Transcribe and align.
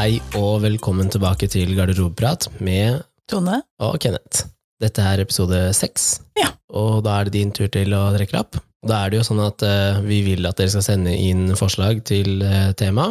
Hei 0.00 0.14
og 0.38 0.62
velkommen 0.62 1.10
tilbake 1.12 1.44
til 1.52 1.74
Garderobeprat 1.76 2.46
med 2.64 3.02
Tone? 3.28 3.58
og 3.84 3.98
Kenneth. 4.00 4.46
Dette 4.80 5.02
er 5.04 5.20
episode 5.20 5.58
seks, 5.76 6.22
Ja. 6.40 6.54
og 6.72 7.02
da 7.04 7.18
er 7.20 7.24
det 7.28 7.34
din 7.34 7.50
tur 7.52 7.68
til 7.68 7.92
å 7.92 8.06
trekke 8.16 8.32
lapp. 8.32 8.56
Da 8.86 9.04
er 9.04 9.10
det 9.10 9.18
jo 9.20 9.26
sånn 9.28 9.42
at 9.44 9.60
eh, 9.62 10.00
vi 10.00 10.22
vil 10.24 10.46
at 10.48 10.56
dere 10.56 10.70
skal 10.72 10.82
sende 10.86 11.12
inn 11.12 11.52
forslag 11.54 12.00
til 12.08 12.40
uh, 12.40 12.72
tema 12.72 13.10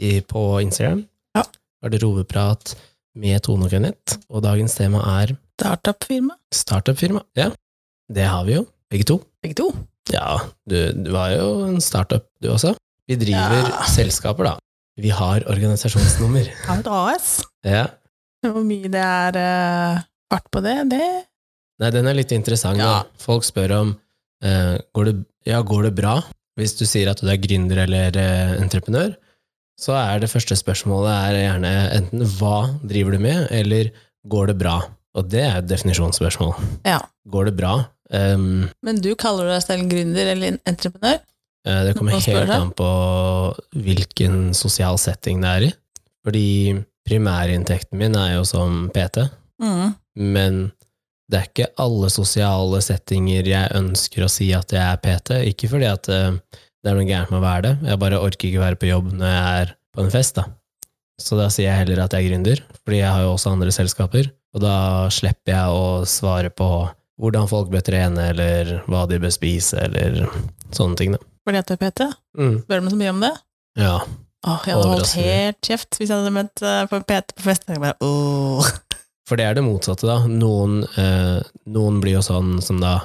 i, 0.00 0.22
på 0.24 0.62
Instagram. 0.64 1.04
Ja. 1.36 1.44
Garderobeprat 1.84 2.72
med 3.20 3.42
Tone 3.44 3.68
og 3.68 3.70
Kenneth, 3.76 4.16
og 4.32 4.46
dagens 4.48 4.74
tema 4.80 5.04
er 5.20 5.36
Startup-firma? 5.60 6.38
startup-firma. 6.50 7.20
Ja, 7.36 7.50
det 8.08 8.24
har 8.24 8.48
vi 8.48 8.56
jo, 8.56 8.64
begge 8.88 9.04
to. 9.12 9.20
Begge 9.44 9.60
to? 9.60 9.68
Ja, 10.08 10.38
du, 10.64 10.78
du 11.04 11.12
var 11.12 11.36
jo 11.36 11.66
en 11.68 11.80
startup, 11.84 12.24
du 12.40 12.48
også. 12.48 12.72
Vi 13.08 13.20
driver 13.20 13.68
Ja. 13.68 13.84
selskaper, 13.92 14.44
da. 14.54 14.58
Vi 15.00 15.10
har 15.10 15.42
organisasjonsnummer. 15.50 16.50
Har 16.68 16.82
et 16.82 16.90
AS? 16.90 17.28
Ja. 17.66 17.86
Hvor 18.44 18.62
mye 18.66 18.90
det 18.92 19.00
er 19.02 19.38
uh, 19.40 20.02
fart 20.30 20.46
på 20.52 20.62
det, 20.62 20.76
det 20.92 21.06
Nei, 21.82 21.90
den 21.90 22.06
er 22.06 22.14
litt 22.14 22.30
interessant. 22.30 22.78
Ja. 22.78 23.02
Folk 23.18 23.42
spør 23.42 23.72
om 23.80 23.88
uh, 24.44 24.76
går, 24.94 25.08
det, 25.08 25.14
ja, 25.50 25.58
går 25.66 25.88
det 25.88 25.94
bra. 25.98 26.20
Hvis 26.54 26.76
du 26.78 26.84
sier 26.86 27.10
at 27.10 27.18
du 27.18 27.26
er 27.26 27.40
gründer 27.42 27.80
eller 27.82 28.14
uh, 28.14 28.54
entreprenør, 28.62 29.16
så 29.80 29.96
er 29.98 30.22
det 30.22 30.30
første 30.30 30.54
spørsmålet 30.54 31.10
er 31.10 31.40
gjerne 31.40 31.72
enten 31.96 32.22
hva 32.36 32.58
driver 32.86 33.16
du 33.16 33.24
med, 33.24 33.48
eller 33.50 33.90
går 34.30 34.52
det 34.52 34.58
bra? 34.62 34.76
Og 35.18 35.26
det 35.30 35.42
er 35.42 35.58
et 35.58 35.70
definisjonsspørsmål. 35.70 36.54
Ja. 36.86 37.00
Går 37.30 37.50
det 37.50 37.56
bra? 37.58 37.74
Um, 38.14 38.68
Men 38.86 39.02
du 39.02 39.14
kaller 39.18 39.50
deg 39.50 39.62
selv 39.64 39.90
gründer 39.90 40.30
eller 40.34 40.60
entreprenør? 40.68 41.18
Eh, 41.66 41.82
det 41.88 41.94
kommer 41.98 42.18
helt 42.18 42.54
an 42.54 42.72
på 42.76 42.90
hvilken 43.74 44.54
sosial 44.56 44.98
setting 45.00 45.42
det 45.44 45.52
er 45.52 45.68
i. 45.68 45.72
Fordi 46.24 46.48
primærinntekten 47.04 48.00
min 48.00 48.16
er 48.16 48.38
jo 48.38 48.44
som 48.48 48.88
PT. 48.94 49.28
Mm. 49.62 49.92
men 50.18 50.56
det 51.30 51.38
er 51.38 51.46
ikke 51.46 51.68
alle 51.80 52.08
sosiale 52.12 52.80
settinger 52.82 53.46
jeg 53.48 53.70
ønsker 53.78 54.24
å 54.26 54.28
si 54.28 54.48
at 54.52 54.72
jeg 54.74 54.82
er 54.82 54.98
PT. 55.00 55.38
Ikke 55.52 55.70
fordi 55.72 55.88
at 55.88 56.10
eh, 56.12 56.36
det 56.84 56.92
er 56.92 56.98
noe 56.98 57.08
gærent 57.08 57.32
med 57.32 57.40
å 57.40 57.44
være 57.46 57.64
det, 57.64 57.74
jeg 57.88 58.00
bare 58.02 58.20
orker 58.20 58.50
ikke 58.50 58.60
være 58.60 58.78
på 58.80 58.90
jobb 58.90 59.08
når 59.16 59.30
jeg 59.30 59.62
er 59.62 59.72
på 59.94 60.04
en 60.04 60.12
fest. 60.12 60.36
da. 60.36 60.44
Så 61.20 61.38
da 61.38 61.46
sier 61.52 61.70
jeg 61.70 61.84
heller 61.84 62.02
at 62.04 62.12
jeg 62.12 62.26
er 62.26 62.32
gründer, 62.32 62.60
fordi 62.82 63.00
jeg 63.00 63.12
har 63.14 63.24
jo 63.24 63.32
også 63.36 63.54
andre 63.54 63.72
selskaper, 63.72 64.28
og 64.54 64.62
da 64.62 64.76
slipper 65.14 65.54
jeg 65.54 65.78
å 65.78 65.86
svare 66.10 66.50
på 66.52 66.68
hvordan 67.22 67.46
folk 67.48 67.70
bør 67.72 67.84
trene, 67.86 68.28
eller 68.34 68.74
hva 68.90 69.04
de 69.08 69.20
bør 69.22 69.32
spise, 69.32 69.78
eller 69.78 70.26
sånne 70.74 70.98
ting. 70.98 71.14
da. 71.14 71.22
At 71.44 71.70
er 71.70 71.80
PT? 71.80 72.06
Mm. 72.40 72.54
Spør 72.64 72.84
meg 72.84 72.94
så 72.94 72.98
mye 73.00 73.12
om 73.12 73.24
det? 73.24 73.32
Ja. 73.80 73.96
Åh, 74.44 74.64
jeg 74.68 74.76
hadde 74.76 74.90
holdt 74.90 75.14
helt 75.16 75.58
kjeft 75.64 75.96
hvis 75.98 76.10
jeg 76.10 76.20
hadde 76.20 76.32
møtt 76.34 76.62
eh, 76.64 76.84
på 76.90 77.00
PT 77.08 77.34
på 77.36 77.46
fest. 77.46 77.66
Jeg 77.68 77.82
bare, 77.82 77.96
åh. 78.04 78.68
For 79.28 79.40
det 79.40 79.46
er 79.48 79.56
det 79.56 79.64
motsatte, 79.64 80.08
da. 80.08 80.18
Noen, 80.28 80.82
eh, 81.00 81.40
noen 81.72 82.00
blir 82.04 82.18
jo 82.18 82.24
sånn 82.24 82.58
som 82.64 82.80
da 82.82 82.98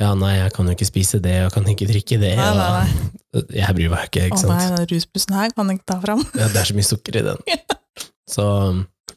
Ja, 0.00 0.14
nei, 0.16 0.38
jeg 0.38 0.54
kan 0.56 0.68
jo 0.68 0.72
ikke 0.72 0.88
spise 0.88 1.18
det, 1.20 1.34
og 1.44 1.52
kan 1.52 1.66
ikke 1.68 1.88
drikke 1.90 2.16
det. 2.22 2.32
Nei, 2.38 2.52
nei, 2.56 2.68
nei. 2.78 3.42
Jeg 3.60 3.76
bryr 3.76 3.90
meg 3.92 4.06
ikke, 4.08 4.22
Å 4.24 4.30
ikke 4.30 4.48
nei, 4.48 4.62
den 4.72 4.88
rusbussen 4.94 5.36
her 5.36 5.52
kan 5.54 5.68
jeg 5.70 5.78
ikke 5.78 5.88
ta 5.92 5.98
fram. 6.02 6.22
Ja, 6.34 6.48
det 6.50 6.62
er 6.62 6.70
så 6.70 6.74
mye 6.78 6.88
sukker 6.88 7.18
i 7.20 7.26
den. 7.28 7.44
Så 8.30 8.44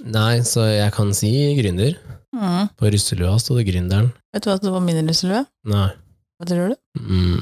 nei, 0.02 0.41
så 0.41 0.64
jeg 0.66 0.89
kan 0.95 1.11
si 1.14 1.30
gründer. 1.59 1.94
Mm. 2.34 2.72
På 2.80 2.89
russelua 2.89 3.35
sto 3.41 3.53
det 3.59 3.68
gründeren. 3.68 4.07
Vet 4.34 4.46
du 4.46 4.50
hva 4.50 4.56
det 4.57 4.72
var 4.73 4.81
min 4.81 5.06
russelue? 5.06 5.44
Nei. 5.69 5.91
Hva 6.41 6.47
tror 6.50 6.73
du? 6.73 6.78
Mm, 6.97 7.38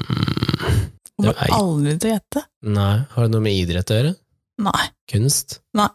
Kommer 1.22 1.46
er- 1.46 1.56
aldri 1.58 1.96
til 2.02 2.10
å 2.10 2.14
gjette. 2.16 2.44
nei. 2.78 2.92
Har 3.14 3.28
det 3.28 3.32
noe 3.36 3.46
med 3.46 3.58
idrett 3.62 3.94
å 3.94 3.98
gjøre? 4.00 4.14
Nei. 4.68 4.84
Kunst? 5.12 5.60
Nei. 5.78 5.88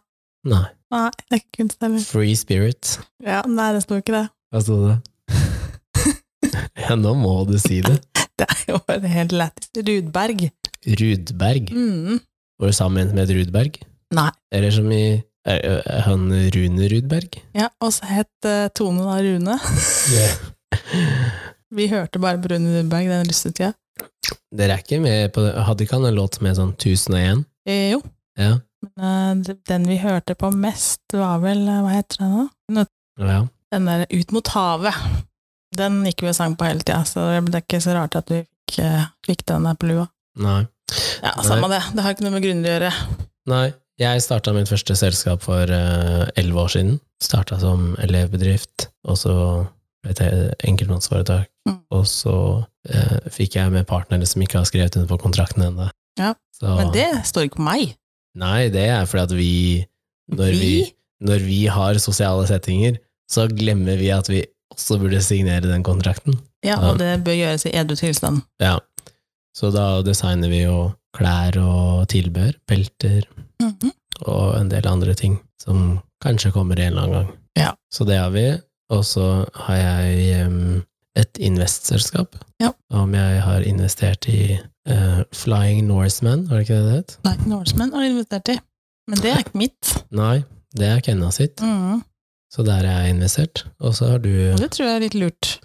Nei. 0.46 0.64
Nei, 0.94 1.10
det 1.18 1.34
er 1.34 1.40
ikke 1.42 1.58
kunst 1.60 1.82
heller. 1.82 2.02
Free 2.06 2.34
spirit? 2.38 2.98
Ja, 3.24 3.42
nei, 3.50 3.72
det 3.74 3.82
står 3.82 4.02
ikke 4.02 4.14
det. 4.14 4.24
Hva 4.54 4.62
sto 4.62 4.76
det? 4.86 4.96
ja, 6.86 6.94
nå 6.94 7.14
må 7.18 7.32
du 7.48 7.56
si 7.62 7.80
det. 7.84 7.98
Det 8.36 8.44
er 8.52 8.64
jo 8.68 8.78
bare 8.84 9.08
helt 9.08 9.32
lættis. 9.32 9.70
Rudberg. 9.80 10.42
Rudberg. 11.00 11.70
Mm. 11.72 12.18
Var 12.60 12.68
du 12.68 12.74
sammen 12.76 13.14
med 13.16 13.22
et 13.24 13.32
Rudberg? 13.32 13.78
Nei. 14.12 14.28
Eller 14.52 14.74
som 14.76 14.90
i 14.92 15.22
han 16.04 16.26
Rune 16.52 16.88
Rudberg? 16.90 17.38
Ja, 17.54 17.68
og 17.80 17.94
så 17.94 18.04
het 18.10 18.48
uh, 18.48 18.66
Tone 18.74 19.06
da 19.06 19.16
Rune. 19.24 19.56
Vi 21.76 21.86
hørte 21.88 22.20
bare 22.22 22.40
på 22.42 22.50
Rune 22.52 22.74
Rudberg 22.76 23.08
den 23.08 23.28
russetida. 23.30 23.72
Dere 24.56 24.74
er 24.76 24.82
ikke 24.82 24.98
med 25.02 25.32
på 25.34 25.42
det? 25.44 25.52
Hadde 25.66 25.84
ikke 25.86 25.98
han 25.98 26.08
en 26.08 26.16
låt 26.16 26.40
med 26.42 26.56
sånn 26.58 26.72
1001? 26.74 27.44
Eh, 27.68 27.90
jo, 27.94 28.00
Ja. 28.38 28.56
men 28.96 29.40
uh, 29.46 29.54
den 29.68 29.86
vi 29.88 29.96
hørte 30.02 30.34
på 30.38 30.50
mest, 30.54 31.00
var 31.12 31.40
vel 31.42 31.62
eh, 31.68 31.80
Hva 31.84 31.92
heter 31.94 32.20
den 32.22 32.34
da? 32.36 32.44
Nå- 32.76 33.26
ja. 33.28 33.38
Den 33.72 33.86
der 33.88 34.04
Ut 34.12 34.32
mot 34.32 34.48
havet. 34.54 34.94
Den 35.76 36.02
gikk 36.06 36.22
vi 36.22 36.28
og 36.30 36.36
sang 36.38 36.54
på 36.56 36.66
hele 36.68 36.80
tida, 36.84 37.00
så 37.08 37.24
det 37.44 37.54
er 37.54 37.64
ikke 37.64 37.80
så 37.82 37.94
rart 37.96 38.14
at 38.18 38.30
vi 38.30 38.42
fikk, 38.44 38.78
eh, 38.84 39.06
fikk 39.26 39.44
den 39.50 39.66
der 39.66 39.74
på 39.80 39.88
lua. 39.90 40.06
Nei. 40.38 40.60
Ja, 41.22 41.32
samme 41.42 41.68
det. 41.72 41.82
Det 41.96 42.04
har 42.04 42.14
ikke 42.14 42.26
noe 42.26 42.36
med 42.36 42.44
grunner 42.44 42.68
å 42.68 42.74
gjøre. 42.76 42.92
Nei. 43.50 43.66
Jeg 43.98 44.20
starta 44.20 44.52
mitt 44.52 44.68
første 44.68 44.92
selskap 44.94 45.40
for 45.42 45.64
elleve 45.72 46.60
år 46.60 46.68
siden. 46.74 46.98
Starta 47.22 47.56
som 47.58 47.94
elevbedrift, 48.04 48.90
og 49.08 49.16
så 49.16 49.32
ble 50.06 50.14
det 50.18 50.54
enkeltmannsforetak. 50.70 51.50
Mm. 51.68 51.78
Og 51.96 52.06
så 52.08 52.34
eh, 52.88 53.18
fikk 53.34 53.58
jeg 53.58 53.74
med 53.74 53.86
partnere 53.90 54.26
som 54.28 54.42
ikke 54.44 54.60
har 54.62 54.68
skrevet 54.68 54.96
under 54.96 55.10
på 55.10 55.20
kontrakten 55.26 55.66
ennå. 55.66 55.90
Ja, 56.18 56.34
Så- 56.56 56.76
Men 56.78 56.92
det 56.94 57.26
står 57.28 57.46
ikke 57.48 57.58
på 57.60 57.68
meg. 57.68 57.96
Nei, 58.36 58.68
det 58.72 58.86
er 58.88 59.04
fordi 59.04 59.22
at 59.22 59.32
vi 59.36 59.86
når 60.32 60.50
vi, 60.50 60.58
Vi? 60.58 60.94
når 61.22 61.38
vi 61.44 61.66
har 61.66 61.98
sosiale 62.02 62.46
settinger, 62.46 62.98
så 63.30 63.46
glemmer 63.48 63.96
vi 63.98 64.10
at 64.10 64.28
vi 64.28 64.44
også 64.72 64.98
burde 64.98 65.20
signere 65.22 65.62
den 65.62 65.82
kontrakten. 65.82 66.38
Ja, 66.64 66.80
Ja. 66.80 66.90
og 66.90 66.98
det 66.98 67.24
bør 67.24 67.36
gjøres 67.36 67.66
i 67.66 67.74
edru 67.76 67.94
tilstand. 67.96 68.42
Ja. 68.60 68.78
Så 69.56 69.70
da 69.72 70.02
designer 70.02 70.48
vi 70.48 70.62
jo 70.64 70.92
klær 71.16 71.56
og 71.62 72.08
tilbehør, 72.08 72.54
pelter 72.68 73.22
mm 73.60 73.72
-hmm. 73.78 73.92
og 74.26 74.60
en 74.60 74.68
del 74.68 74.86
andre 74.86 75.14
ting 75.14 75.38
som 75.60 76.00
kanskje 76.22 76.52
kommer 76.52 76.78
en 76.78 76.92
eller 76.92 77.02
annen 77.02 77.14
gang. 77.14 77.36
Ja. 77.56 77.72
Så 77.92 78.04
det 78.04 78.18
har 78.18 78.30
vi. 78.30 78.60
Og 78.92 79.02
så 79.04 79.26
har 79.66 79.76
jeg 79.80 80.46
um, 80.46 80.82
et 81.18 81.40
investselskap. 81.42 82.36
Ja. 82.62 82.70
Om 82.94 83.14
jeg 83.16 83.40
har 83.42 83.64
investert 83.66 84.28
i 84.30 84.56
uh, 84.88 85.22
Flying 85.34 85.86
Norseman, 85.88 86.46
var 86.50 86.60
det 86.60 86.68
ikke 86.68 86.80
det 86.80 86.90
det 86.90 86.98
het? 87.00 87.16
Nei, 87.26 87.36
Norseman 87.50 87.94
har 87.96 88.06
investert 88.06 88.52
i. 88.54 88.58
Men 89.10 89.22
det 89.22 89.32
er 89.32 89.42
ikke 89.42 89.58
mitt. 89.58 89.94
Nei, 90.14 90.42
det 90.76 90.90
er 90.90 91.02
Kenna 91.04 91.30
sitt. 91.34 91.62
Mm. 91.62 92.02
Så 92.52 92.62
der 92.66 92.86
er 92.86 93.06
jeg 93.06 93.16
investert. 93.16 93.64
Og 93.82 93.94
så 93.98 94.12
har 94.12 94.22
du 94.22 94.30
det 94.56 94.70
tror 94.74 94.86
jeg 94.88 94.98
er 94.98 95.06
litt 95.08 95.18
lurt. 95.18 95.56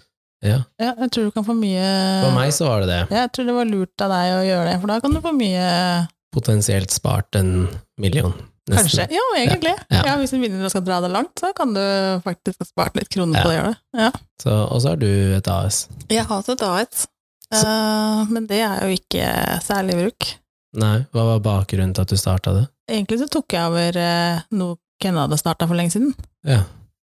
Ja, 0.42 0.64
Ja, 0.82 0.90
jeg 0.98 1.12
tror 1.14 1.28
du 1.28 1.34
kan 1.36 1.44
få 1.46 1.54
mye 1.54 1.82
for 2.24 2.34
meg 2.34 2.50
så 2.50 2.66
var 2.66 2.82
det 2.82 2.88
det. 2.90 3.02
Ja, 3.14 3.20
Jeg 3.22 3.30
tror 3.36 3.46
det 3.46 3.54
var 3.54 3.68
lurt 3.68 4.02
av 4.02 4.10
deg 4.10 4.32
å 4.34 4.40
gjøre 4.42 4.64
det, 4.66 4.78
for 4.82 4.90
da 4.90 4.96
kan 5.04 5.14
du 5.14 5.20
få 5.22 5.32
mye 5.36 5.66
Potensielt 6.32 6.90
spart 6.90 7.36
en 7.36 7.68
million. 8.00 8.32
Kanskje. 8.70 9.06
Ja, 9.10 9.22
egentlig. 9.40 9.72
Ja. 9.90 10.02
Ja, 10.06 10.16
Hvis 10.20 10.30
du 10.30 10.38
begynner 10.38 10.66
å 10.68 10.70
skal 10.70 10.84
dra 10.86 11.00
det 11.02 11.10
langt, 11.10 11.32
så 11.40 11.50
kan 11.56 11.72
du 11.74 11.80
faktisk 12.22 12.60
ha 12.62 12.66
spart 12.68 12.94
litt 12.96 13.08
kroner 13.10 13.42
på 13.42 13.48
det. 13.50 13.56
gjør 13.56 13.66
det. 13.72 13.78
Ja. 13.98 14.10
Så, 14.42 14.52
og 14.70 14.82
så 14.84 14.88
har 14.92 15.00
du 15.02 15.08
et 15.36 15.48
AS. 15.50 15.88
Jeg 16.08 16.24
har 16.24 16.36
hatt 16.36 16.48
et 16.54 16.62
AS, 16.62 17.06
Så- 17.52 17.66
eh, 17.66 18.24
men 18.30 18.46
det 18.46 18.60
er 18.62 18.86
jo 18.86 18.94
ikke 18.96 19.26
særlig 19.66 19.96
bruk. 19.98 20.28
Nei, 20.74 21.04
hva 21.12 21.24
var 21.32 21.40
bakgrunnen 21.40 21.92
til 21.94 22.02
at 22.02 22.08
du 22.08 22.16
starta 22.16 22.54
det? 22.54 22.68
Egentlig 22.88 23.18
så 23.20 23.28
tok 23.28 23.52
jeg 23.52 23.66
over 23.66 23.98
uh, 23.98 24.40
noe 24.52 24.76
Ken 25.02 25.16
hadde 25.18 25.36
starta 25.38 25.66
for 25.66 25.74
lenge 25.74 25.90
siden. 25.92 26.14
Ja. 26.46 26.62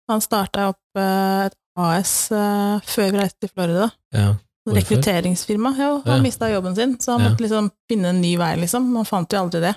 Han 0.09 0.21
starta 0.21 0.69
opp 0.71 0.81
uh, 0.97 1.45
et 1.45 1.53
AS 1.77 2.31
uh, 2.31 2.79
før 2.83 3.11
vi 3.13 3.19
reiste 3.21 3.39
til 3.45 3.49
Florida. 3.53 3.91
ja. 4.13 4.33
Hvorfor? 4.65 4.79
Rekrutteringsfirma. 4.81 5.75
Ja, 5.77 6.01
han 6.05 6.15
Ja. 6.17 6.21
mista 6.23 6.47
jobben 6.49 6.75
sin, 6.75 6.97
så 6.97 7.11
han 7.11 7.21
Ja. 7.21 7.29
måtte 7.29 7.43
liksom 7.45 7.69
finne 7.87 8.05
en 8.09 8.19
ny 8.21 8.35
vei, 8.35 8.55
liksom. 8.57 8.87
Man 8.93 9.05
fant 9.05 9.29
jo 9.29 9.37
aldri 9.43 9.61
det. 9.61 9.75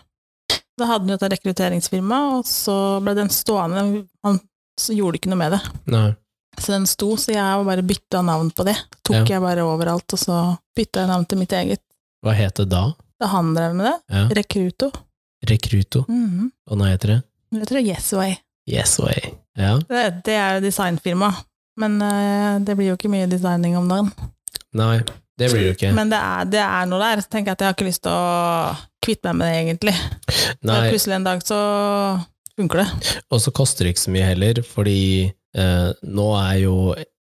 Så 0.79 0.87
hadde 0.87 1.05
han 1.05 1.11
jo 1.11 1.19
et 1.19 1.33
rekrutteringsfirma, 1.33 2.19
og 2.39 2.47
så 2.47 2.75
ble 3.03 3.15
den 3.19 3.31
stående. 3.35 3.83
Han 4.25 4.39
så 4.79 4.95
gjorde 4.95 5.19
ikke 5.19 5.31
noe 5.33 5.41
med 5.41 5.57
det. 5.57 5.61
Nei. 5.91 6.09
Så 6.59 6.73
den 6.75 6.87
sto, 6.91 7.13
så 7.19 7.33
jeg 7.35 7.67
bare 7.67 7.83
bytta 7.87 8.21
navn 8.27 8.51
på 8.55 8.65
det. 8.67 8.77
Tok 9.07 9.17
Ja. 9.17 9.25
jeg 9.37 9.43
bare 9.43 9.65
overalt, 9.67 10.13
og 10.15 10.19
så 10.19 10.39
bytta 10.77 11.03
jeg 11.03 11.11
navn 11.11 11.27
til 11.27 11.39
mitt 11.39 11.53
eget. 11.55 11.83
Hva 12.23 12.35
het 12.35 12.55
det 12.59 12.69
da? 12.71 12.93
Da 13.19 13.27
han 13.27 13.55
drev 13.55 13.75
med 13.75 13.87
det. 13.87 13.97
Ja. 14.15 14.25
Rekruto. 14.39 14.91
Rekruto. 15.47 16.05
Mhm. 16.09 16.51
Og 16.71 16.79
nå 16.79 16.85
heter 16.87 17.07
det 17.15 17.23
Jeg 17.53 17.67
tror 17.67 17.79
det 17.79 17.87
Yesway. 17.97 18.37
Yes 18.69 18.99
Ja. 19.57 19.79
Det, 19.79 20.25
det 20.25 20.35
er 20.35 20.61
designfirma, 20.61 21.35
men 21.79 22.03
uh, 22.03 22.59
det 22.63 22.77
blir 22.77 22.91
jo 22.93 22.97
ikke 22.97 23.11
mye 23.11 23.27
designing 23.27 23.77
om 23.77 23.89
dagen. 23.89 24.13
Nei, 24.75 25.01
det 25.39 25.51
blir 25.53 25.69
det 25.69 25.75
ikke. 25.77 25.93
Men 25.97 26.11
det 26.13 26.19
er, 26.19 26.49
det 26.51 26.63
er 26.65 26.89
noe 26.91 27.01
der, 27.03 27.23
så 27.25 27.31
tenker 27.33 27.53
jeg 27.53 27.59
at 27.59 27.63
jeg 27.65 27.71
har 27.71 27.77
ikke 27.79 27.89
lyst 27.89 28.03
til 28.07 28.15
å 28.15 28.75
kvitte 29.05 29.31
meg 29.33 29.39
med 29.39 29.49
det, 29.49 29.61
egentlig. 29.63 29.95
Nei, 30.67 30.75
Men 30.75 30.89
plutselig 30.91 31.17
en 31.19 31.29
dag 31.29 31.45
så 31.47 31.61
funker 32.59 32.83
det. 32.83 32.89
og 33.31 33.43
så 33.45 33.53
koster 33.55 33.87
det 33.87 33.95
ikke 33.95 34.07
så 34.09 34.15
mye 34.17 34.27
heller, 34.33 34.63
fordi 34.67 34.99
eh, 35.29 35.91
nå 36.19 36.27
er 36.41 36.57
jo 36.65 36.75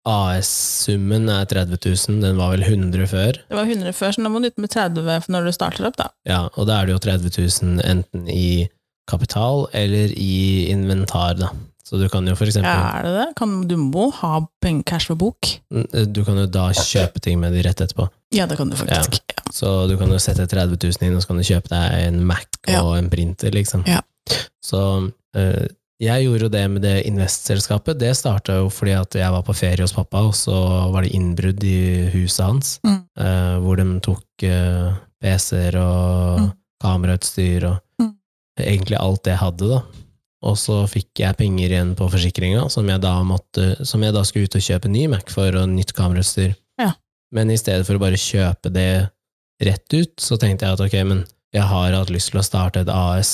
AS-summen 0.08 1.28
er 1.32 1.46
30 1.52 1.78
000, 1.84 2.22
den 2.24 2.40
var 2.40 2.54
vel 2.56 2.64
100 2.66 3.08
før. 3.12 3.38
Det 3.44 3.58
var 3.60 3.68
100 3.70 3.94
før, 3.96 4.16
så 4.16 4.24
nå 4.24 4.32
må 4.34 4.42
du 4.42 4.50
ut 4.50 4.62
med 4.64 4.72
30 4.74 5.30
når 5.34 5.50
du 5.50 5.54
starter 5.56 5.88
opp, 5.90 5.98
da. 6.00 6.10
Ja, 6.28 6.46
og 6.56 6.68
da 6.70 6.80
er 6.82 6.88
det 6.90 6.96
jo 6.96 7.02
30 7.06 7.34
000 7.38 7.82
enten 7.86 8.28
i 8.32 8.68
kapital 9.08 9.68
eller 9.78 10.12
i 10.16 10.68
inventar, 10.72 11.38
da. 11.40 11.52
Så 11.88 11.96
du 12.02 12.10
kan 12.12 12.26
jo 12.28 12.34
for 12.36 12.50
eksempel 12.50 12.68
Ja, 12.68 13.00
er 13.00 13.06
det 13.08 13.14
det? 13.16 13.28
Kan, 13.40 13.52
du 13.70 13.78
må 13.80 14.10
ha 14.20 14.42
penger 14.64 14.84
cash 14.90 15.08
på 15.08 15.16
bok. 15.22 15.48
Du 15.72 16.20
kan 16.28 16.36
jo 16.42 16.46
da 16.52 16.66
kjøpe 16.76 17.22
ting 17.24 17.40
med 17.40 17.54
de 17.56 17.62
rett 17.64 17.80
etterpå. 17.86 18.10
Ja, 18.36 18.46
det 18.50 18.58
kan 18.60 18.68
du 18.70 18.76
faktisk. 18.76 19.22
Ja. 19.32 19.46
Så 19.56 19.72
du 19.88 19.96
kan 19.98 20.12
jo 20.12 20.20
sette 20.20 20.44
30 20.52 20.76
000 20.84 21.08
inn, 21.08 21.16
og 21.16 21.24
så 21.24 21.30
kan 21.32 21.40
du 21.40 21.46
kjøpe 21.48 21.72
deg 21.72 21.96
en 22.10 22.20
Mac 22.28 22.44
og 22.82 22.98
en 22.98 23.08
printer, 23.14 23.56
liksom. 23.56 23.86
Ja. 23.88 24.02
Så 24.60 24.82
øh, 25.40 25.68
jeg 26.04 26.26
gjorde 26.28 26.44
jo 26.44 26.50
det 26.54 26.66
med 26.70 26.84
det 26.84 26.96
investselskapet. 27.08 27.98
Det 28.04 28.12
starta 28.20 28.58
jo 28.60 28.68
fordi 28.70 28.92
at 29.00 29.16
jeg 29.16 29.32
var 29.34 29.42
på 29.48 29.56
ferie 29.56 29.82
hos 29.88 29.96
pappa, 29.96 30.26
og 30.28 30.36
så 30.38 30.58
var 30.92 31.08
det 31.08 31.14
innbrudd 31.16 31.64
i 31.64 32.10
huset 32.14 32.44
hans, 32.46 32.80
Mm. 32.84 33.00
eh, 33.18 33.56
hvor 33.64 33.80
de 33.80 33.88
tok 34.04 34.44
eh, 34.44 34.92
PC-er 35.24 35.80
og 35.80 36.40
Mm. 36.44 36.52
kamerautstyr 36.84 37.64
og 37.72 37.80
Mm. 38.04 38.12
egentlig 38.60 39.00
alt 39.00 39.24
det 39.24 39.32
jeg 39.32 39.40
hadde, 39.46 39.70
da. 39.72 39.82
Og 40.48 40.56
så 40.60 40.78
fikk 40.88 41.20
jeg 41.24 41.36
penger 41.40 41.74
igjen 41.74 41.90
på 42.00 42.08
forsikringa, 42.14 42.68
som 42.72 42.88
jeg 42.88 43.02
da 43.04 43.18
måtte 43.28 43.74
Som 43.86 44.06
jeg 44.06 44.14
da 44.16 44.22
skulle 44.24 44.48
ut 44.48 44.56
og 44.56 44.64
kjøpe 44.64 44.92
ny 44.92 45.08
Mac 45.12 45.30
for, 45.34 45.52
og 45.60 45.68
nytt 45.74 45.92
kamerautstyr. 45.98 46.54
Ja. 46.80 46.94
Men 47.36 47.52
i 47.52 47.58
stedet 47.60 47.84
for 47.88 47.98
å 47.98 48.04
bare 48.06 48.20
kjøpe 48.22 48.72
det 48.72 49.10
rett 49.60 49.94
ut, 49.98 50.14
så 50.22 50.38
tenkte 50.40 50.68
jeg 50.68 50.78
at 50.78 50.84
ok, 50.86 50.96
men 51.10 51.24
jeg 51.56 51.66
har 51.66 51.96
hatt 51.98 52.12
lyst 52.14 52.32
til 52.32 52.40
å 52.40 52.46
starte 52.46 52.84
et 52.86 52.92
AS 52.94 53.32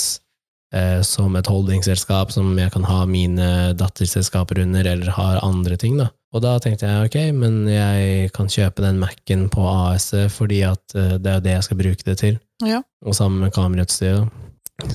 eh, 0.74 1.02
som 1.06 1.36
et 1.36 1.50
holdingselskap 1.52 2.32
som 2.34 2.54
jeg 2.58 2.72
kan 2.74 2.86
ha 2.88 3.04
mine 3.10 3.74
datterselskaper 3.78 4.62
under, 4.64 4.88
eller 4.88 5.12
har 5.14 5.42
andre 5.44 5.78
ting, 5.78 5.98
da. 6.00 6.08
Og 6.34 6.42
da 6.42 6.56
tenkte 6.64 6.88
jeg 6.90 7.10
ok, 7.12 7.18
men 7.38 7.60
jeg 7.70 8.32
kan 8.34 8.48
kjøpe 8.50 8.82
den 8.82 8.98
Mac-en 9.04 9.50
på 9.54 9.68
AS-et 9.70 10.32
fordi 10.34 10.64
at 10.66 10.96
eh, 10.98 11.18
det 11.22 11.36
er 11.36 11.44
det 11.46 11.58
jeg 11.60 11.68
skal 11.68 11.82
bruke 11.84 12.08
det 12.08 12.18
til, 12.24 12.40
Ja. 12.66 12.82
og 13.06 13.14
sammen 13.20 13.44
med 13.44 13.54
kamerautstyret. 13.54 14.32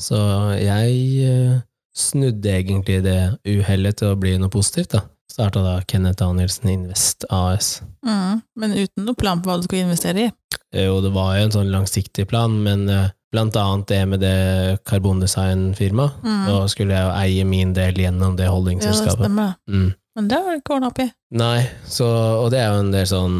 Så 0.02 0.18
jeg 0.58 0.96
eh, 1.28 1.60
snudde 1.98 2.52
egentlig 2.60 3.02
det 3.04 3.20
uhellet 3.46 3.98
til 4.00 4.12
å 4.12 4.18
bli 4.18 4.36
noe 4.40 4.52
positivt, 4.52 4.94
da. 4.96 5.04
Starta 5.28 5.60
da 5.62 5.74
Kenneth 5.86 6.22
Danielsen 6.22 6.70
Invest 6.72 7.26
AS. 7.30 7.82
Mm. 8.06 8.40
Men 8.58 8.74
uten 8.78 9.04
noe 9.06 9.18
plan 9.18 9.42
på 9.42 9.50
hva 9.50 9.58
du 9.60 9.66
skulle 9.68 9.84
investere 9.84 10.24
i. 10.24 10.32
Jo, 10.74 10.98
det 11.04 11.12
var 11.14 11.36
jo 11.36 11.46
en 11.46 11.54
sånn 11.54 11.72
langsiktig 11.72 12.26
plan, 12.30 12.56
men 12.64 12.88
eh, 12.92 13.10
blant 13.32 13.56
annet 13.60 13.90
det 13.92 14.00
med 14.08 14.22
det 14.24 14.78
karbondesign-firmaet. 14.88 16.22
Mm. 16.24 16.46
Da 16.48 16.58
skulle 16.72 16.96
jeg 16.96 17.06
jo 17.06 17.14
eie 17.20 17.48
min 17.48 17.74
del 17.76 18.00
gjennom 18.00 18.38
det 18.38 18.48
Ja, 18.48 18.56
det 18.80 18.96
stemmer. 19.12 19.54
Mm. 19.68 19.92
Men 20.18 20.30
det 20.30 20.40
har 20.42 20.56
du 20.56 20.62
ikke 20.62 20.74
ordna 20.78 20.90
opp 20.90 20.98
i. 21.04 21.10
Nei, 21.38 21.60
så, 21.86 22.08
og 22.42 22.48
det 22.50 22.62
er 22.62 22.72
jo 22.72 22.80
en 22.82 22.94
del 22.94 23.06
sånn 23.06 23.36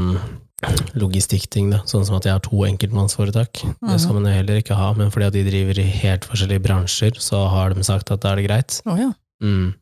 logistikkting, 0.99 1.71
da. 1.71 1.83
Sånn 1.87 2.07
som 2.07 2.17
at 2.19 2.27
jeg 2.27 2.35
har 2.35 2.43
to 2.43 2.65
enkeltmannsforetak. 2.67 3.61
Det 3.63 3.99
skal 4.03 4.17
man 4.17 4.27
jo 4.27 4.35
heller 4.35 4.59
ikke 4.59 4.79
ha, 4.79 4.91
men 4.99 5.13
fordi 5.15 5.29
at 5.29 5.37
de 5.37 5.45
driver 5.47 5.79
i 5.79 5.87
helt 6.01 6.27
forskjellige 6.27 6.65
bransjer, 6.65 7.21
så 7.23 7.45
har 7.53 7.75
de 7.75 7.85
sagt 7.87 8.11
at 8.15 8.25
da 8.25 8.33
er 8.33 8.41
det 8.41 8.49
greit. 8.49 8.81
Oh, 8.89 8.99
ja. 8.99 9.13
Mm. 9.45 9.77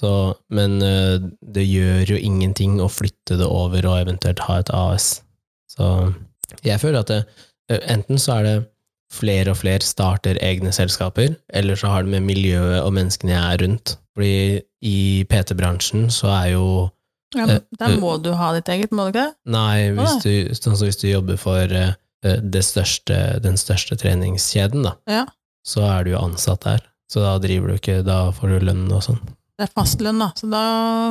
Så, 0.00 0.10
men 0.54 0.78
eh, 0.82 1.22
det 1.54 1.64
gjør 1.66 2.14
jo 2.14 2.20
ingenting 2.20 2.78
å 2.82 2.90
flytte 2.90 3.38
det 3.40 3.48
over 3.48 3.86
og 3.90 4.04
eventuelt 4.04 4.42
ha 4.46 4.60
et 4.62 4.70
AS. 4.74 5.08
Så 5.70 5.88
jeg 6.66 6.80
føler 6.82 7.02
at 7.02 7.10
det, 7.10 7.20
eh, 7.70 7.82
enten 7.92 8.20
så 8.22 8.38
er 8.38 8.48
det 8.48 8.56
flere 9.12 9.52
og 9.52 9.60
flere 9.60 9.84
starter 9.84 10.40
egne 10.40 10.72
selskaper, 10.72 11.34
eller 11.52 11.76
så 11.76 11.90
har 11.92 12.06
det 12.06 12.14
med 12.14 12.30
miljøet 12.30 12.80
og 12.80 12.94
menneskene 12.96 13.34
jeg 13.34 13.42
er 13.42 13.62
rundt. 13.66 13.96
Fordi 14.16 14.62
i 14.86 14.98
PT-bransjen 15.28 16.08
så 16.12 16.30
er 16.32 16.48
jo 16.54 16.66
ja 17.34 17.46
men 17.48 17.60
der 17.78 17.96
må 18.00 18.14
du 18.22 18.32
ha 18.38 18.52
ditt 18.56 18.68
eget, 18.68 18.92
må 18.92 19.06
du 19.08 19.12
ikke 19.14 19.26
det? 19.28 19.34
Nei, 19.54 19.90
hvis 19.96 20.16
du, 20.24 20.32
sånn 20.58 20.76
hvis 20.80 21.00
du 21.00 21.06
jobber 21.10 21.38
for 21.40 21.72
eh, 21.78 21.94
det 22.22 22.62
største, 22.66 23.40
den 23.42 23.56
største 23.60 23.96
treningskjeden, 23.98 24.82
da, 24.86 24.96
Ja. 25.10 25.24
så 25.66 25.84
er 25.88 26.04
du 26.04 26.12
jo 26.14 26.18
ansatt 26.22 26.64
der. 26.68 26.82
Så 27.12 27.20
da 27.24 27.36
driver 27.42 27.68
du 27.72 27.74
ikke, 27.80 28.02
da 28.06 28.30
får 28.32 28.48
du 28.58 28.66
lønn 28.70 28.84
og 28.92 29.02
sånn. 29.04 29.18
Det 29.58 29.66
er 29.68 29.72
fastlønn, 29.76 30.18
da. 30.22 30.30
Så 30.38 30.48
da 30.50 30.62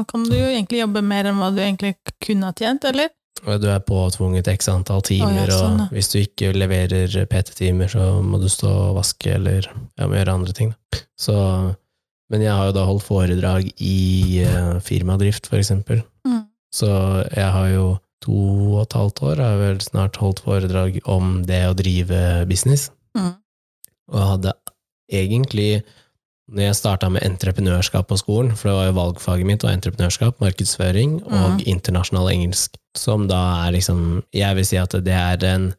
kan 0.09 0.23
du 0.25 0.33
jo 0.35 0.47
egentlig 0.49 0.79
jobbe 0.81 1.03
mer 1.05 1.27
enn 1.29 1.37
hva 1.37 1.51
du 1.53 1.59
egentlig 1.61 1.95
kunne 2.25 2.49
ha 2.49 2.55
tjent, 2.57 2.83
eller? 2.89 3.11
Du 3.41 3.67
er 3.69 3.79
påtvunget 3.85 4.47
x 4.51 4.67
antall 4.69 5.01
timer, 5.05 5.45
Å, 5.47 5.49
ja, 5.49 5.59
sånn, 5.61 5.79
og 5.87 5.93
hvis 5.95 6.09
du 6.13 6.17
ikke 6.21 6.51
leverer 6.53 7.13
PT-timer, 7.29 7.87
så 7.89 8.09
må 8.21 8.37
du 8.41 8.47
stå 8.51 8.69
og 8.69 8.97
vaske 8.99 9.33
eller 9.37 9.65
ja, 9.69 10.05
gjøre 10.09 10.33
andre 10.35 10.53
ting. 10.57 10.73
da. 10.73 10.99
Så, 11.21 11.35
men 12.31 12.45
jeg 12.45 12.55
har 12.55 12.69
jo 12.69 12.75
da 12.77 12.85
holdt 12.87 13.03
foredrag 13.03 13.67
i 13.83 14.41
uh, 14.47 14.79
firmadrift, 14.83 15.49
for 15.51 15.59
eksempel. 15.59 15.99
Mm. 16.27 16.45
Så 16.71 16.89
jeg 17.35 17.49
har 17.51 17.69
jo 17.73 17.85
to 18.23 18.41
og 18.77 18.83
et 18.85 18.95
halvt 18.95 19.23
år, 19.27 19.41
har 19.41 19.55
jeg 19.55 19.61
vel 19.61 19.81
snart 19.83 20.19
holdt 20.21 20.43
foredrag 20.45 20.99
om 21.09 21.41
det 21.47 21.63
å 21.67 21.77
drive 21.77 22.21
business. 22.49 22.89
Mm. 23.17 23.33
Og 24.13 24.29
hadde 24.35 24.53
egentlig, 25.11 25.81
når 26.51 26.69
jeg 26.69 26.79
starta 26.79 27.09
med 27.11 27.25
entreprenørskap 27.27 28.07
på 28.07 28.19
skolen, 28.21 28.53
for 28.55 28.69
det 28.69 28.77
var 28.77 28.89
jo 28.89 28.97
valgfaget 28.99 29.49
mitt, 29.49 29.65
var 29.65 29.75
entreprenørskap, 29.75 30.39
markedsføring 30.43 31.19
og 31.25 31.57
mm. 31.57 31.61
internasjonal 31.73 32.31
engelsk, 32.31 32.77
som 32.97 33.27
da 33.31 33.41
er 33.65 33.75
liksom 33.77 34.21
Jeg 34.35 34.57
vil 34.57 34.67
si 34.67 34.79
at 34.79 34.95
det 35.03 35.15
er 35.15 35.39
den 35.41 35.71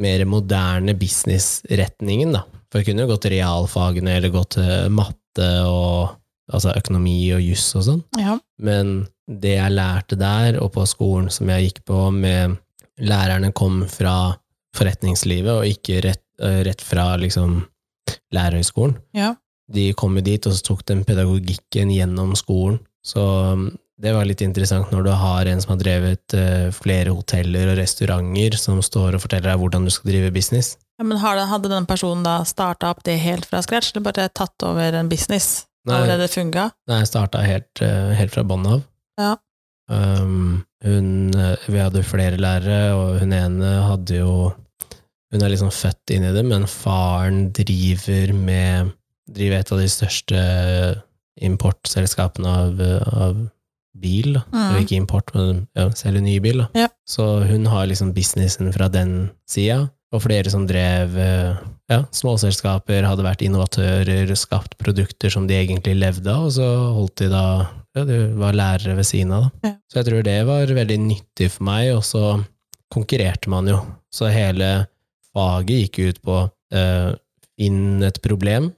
mer 0.00 0.24
moderne 0.26 0.96
businessretningen, 0.98 2.34
da. 2.34 2.42
For 2.72 2.82
jeg 2.82 2.90
kunne 2.90 3.04
jo 3.04 3.12
gått 3.14 3.30
realfagene, 3.30 4.16
eller 4.18 4.32
gått 4.34 4.56
til 4.56 4.90
matte 5.34 5.66
og 5.66 6.14
altså 6.52 6.74
økonomi 6.76 7.32
og 7.34 7.42
juss 7.42 7.74
og 7.76 7.84
sånn. 7.84 8.02
Ja. 8.18 8.38
Men 8.58 9.06
det 9.26 9.56
jeg 9.56 9.72
lærte 9.72 10.16
der, 10.16 10.60
og 10.60 10.72
på 10.74 10.84
skolen 10.86 11.30
som 11.30 11.48
jeg 11.48 11.70
gikk 11.70 11.84
på 11.86 12.10
med 12.10 12.60
Lærerne 13.00 13.50
kom 13.52 13.88
fra 13.90 14.36
forretningslivet, 14.76 15.50
og 15.50 15.66
ikke 15.66 16.00
rett, 16.04 16.22
eh, 16.38 16.62
rett 16.62 16.80
fra 16.80 17.16
liksom 17.18 17.64
lærerhøgskolen. 18.30 18.94
Ja. 19.12 19.34
De 19.66 19.92
kom 19.98 20.14
jo 20.14 20.22
dit, 20.22 20.46
og 20.46 20.52
så 20.54 20.62
tok 20.62 20.84
den 20.86 21.02
pedagogikken 21.02 21.90
gjennom 21.90 22.36
skolen. 22.38 22.78
Så 23.02 23.18
um, 23.50 23.72
det 24.00 24.10
var 24.14 24.26
litt 24.26 24.42
interessant 24.42 24.90
når 24.90 25.06
du 25.06 25.12
har 25.14 25.46
en 25.46 25.60
som 25.62 25.74
har 25.74 25.82
drevet 25.82 26.34
eh, 26.34 26.70
flere 26.74 27.12
hoteller 27.14 27.70
og 27.70 27.78
restauranter, 27.78 28.56
som 28.58 28.80
står 28.82 29.14
og 29.14 29.22
forteller 29.22 29.52
deg 29.52 29.60
hvordan 29.60 29.86
du 29.86 29.92
skal 29.94 30.10
drive 30.10 30.32
business. 30.34 30.74
ja 30.98 31.06
men 31.06 31.20
hadde 31.22 31.70
den 31.70 31.86
personen 31.86 32.26
da 32.26 32.40
starta 32.48 32.90
opp 32.90 33.04
det 33.06 33.20
helt 33.22 33.46
fra 33.46 33.62
scratch, 33.62 33.92
eller 33.92 34.08
bare 34.10 34.28
tatt 34.34 34.66
over 34.66 34.98
en 34.98 35.10
business? 35.12 35.66
Nei. 35.86 36.00
Allerede 36.00 36.28
funga? 36.32 36.70
Nei, 36.90 37.02
starta 37.06 37.44
helt, 37.44 37.82
eh, 37.84 38.14
helt 38.18 38.34
fra 38.34 38.42
bånn 38.42 38.66
av. 38.66 38.84
Ja. 39.20 39.36
Um, 39.86 40.64
hun, 40.82 41.34
eh, 41.36 41.56
vi 41.68 41.78
hadde 41.78 42.02
flere 42.08 42.40
lærere, 42.40 42.94
og 42.96 43.20
hun 43.20 43.32
ene 43.36 43.78
hadde 43.84 44.22
jo 44.22 44.52
Hun 45.34 45.42
er 45.42 45.50
liksom 45.50 45.72
født 45.74 46.12
inn 46.14 46.22
i 46.22 46.30
det, 46.30 46.44
men 46.46 46.62
faren 46.70 47.48
driver 47.50 48.30
med 48.38 48.92
Driver 49.34 49.58
et 49.58 49.72
av 49.72 49.80
de 49.80 49.88
største 49.90 50.42
importselskapene 51.42 52.46
av, 52.46 52.82
av 53.18 53.40
bil. 54.04 54.36
Da. 54.36 54.44
Mm. 54.52 54.78
Ikke 54.84 54.98
import, 55.00 55.32
men 55.34 55.64
ja, 55.74 55.88
selger 55.98 56.22
ny 56.24 56.36
bil. 56.44 56.62
Da. 56.66 56.84
Ja. 56.84 56.88
Så 57.08 57.26
hun 57.48 57.66
har 57.72 57.88
liksom 57.90 58.12
businessen 58.16 58.70
fra 58.76 58.90
den 58.92 59.30
sida. 59.50 59.86
Og 60.14 60.20
flere 60.22 60.46
som 60.52 60.62
drev 60.70 61.16
eh, 61.18 61.56
ja, 61.90 61.96
småselskaper, 62.14 63.02
hadde 63.02 63.24
vært 63.26 63.40
innovatører, 63.42 64.30
skapt 64.38 64.76
produkter 64.78 65.32
som 65.34 65.48
de 65.50 65.56
egentlig 65.58 65.96
levde 65.98 66.30
av, 66.30 66.44
og 66.46 66.52
så 66.54 66.68
holdt 66.94 67.24
de 67.24 67.30
da 67.32 67.42
ja, 67.98 68.04
De 68.06 68.18
var 68.38 68.54
lærere 68.54 68.94
ved 69.00 69.06
siden 69.08 69.32
av, 69.34 69.48
da. 69.48 69.72
Ja. 69.72 69.74
Så 69.90 69.98
jeg 70.00 70.06
tror 70.12 70.22
det 70.26 70.36
var 70.46 70.70
veldig 70.78 71.00
nyttig 71.02 71.50
for 71.56 71.66
meg, 71.66 71.90
og 71.96 72.04
så 72.06 72.22
konkurrerte 72.94 73.50
man 73.50 73.68
jo. 73.72 73.80
Så 74.14 74.30
hele 74.30 74.70
faget 75.34 75.74
gikk 75.82 75.98
ut 76.12 76.22
på 76.30 76.38
eh, 76.74 77.10
finn 77.58 78.02
et 78.06 78.22
problem, 78.22 78.70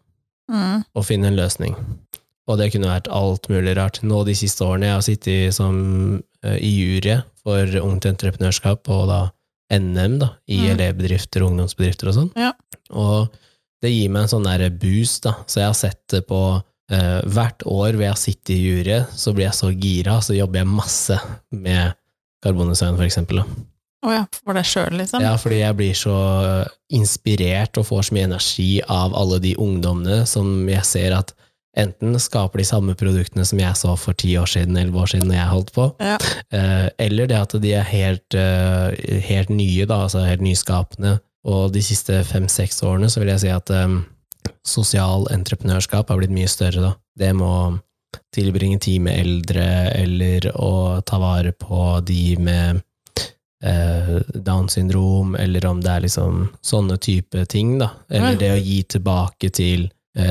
Mm. 0.46 0.84
og 0.94 1.02
finn 1.02 1.24
en 1.26 1.34
løsning. 1.34 1.72
Og 2.46 2.58
det 2.60 2.68
kunne 2.72 2.90
vært 2.92 3.08
alt 3.10 3.48
mulig 3.50 3.74
rart. 3.76 4.02
Nå 4.06 4.20
de 4.26 4.34
siste 4.38 4.62
årene 4.62 4.86
jeg 4.86 4.94
har 4.94 5.02
sittet 5.06 5.54
som, 5.56 6.22
eh, 6.44 6.58
i 6.62 6.70
jury 6.78 7.16
for 7.42 7.66
Ungt 7.82 8.06
Entreprenørskap 8.06 8.88
og 8.94 9.08
da 9.10 9.20
NM 9.72 10.18
da, 10.20 10.28
i 10.48 10.60
Mm. 10.60 10.70
elevbedrifter 10.78 11.42
og 11.42 11.50
ungdomsbedrifter 11.50 12.08
og 12.08 12.14
sånn. 12.14 12.30
Ja. 12.36 12.52
Og 12.90 13.28
det 13.82 13.90
gir 13.90 14.08
meg 14.10 14.22
en 14.22 14.28
sånn 14.28 14.44
der 14.46 14.70
boost, 14.70 15.24
da. 15.24 15.32
Så 15.46 15.58
jeg 15.58 15.66
har 15.66 15.74
sett 15.74 16.00
det 16.08 16.26
på 16.28 16.62
eh, 16.88 17.20
hvert 17.26 17.64
år 17.66 17.96
hvor 17.98 18.04
jeg 18.06 18.16
sitter 18.16 18.54
i 18.54 18.62
jury, 18.62 19.00
så 19.10 19.34
blir 19.34 19.46
jeg 19.48 19.58
så 19.58 19.72
gira, 19.74 20.20
så 20.22 20.36
jobber 20.36 20.60
jeg 20.60 20.66
masse 20.70 21.18
med 21.50 21.94
karbondesign, 22.44 22.94
for 22.94 23.02
eksempel. 23.02 23.36
Da. 23.42 23.44
Å 24.06 24.12
ja, 24.12 24.24
for 24.44 24.54
deg 24.54 24.64
sjøl, 24.64 24.92
liksom? 25.00 25.20
Ja, 25.20 25.32
fordi 25.36 25.58
jeg 25.64 25.76
blir 25.76 25.94
så 25.98 26.68
inspirert 26.94 27.76
og 27.80 27.86
får 27.88 28.04
så 28.06 28.14
mye 28.14 28.28
energi 28.28 28.70
av 28.86 29.14
alle 29.18 29.40
de 29.42 29.56
ungdommene 29.58 30.20
som 30.30 30.46
jeg 30.70 30.84
ser 30.86 31.16
at 31.16 31.32
enten 31.76 32.16
skaper 32.20 32.58
de 32.62 32.64
samme 32.68 32.94
produktene 32.98 33.44
som 33.46 33.60
jeg 33.60 33.76
så 33.76 33.94
for 34.00 34.16
ti 34.18 34.34
år 34.40 34.48
siden, 34.48 34.76
elleve 34.80 35.02
år 35.04 35.10
siden 35.12 35.28
når 35.28 35.36
jeg 35.38 35.52
holdt 35.52 35.72
på, 35.76 35.86
Ja. 36.00 36.16
eh, 36.52 36.88
eller 36.98 37.26
det 37.30 37.36
at 37.36 37.56
de 37.62 37.72
er 37.74 37.82
helt, 37.84 38.34
eh, 38.34 39.20
helt 39.28 39.50
nye, 39.50 39.86
da, 39.86 40.02
altså 40.06 40.24
helt 40.26 40.40
nyskapende. 40.44 41.18
Og 41.46 41.72
de 41.72 41.82
siste 41.82 42.24
fem-seks 42.26 42.82
årene 42.82 43.10
så 43.12 43.20
vil 43.22 43.28
jeg 43.28 43.40
si 43.44 43.48
at 43.54 43.70
um, 43.70 44.00
sosial 44.66 45.28
entreprenørskap 45.30 46.08
har 46.10 46.18
blitt 46.18 46.34
mye 46.34 46.48
større, 46.50 46.80
da. 46.82 46.94
Det 47.16 47.32
må 47.38 47.78
tilbringe 48.34 48.80
tid 48.80 49.00
med 49.04 49.18
eldre, 49.20 49.66
eller 49.94 50.50
å 50.56 51.02
ta 51.06 51.18
vare 51.22 51.52
på 51.52 52.04
de 52.06 52.36
med 52.40 52.82
eh, 53.62 54.16
Downs 54.34 54.72
syndrom, 54.76 55.34
eller 55.38 55.66
om 55.66 55.80
det 55.80 55.90
er 55.92 56.00
liksom 56.06 56.48
sånne 56.64 56.98
type 56.98 57.46
ting, 57.46 57.78
da. 57.78 57.90
Eller 58.10 58.36
det 58.40 58.50
å 58.54 58.60
gi 58.62 58.82
tilbake 58.96 59.50
til 59.54 59.88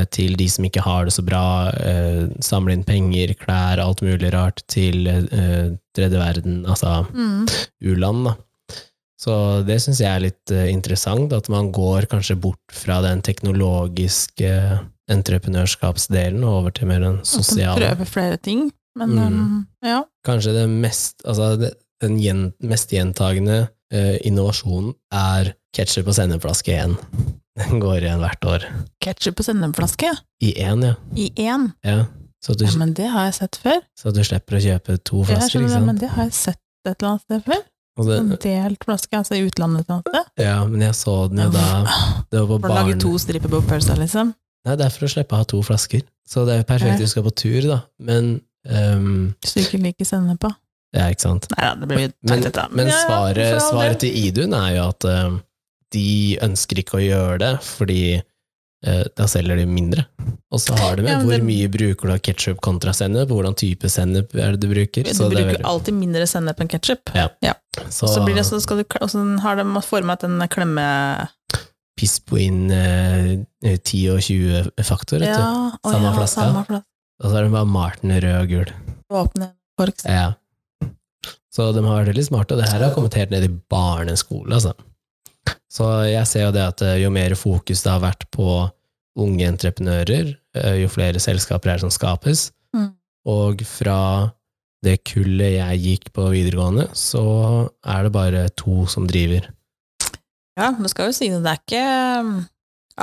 til 0.10 0.34
de 0.40 0.48
som 0.50 0.66
ikke 0.66 0.82
har 0.82 1.06
det 1.06 1.14
så 1.14 1.22
bra, 1.26 1.70
eh, 1.78 2.24
samle 2.42 2.74
inn 2.74 2.84
penger, 2.88 3.36
klær, 3.38 3.78
alt 3.84 4.02
mulig 4.02 4.32
rart, 4.34 4.64
til 4.72 5.06
eh, 5.08 5.70
tredje 5.96 6.18
verden, 6.20 6.64
altså 6.66 7.06
Mm. 7.14 7.46
u-land, 7.84 8.26
da. 8.26 8.36
Så 9.26 9.66
det 9.66 9.78
syns 9.82 10.02
jeg 10.02 10.10
er 10.12 10.20
litt 10.26 10.52
eh, 10.52 10.68
interessant, 10.74 11.32
at 11.34 11.48
man 11.50 11.72
går 11.72 12.06
kanskje 12.12 12.36
bort 12.40 12.60
fra 12.74 13.00
den 13.02 13.22
teknologiske 13.26 14.52
entreprenørskapsdelen 15.10 16.44
og 16.44 16.60
over 16.62 16.72
til 16.76 16.88
mer 16.90 17.00
den 17.04 17.20
sosiale. 17.26 17.80
prøver 17.80 18.06
flere 18.10 18.38
ting. 18.38 18.72
Men 18.98 19.10
Mm. 19.10 19.20
um, 19.28 19.68
ja. 19.84 20.04
Kanskje 20.26 20.54
det 20.54 20.70
mest, 20.70 21.22
altså 21.26 21.58
det, 21.60 21.74
den 22.02 22.18
gjen, 22.20 22.54
mest 22.64 22.90
gjentagende 22.90 23.68
eh, 23.92 24.18
innovasjonen 24.26 24.94
er 25.12 25.54
ketsjup 25.76 26.08
og 26.08 26.16
sendeflaske 26.16 26.72
igjen. 26.72 26.98
Den 27.56 27.80
går 27.80 28.04
igjen 28.04 28.20
hvert 28.20 28.46
år. 28.52 28.68
Ketsjup 29.04 29.40
og 29.40 29.48
sennepflaske 29.48 30.12
I 30.44 30.52
én, 30.60 30.84
ja. 30.84 30.96
i 31.16 31.32
én. 31.40 31.72
ja. 31.86 32.06
Du, 32.46 32.62
Ja, 32.62 32.76
men 32.78 32.92
det 32.94 33.08
har 33.10 33.24
jeg 33.26 33.34
sett 33.40 33.56
før. 33.58 33.80
så 33.98 34.12
du 34.14 34.20
slipper 34.22 34.60
å 34.60 34.60
kjøpe 34.62 34.98
to 35.02 35.24
flasker, 35.26 35.64
ikke 35.64 35.72
det, 35.72 35.80
men 35.82 35.98
det 35.98 36.12
har 36.14 36.28
jeg 36.28 36.36
sett 36.38 36.60
et 36.86 36.92
eller 37.00 37.16
annet 37.16 37.24
sted 37.24 37.46
før. 37.48 37.64
Og 37.96 38.12
En 38.12 38.28
delt 38.44 38.84
flaske, 38.86 39.18
altså 39.18 39.38
i 39.38 39.46
utlandet 39.48 39.82
et 39.82 39.88
eller 39.88 39.96
annet 39.96 40.12
sted. 40.12 40.44
ja, 40.44 40.58
men 40.70 40.84
jeg 40.84 40.98
så 41.00 41.16
den 41.32 41.42
jo 41.42 41.48
da 41.56 41.64
Det 42.30 42.42
var 42.44 42.52
på 42.52 42.60
For 42.60 42.70
å 42.70 42.76
lage 42.76 43.00
to 43.02 43.14
striper 43.24 43.50
på 43.50 43.62
pølsa, 43.66 43.96
liksom. 43.98 44.36
Nei, 44.68 44.76
det 44.78 44.86
er 44.86 44.94
for 44.94 45.08
å 45.08 45.10
slippe 45.16 45.34
å 45.34 45.42
ha 45.42 45.48
to 45.50 45.62
flasker. 45.66 46.06
Så 46.28 46.44
det 46.46 46.54
er 46.54 46.62
jo 46.62 46.68
perfekt 46.70 47.02
du 47.02 47.08
skal 47.10 47.26
på 47.26 47.34
tur, 47.34 47.66
da. 47.70 47.80
Men 47.98 48.30
um... 48.70 49.34
Du 49.42 49.60
ikke 49.64 49.82
liker 49.82 50.10
sennep 50.10 50.44
på. 50.46 50.52
Ja, 50.96 51.10
ikke 51.10 51.26
sant. 51.26 51.50
Nei 51.56 51.66
da, 51.66 51.74
det 51.82 51.90
blir 51.90 52.06
jo 52.06 52.14
Men, 52.30 52.46
men 52.78 52.94
svaret, 52.94 53.58
svaret 53.66 54.02
til 54.06 54.16
Idun 54.26 54.54
er 54.58 54.76
jo 54.78 54.86
at 54.94 55.08
eh, 55.10 55.38
de 55.96 56.38
ønsker 56.46 56.82
ikke 56.82 57.00
å 57.00 57.04
gjøre 57.04 57.38
det, 57.42 57.52
fordi 57.66 58.00
eh, 58.86 59.04
da 59.18 59.28
selger 59.32 59.62
de 59.62 59.66
mindre. 59.70 60.06
Og 60.54 60.62
så 60.62 60.76
har 60.78 60.98
det 61.00 61.06
med 61.08 61.14
Ja, 61.14 61.20
hvor 61.24 61.36
det- 61.38 61.46
mye 61.48 61.70
bruker 61.72 62.08
du 62.10 62.14
av 62.14 62.22
ketsjup 62.26 62.60
kontra 62.66 62.94
sennep, 62.94 63.32
hvordan 63.32 63.56
type 63.58 63.90
sennep 63.92 64.36
er 64.36 64.56
det 64.56 64.62
du 64.66 64.70
bruker. 64.72 65.04
Du 65.08 65.10
er 65.10 65.16
bruker 65.16 65.52
veldig, 65.54 65.66
alltid 65.72 65.98
mindre 65.98 66.28
sennep 66.30 66.60
enn 66.62 66.72
ketsjup. 66.72 67.14
så, 67.90 68.08
Så 68.08 68.26
blir 68.26 68.36
det 68.36 68.46
så 68.46 68.60
skal 68.62 68.84
du, 68.84 68.86
og 69.02 69.10
så 69.10 69.24
har 69.42 69.56
de 69.62 69.66
formet 69.82 70.24
en 70.28 70.40
klemme... 70.52 71.30
piss 71.96 72.20
på 72.20 72.38
inn 72.44 72.66
eh, 72.76 73.46
10 73.64 74.10
og 74.12 74.20
20 74.20 74.84
faktor, 74.84 75.20
vet 75.24 75.32
du. 75.32 75.40
Ja, 75.40 75.72
å 75.80 75.92
Samme 75.94 76.10
ja, 76.12 76.16
flaska. 76.18 76.42
Samme 76.42 76.66
flaske. 76.68 76.86
Og 77.24 77.32
så 77.32 77.38
er 77.40 77.46
det 77.46 77.52
bare 77.54 77.70
Marten 77.72 78.12
rød 78.12 78.42
og 78.42 78.50
gul. 78.52 78.74
Åpne 79.16 79.54
kork. 79.80 80.04
Ja. 80.04 80.34
Så 81.56 81.70
de 81.72 81.84
har 81.86 82.02
vært 82.02 82.12
veldig 82.12 82.26
smarte, 82.28 82.56
og 82.56 82.60
det 82.60 82.68
her 82.68 82.84
har 82.84 82.92
kommet 82.96 83.16
helt 83.16 83.32
ned 83.32 83.46
i 83.48 83.54
barneskole, 83.72 84.52
altså. 84.58 84.74
Så 85.72 85.88
jeg 86.08 86.28
ser 86.30 86.46
jo 86.48 86.52
det 86.56 86.64
at 86.64 86.82
eh, 86.86 86.98
jo 87.04 87.10
mer 87.12 87.36
fokus 87.36 87.82
det 87.84 87.92
har 87.92 88.04
vært 88.04 88.26
på 88.32 88.48
unge 89.20 89.48
entreprenører, 89.48 90.34
eh, 90.56 90.76
jo 90.82 90.88
flere 90.92 91.20
selskaper 91.24 91.72
er 91.74 91.80
det 91.80 91.86
som 91.88 91.94
skapes, 91.94 92.50
Mm. 92.76 92.90
og 93.32 93.62
fra 93.64 94.32
det 94.84 94.98
kullet 95.08 95.54
jeg 95.56 95.80
gikk 95.82 96.10
på 96.14 96.26
videregående, 96.34 96.90
så 96.94 97.70
er 97.88 98.04
det 98.04 98.12
bare 98.12 98.42
to 98.60 98.84
som 98.92 99.08
driver. 99.08 99.48
Ja, 100.60 100.72
det 100.76 100.90
skal 100.92 101.08
jo 101.10 101.16
si 101.16 101.30
det, 101.32 101.40
det 101.44 101.52
er 101.54 101.62
ikke 101.64 101.86
um, 102.20 102.34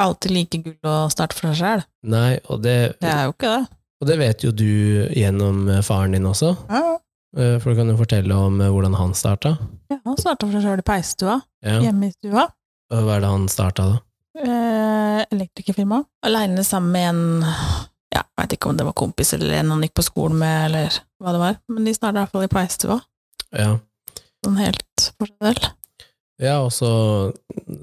alltid 0.05 0.31
like 0.37 0.61
gull 0.65 0.89
å 0.89 1.11
starte 1.13 1.37
for 1.37 1.49
seg 1.53 1.59
sjøl. 1.63 1.83
Nei, 2.13 2.39
og 2.49 2.63
det, 2.65 2.77
Det 3.01 3.09
er 3.13 3.25
jo 3.29 3.33
ikke 3.35 3.51
det. 3.57 3.67
og 4.03 4.09
det 4.13 4.19
vet 4.21 4.45
jo 4.45 4.53
du 4.53 4.69
gjennom 5.17 5.69
eh, 5.73 5.83
faren 5.85 6.13
din 6.17 6.29
også, 6.29 6.53
Ja, 6.71 6.85
for 7.33 7.73
du 7.73 7.79
kan 7.81 7.89
jo 7.89 7.97
fortelle 7.97 8.37
om 8.37 8.59
hvordan 8.61 8.93
han 9.01 9.15
starta. 9.17 9.55
Ja 9.93 9.99
Han 10.09 10.19
starta 10.21 10.47
for 10.49 10.57
seg 10.57 10.65
sjøl 10.67 10.83
i 10.83 10.87
peisstua, 10.89 11.39
Ja. 11.65 11.79
hjemme 11.85 12.09
i 12.11 12.15
stua. 12.17 12.49
Hva 12.93 13.17
er 13.17 13.23
det 13.25 13.31
han 13.33 13.47
starta 13.53 13.87
da? 13.93 14.01
Eh, 14.43 15.21
elektrikerfirma. 15.33 16.03
Aleine 16.25 16.65
sammen 16.65 16.93
med 16.93 17.09
en 17.11 17.43
ja, 18.13 18.21
jeg 18.21 18.37
veit 18.43 18.55
ikke 18.57 18.69
om 18.71 18.77
det 18.77 18.85
var 18.89 18.97
kompis 18.99 19.33
eller 19.37 19.55
en 19.61 19.71
han 19.73 19.85
gikk 19.87 19.95
på 20.01 20.05
skolen 20.05 20.37
med, 20.41 20.67
eller 20.69 20.99
hva 21.23 21.33
det 21.33 21.41
var, 21.41 21.55
men 21.73 21.87
de 21.89 21.95
starta 21.97 22.19
i 22.19 22.23
hvert 22.25 22.35
fall 22.35 22.45
i 22.45 22.51
peisstua. 22.53 22.99
Ja. 23.57 23.71
Sånn 24.45 24.59
helt 24.61 25.07
for 25.17 25.31
seg 25.31 25.47
selv. 25.47 25.71
Ja, 26.43 26.57
og 26.65 26.73
så, 26.75 26.91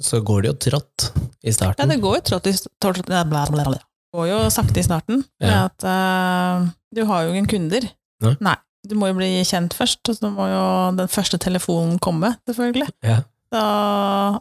så 0.04 0.20
går 0.26 0.42
det 0.44 0.50
jo 0.52 0.56
trått 0.68 1.10
i 1.48 1.54
starten. 1.56 1.80
Ja, 1.86 1.88
det 1.94 2.02
går 2.04 2.18
jo 2.20 2.24
trått 2.28 2.50
i. 2.50 2.54
Det 2.58 3.80
går 4.18 4.28
jo 4.28 4.40
sakte 4.54 4.82
i 4.82 4.86
starten, 4.86 5.22
Ja. 5.40 5.70
at 5.70 5.86
uh, 5.86 6.68
du 6.94 7.06
har 7.06 7.24
jo 7.26 7.34
ingen 7.34 7.48
kunder. 7.50 7.86
Nei. 8.42 8.56
Du 8.88 8.96
må 8.96 9.10
jo 9.10 9.18
bli 9.18 9.28
kjent 9.44 9.76
først, 9.76 10.02
og 10.08 10.16
så 10.16 10.30
må 10.32 10.48
jo 10.48 10.64
den 10.96 11.12
første 11.12 11.40
telefonen 11.42 12.00
komme, 12.00 12.32
selvfølgelig. 12.48 12.88
Ja. 13.04 13.22
Da, 13.50 13.64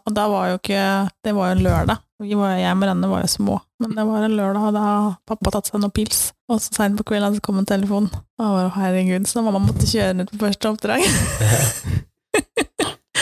og 0.05 0.13
da 0.13 0.27
var 0.29 0.51
jo 0.51 0.57
ikke 0.59 0.81
Det 1.25 1.31
var 1.33 1.47
jo 1.49 1.55
en 1.55 1.63
lørdag. 1.65 2.01
Vi 2.21 2.35
var, 2.35 2.51
jeg 2.59 2.69
og 2.69 2.77
Marianne 2.77 3.07
var 3.09 3.23
jo 3.23 3.29
små, 3.31 3.55
men 3.79 3.95
det 3.95 4.03
var 4.05 4.25
en 4.25 4.35
lørdag, 4.35 4.65
og 4.67 4.75
da 4.75 4.81
har 4.83 5.13
pappa 5.29 5.53
tatt 5.55 5.69
seg 5.69 5.79
noen 5.79 5.93
pils. 5.95 6.33
Og 6.51 6.59
så 6.59 6.73
seint 6.75 6.99
på 6.99 7.05
kvelden 7.07 7.37
så 7.37 7.43
kom 7.45 7.61
en 7.61 7.67
telefon. 7.69 8.09
Og 8.11 8.43
jeg 8.43 8.55
var, 8.57 8.73
herregud, 8.75 9.27
så 9.29 9.43
mamma 9.45 9.61
måtte 9.63 9.87
kjøre 9.87 10.17
ned 10.19 10.33
på 10.33 10.41
første 10.41 10.73
oppdrag. 10.73 11.05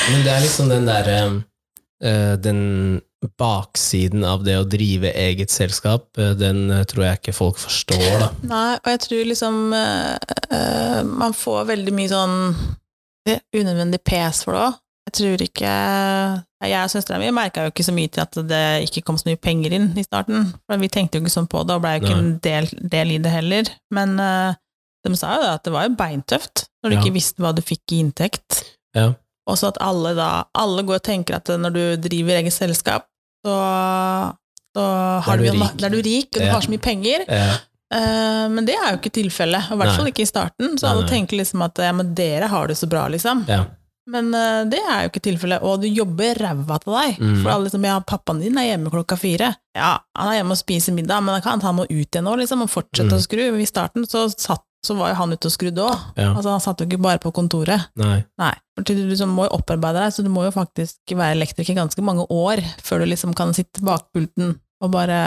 Men 0.08 0.24
det 0.26 0.32
er 0.34 0.42
liksom 0.42 0.72
den 0.72 0.88
derre 0.88 1.20
øh, 1.28 2.34
Den 2.42 2.62
baksiden 3.38 4.24
av 4.26 4.44
det 4.46 4.56
å 4.60 4.66
drive 4.70 5.10
eget 5.18 5.52
selskap, 5.52 6.10
eh, 6.22 6.36
den 6.38 6.70
eh, 6.72 6.84
tror 6.90 7.08
jeg 7.08 7.20
ikke 7.20 7.34
folk 7.34 7.58
forstår, 7.60 8.04
da. 8.22 8.28
Nei, 8.46 8.76
og 8.78 8.92
jeg 8.94 9.02
tror 9.04 9.24
liksom 9.32 9.58
eh, 10.52 11.04
Man 11.04 11.34
får 11.34 11.66
veldig 11.72 11.94
mye 11.94 12.10
sånn 12.12 12.36
unødvendig 13.56 14.00
pes 14.08 14.44
for 14.46 14.56
det 14.56 14.62
òg. 14.68 14.76
Jeg 15.08 15.16
tror 15.18 15.42
ikke 15.46 15.72
Jeg 16.68 16.84
og 16.84 16.92
søstera 16.92 17.20
mi 17.22 17.30
merka 17.32 17.64
jo 17.64 17.72
ikke 17.72 17.86
så 17.86 17.94
mye 17.96 18.10
til 18.12 18.24
at 18.26 18.38
det 18.50 18.62
ikke 18.88 19.04
kom 19.08 19.18
så 19.20 19.30
mye 19.30 19.40
penger 19.40 19.76
inn 19.78 19.92
i 20.00 20.04
starten. 20.04 20.50
For 20.68 20.80
vi 20.82 20.90
tenkte 20.92 21.20
jo 21.20 21.24
ikke 21.24 21.36
sånn 21.36 21.48
på 21.52 21.62
det, 21.68 21.76
og 21.78 21.84
blei 21.84 21.94
jo 21.98 22.04
ikke 22.08 22.18
en 22.18 22.32
del, 22.44 22.68
del 22.96 23.14
i 23.16 23.20
det 23.24 23.32
heller. 23.32 23.70
Men 23.94 24.16
uh, 24.20 24.56
de 25.06 25.14
sa 25.16 25.36
jo 25.38 25.44
da 25.46 25.54
at 25.60 25.64
det 25.68 25.72
var 25.76 25.86
jo 25.88 25.94
beintøft 26.00 26.66
når 26.84 26.90
du 26.90 26.96
Ja. 26.98 27.02
ikke 27.04 27.14
visste 27.20 27.44
hva 27.44 27.54
du 27.56 27.62
fikk 27.62 27.94
i 27.94 28.02
inntekt. 28.04 28.64
Ja. 28.98 29.12
Og 29.48 29.56
så 29.60 29.70
at 29.72 29.78
alle 29.80 30.12
da 30.18 30.46
Alle 30.58 30.84
går 30.84 30.98
og 31.00 31.04
tenker 31.08 31.38
at 31.38 31.48
når 31.48 31.72
du 31.78 31.84
driver 32.10 32.40
eget 32.42 32.54
selskap, 32.56 33.06
så, 33.46 33.54
rik. 35.54 35.78
da 35.80 35.86
er 35.88 35.94
du 35.94 36.02
rik, 36.02 36.30
og 36.34 36.42
du 36.42 36.46
Ja. 36.48 36.54
har 36.54 36.62
så 36.62 36.70
mye 36.74 36.82
penger. 36.84 37.24
Eh, 37.28 37.56
Eh, 37.94 38.46
men 38.52 38.66
det 38.68 38.76
er 38.76 38.94
jo 38.94 39.00
ikke 39.02 39.14
tilfellet, 39.16 39.70
og 39.72 39.78
i 39.78 39.82
hvert 39.82 39.96
fall 39.96 40.10
ikke 40.12 40.26
i 40.26 40.30
starten. 40.30 40.78
Så 40.80 40.88
alle 40.90 41.08
tenker 41.08 41.38
liksom 41.40 41.62
at 41.64 41.78
ja, 41.80 41.92
men 41.96 42.14
dere 42.18 42.50
har 42.52 42.68
det 42.68 42.78
så 42.80 42.88
bra, 42.92 43.08
liksom. 43.08 43.46
ja. 43.48 43.66
Men 44.08 44.30
uh, 44.32 44.64
det 44.72 44.78
er 44.80 45.02
jo 45.04 45.10
ikke 45.10 45.20
tilfellet, 45.26 45.60
og 45.68 45.82
du 45.84 45.88
jobber 45.92 46.38
ræva 46.40 46.78
til 46.80 46.94
deg. 46.96 47.18
Mm. 47.20 47.42
For 47.42 47.52
alle 47.52 47.66
liksom, 47.68 47.84
ja, 47.90 47.98
pappaen 48.08 48.40
din 48.40 48.56
er 48.56 48.70
hjemme 48.70 48.88
klokka 48.94 49.18
fire. 49.20 49.50
Ja, 49.76 49.90
han 50.16 50.30
er 50.32 50.38
hjemme 50.38 50.56
og 50.56 50.60
spiser 50.62 50.96
middag, 50.96 51.26
men 51.28 51.42
kan 51.44 51.60
han 51.60 51.76
må 51.76 51.84
ut 51.90 51.92
igjen 52.16 52.24
nå, 52.24 52.38
liksom, 52.40 52.62
og 52.64 52.72
fortsette 52.72 53.12
Mm. 53.12 53.18
å 53.18 53.26
skru. 53.26 53.42
I 53.60 53.68
starten 53.68 54.08
så, 54.08 54.22
satt, 54.32 54.64
så 54.86 54.96
var 54.96 55.12
jo 55.12 55.18
han 55.20 55.36
ute 55.36 55.50
og 55.52 55.52
skrudde 55.52 55.84
òg. 55.84 56.06
ja. 56.16 56.30
Altså, 56.32 56.54
han 56.56 56.64
satt 56.64 56.80
jo 56.80 56.88
ikke 56.88 57.02
bare 57.04 57.20
på 57.20 57.34
kontoret. 57.36 57.90
Nei. 58.00 58.24
Nei, 58.40 58.54
du 58.80 58.94
liksom 58.96 59.28
må 59.36 59.50
jo 59.50 59.58
opparbeide 59.60 60.00
deg, 60.06 60.16
så 60.16 60.24
du 60.24 60.30
må 60.32 60.46
jo 60.48 60.56
faktisk 60.56 60.96
være 61.12 61.36
elektriker 61.36 61.76
ganske 61.76 62.02
mange 62.02 62.24
år 62.32 62.64
før 62.80 63.04
du 63.04 63.12
liksom 63.12 63.36
kan 63.36 63.52
sitte 63.54 63.84
bak 63.84 64.08
pulten 64.16 64.56
og 64.80 64.92
bare 64.96 65.20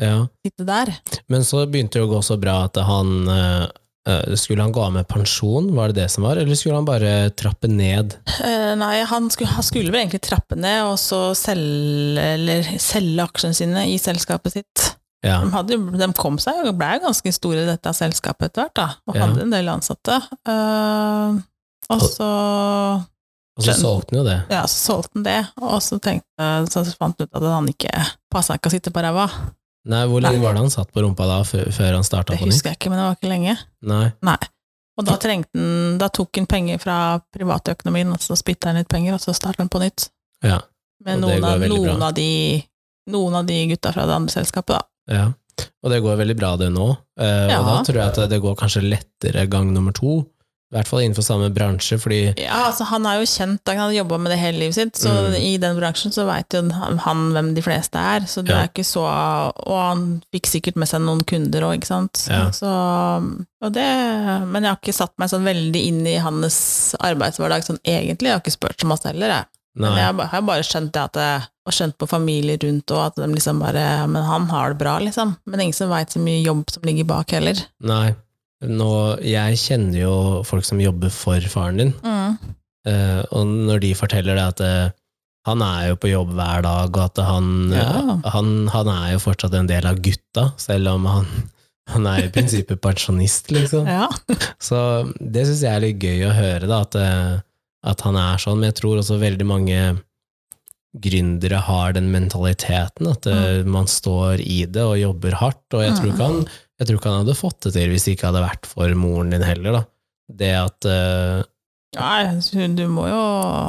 Ja. 0.00 0.26
sitte 0.46 0.64
der. 0.66 0.90
Men 1.30 1.44
så 1.46 1.66
begynte 1.70 2.00
det 2.00 2.06
å 2.08 2.10
gå 2.10 2.20
så 2.26 2.34
bra 2.40 2.64
at 2.66 2.74
han 2.82 3.28
eh, 3.30 3.66
eh, 4.10 4.34
Skulle 4.36 4.64
han 4.64 4.72
gå 4.74 4.82
av 4.82 4.92
med 4.96 5.06
pensjon, 5.08 5.68
var 5.76 5.92
det 5.92 6.00
det 6.02 6.08
som 6.10 6.24
var, 6.26 6.36
eller 6.42 6.58
skulle 6.58 6.80
han 6.80 6.88
bare 6.88 7.30
trappe 7.38 7.70
ned? 7.70 8.16
Uh, 8.40 8.74
nei, 8.80 9.04
han 9.06 9.30
skulle, 9.30 9.52
han 9.54 9.62
skulle 9.66 9.92
vel 9.94 10.02
egentlig 10.02 10.24
trappe 10.26 10.58
ned 10.58 10.82
og 10.90 10.98
så 10.98 11.20
selge, 11.38 12.26
eller 12.34 12.66
selge 12.82 13.22
aksjene 13.28 13.54
sine 13.54 13.86
i 13.92 13.96
selskapet 14.02 14.58
sitt. 14.58 14.84
Ja. 15.24 15.38
De, 15.40 15.48
hadde, 15.54 15.78
de 16.02 16.10
kom 16.18 16.36
seg 16.42 16.58
og 16.66 16.74
ble 16.76 16.90
ganske 17.00 17.30
store 17.32 17.62
i 17.62 17.70
dette 17.70 17.94
selskapet 17.96 18.50
etter 18.50 18.66
hvert, 18.66 18.74
da, 18.76 18.90
og 19.08 19.16
Ja. 19.16 19.22
hadde 19.24 19.46
en 19.46 19.54
del 19.54 19.70
ansatte. 19.72 20.18
Uh, 20.44 21.38
og 21.94 22.02
så, 22.02 22.28
Og 23.56 23.62
så 23.64 23.72
solgte 23.78 24.12
han 24.16 24.20
jo 24.20 24.26
det. 24.26 24.38
ja, 24.50 24.66
så 24.68 24.78
solgte 24.90 25.16
han 25.20 25.24
det, 25.30 25.40
og 25.62 25.78
så, 25.84 25.96
tenkte, 26.02 26.48
så 26.72 26.82
fant 26.98 27.14
han 27.22 27.28
ut 27.30 27.36
at 27.40 27.46
han 27.54 27.68
ikke 27.70 27.92
passa 28.34 28.58
ikke 28.58 28.68
å 28.72 28.74
sitte 28.74 28.92
på 28.92 29.00
ræva. 29.04 29.28
Nei, 29.84 30.02
hvor 30.08 30.22
lenge 30.24 30.38
Nei. 30.38 30.44
var 30.46 30.56
det 30.56 30.62
han 30.64 30.72
satt 30.72 30.92
på 30.94 31.02
rumpa 31.04 31.26
da, 31.28 31.42
før, 31.44 31.92
han 31.92 32.06
starta 32.06 32.32
på 32.32 32.38
nytt? 32.38 32.48
Det 32.48 32.54
husker 32.54 32.72
jeg 32.72 32.80
ikke, 32.80 32.92
men 32.92 33.00
det 33.00 33.06
var 33.06 33.18
ikke 33.18 33.32
lenge. 33.32 33.56
Nei. 33.90 34.06
Nei. 34.24 34.38
Og 34.94 35.08
da 35.08 35.16
han, 35.28 35.44
da 36.00 36.08
tok 36.14 36.38
han 36.38 36.46
penger 36.48 36.80
fra 36.80 36.98
privatøkonomien, 37.34 38.12
og 38.14 38.22
så 38.22 38.36
spytta 38.38 38.70
han 38.70 38.78
litt 38.80 38.88
penger, 38.88 39.16
og 39.18 39.22
så 39.24 39.34
starta 39.36 39.60
han 39.64 39.72
på 39.72 39.82
nytt. 39.82 40.08
Ja. 40.44 40.60
Med 41.04 41.20
noen 41.20 41.44
av, 41.44 41.64
noen, 41.68 42.02
av 42.02 42.14
de, 42.16 42.62
noen 43.12 43.40
av 43.40 43.48
de 43.48 43.58
gutta 43.74 43.92
fra 43.92 44.06
det 44.08 44.16
andre 44.16 44.32
selskapet, 44.32 44.78
da. 44.78 44.84
Ja, 45.12 45.26
og 45.84 45.92
det 45.92 46.00
går 46.02 46.16
veldig 46.18 46.36
bra 46.38 46.54
det 46.56 46.70
nå. 46.74 46.86
Eh, 47.20 47.48
Ja. 47.52 47.60
Og 47.60 47.66
da 47.68 47.76
tror 47.86 48.00
jeg 48.00 48.12
at 48.12 48.30
det 48.30 48.40
går 48.42 48.56
kanskje 48.58 48.82
lettere 48.86 49.46
gang 49.50 49.72
nummer 49.74 49.92
to. 49.92 50.22
I 50.74 50.76
hvert 50.80 50.88
fall 50.90 51.04
innenfor 51.04 51.22
samme 51.22 51.52
bransje, 51.54 52.00
fordi 52.02 52.32
Ja, 52.42 52.64
altså 52.66 52.82
han 52.90 53.06
er 53.06 53.20
jo 53.20 53.28
kjent, 53.30 53.60
han 53.70 53.78
har 53.78 53.92
jobba 53.94 54.18
med 54.18 54.32
det 54.34 54.38
hele 54.40 54.58
livet 54.58 54.74
sitt, 54.74 54.94
så 54.98 55.12
Mm. 55.30 55.36
i 55.38 55.52
den 55.62 55.76
bransjen 55.78 56.10
så 56.12 56.26
veit 56.26 56.50
jo 56.50 56.62
han, 56.74 57.30
hvem 57.32 57.52
de 57.54 57.62
fleste 57.62 57.94
er, 57.94 58.26
så 58.26 58.42
det 58.42 58.50
Ja. 58.50 58.62
er 58.64 58.68
ikke 58.72 58.84
så 58.84 59.04
Og 59.54 59.78
han 59.78 60.22
fikk 60.34 60.46
sikkert 60.50 60.76
med 60.76 60.88
seg 60.88 61.00
noen 61.02 61.22
kunder 61.24 61.62
òg, 61.62 61.78
ikke 61.78 61.86
sant. 61.86 62.26
Ja. 62.28 62.50
Så, 62.50 62.66
og 63.62 63.72
det, 63.72 63.86
men 64.50 64.62
jeg 64.64 64.70
har 64.72 64.78
ikke 64.82 64.94
satt 64.96 65.12
meg 65.18 65.30
sånn 65.30 65.46
veldig 65.46 65.82
inn 65.86 66.06
i 66.10 66.16
hans 66.18 66.94
arbeidshverdag 67.00 67.64
sånn 67.66 67.78
egentlig, 67.86 68.30
jeg 68.30 68.36
har 68.36 68.42
ikke 68.42 68.58
spurt 68.58 68.82
så 68.82 68.90
masse 68.90 69.06
heller, 69.06 69.28
jeg. 69.28 69.44
Men 69.76 69.96
jeg 69.96 70.28
har 70.30 70.42
bare 70.46 70.62
skjønt 70.62 70.92
det 70.94 71.02
at 71.02 71.14
jeg, 71.18 71.48
og 71.66 71.72
skjønt 71.72 71.96
på 71.98 72.06
familier 72.08 72.58
rundt 72.62 72.90
og 72.94 73.06
at 73.06 73.16
de 73.16 73.26
liksom 73.34 73.58
bare 73.58 74.06
Men 74.06 74.22
han 74.22 74.46
har 74.48 74.68
det 74.74 74.78
bra, 74.78 74.98
liksom. 75.00 75.36
Men 75.46 75.60
ingen 75.60 75.72
som 75.74 75.88
veit 75.90 76.10
så 76.12 76.20
mye 76.22 76.44
jobb 76.44 76.70
som 76.70 76.82
ligger 76.82 77.04
bak 77.04 77.30
heller. 77.32 77.54
Nei. 77.80 78.14
Nå, 78.68 78.90
jeg 79.24 79.58
kjenner 79.60 79.98
jo 79.98 80.16
folk 80.48 80.66
som 80.66 80.82
jobber 80.82 81.12
for 81.12 81.40
faren 81.52 81.80
din, 81.82 81.94
Mm. 82.04 82.36
uh, 82.88 83.22
og 83.32 83.46
når 83.70 83.82
de 83.84 83.94
forteller 83.98 84.38
det 84.38 84.44
at 84.52 84.60
uh, 84.64 84.92
han 85.44 85.60
er 85.60 85.90
jo 85.90 85.96
på 86.00 86.08
jobb 86.08 86.30
hver 86.38 86.62
dag, 86.64 86.88
og 86.88 87.02
at 87.04 87.20
han, 87.20 87.72
Ja. 87.72 88.20
han, 88.32 88.52
han 88.72 88.88
er 88.88 89.12
jo 89.12 89.24
fortsatt 89.26 89.54
en 89.58 89.68
del 89.68 89.84
av 89.86 90.00
gutta, 90.00 90.46
selv 90.56 90.88
om 90.94 91.04
han, 91.10 91.26
han 91.92 92.06
er 92.08 92.24
i 92.24 92.30
prinsippet 92.32 92.80
pensjonist, 92.80 93.50
liksom. 93.52 93.84
Ja. 93.84 94.08
Så 94.56 94.78
det 95.20 95.44
syns 95.44 95.60
jeg 95.66 95.74
er 95.74 95.84
litt 95.84 96.00
gøy 96.00 96.24
å 96.30 96.32
høre, 96.32 96.64
da, 96.70 96.80
at, 96.86 96.96
eh, 96.96 97.34
at 97.84 98.00
han 98.06 98.16
er 98.16 98.40
sånn. 98.40 98.62
Men 98.62 98.70
jeg 98.72 98.78
tror 98.80 99.02
også 99.02 99.20
veldig 99.20 99.46
mange 99.50 99.80
gründere 101.04 101.58
har 101.66 101.92
den 101.92 102.08
mentaliteten, 102.14 103.10
at 103.10 103.26
mm. 103.26 103.68
man 103.68 103.88
står 103.90 104.40
i 104.40 104.62
det 104.64 104.80
og 104.80 104.96
jobber 104.96 105.36
hardt. 105.42 105.64
Og 105.74 105.82
jeg 105.84 105.96
tror, 105.98 106.12
ikke 106.12 106.28
han, 106.30 106.44
jeg 106.80 106.88
tror 106.88 106.98
ikke 106.98 107.10
han 107.12 107.20
hadde 107.22 107.36
fått 107.38 107.60
det 107.66 107.72
til 107.76 107.92
hvis 107.92 108.06
det 108.08 108.14
ikke 108.16 108.30
hadde 108.30 108.44
vært 108.44 108.66
for 108.70 108.94
moren 108.98 109.30
din 109.34 109.44
heller. 109.46 109.78
da. 109.78 109.82
Det 110.40 110.52
at 110.56 110.88
uh, 110.88 111.42
Nei, 111.94 112.66
du 112.74 112.86
må 112.90 113.04
jo 113.06 113.24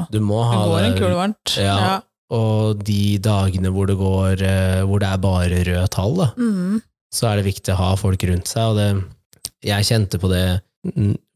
du 0.10 0.20
må 0.24 0.40
Det 0.50 0.62
går 0.72 0.86
en 0.88 0.98
kule 0.98 1.18
varmt. 1.20 1.56
Ja. 1.62 2.00
Og 2.34 2.80
de 2.88 3.20
dagene 3.22 3.70
hvor 3.76 3.86
det 3.92 3.98
går 4.00 4.42
uh, 4.42 4.82
hvor 4.90 5.04
det 5.04 5.12
er 5.12 5.22
bare 5.22 5.62
røde 5.68 5.88
tall, 5.94 6.16
da, 6.24 6.32
Mm. 6.40 6.82
så 7.14 7.30
er 7.30 7.38
det 7.42 7.46
viktig 7.52 7.74
å 7.76 7.80
ha 7.84 7.92
folk 8.00 8.24
rundt 8.26 8.50
seg. 8.50 8.72
Og 8.74 8.80
det, 8.80 8.90
jeg 9.70 9.86
kjente 9.92 10.20
på 10.22 10.32
det 10.32 10.46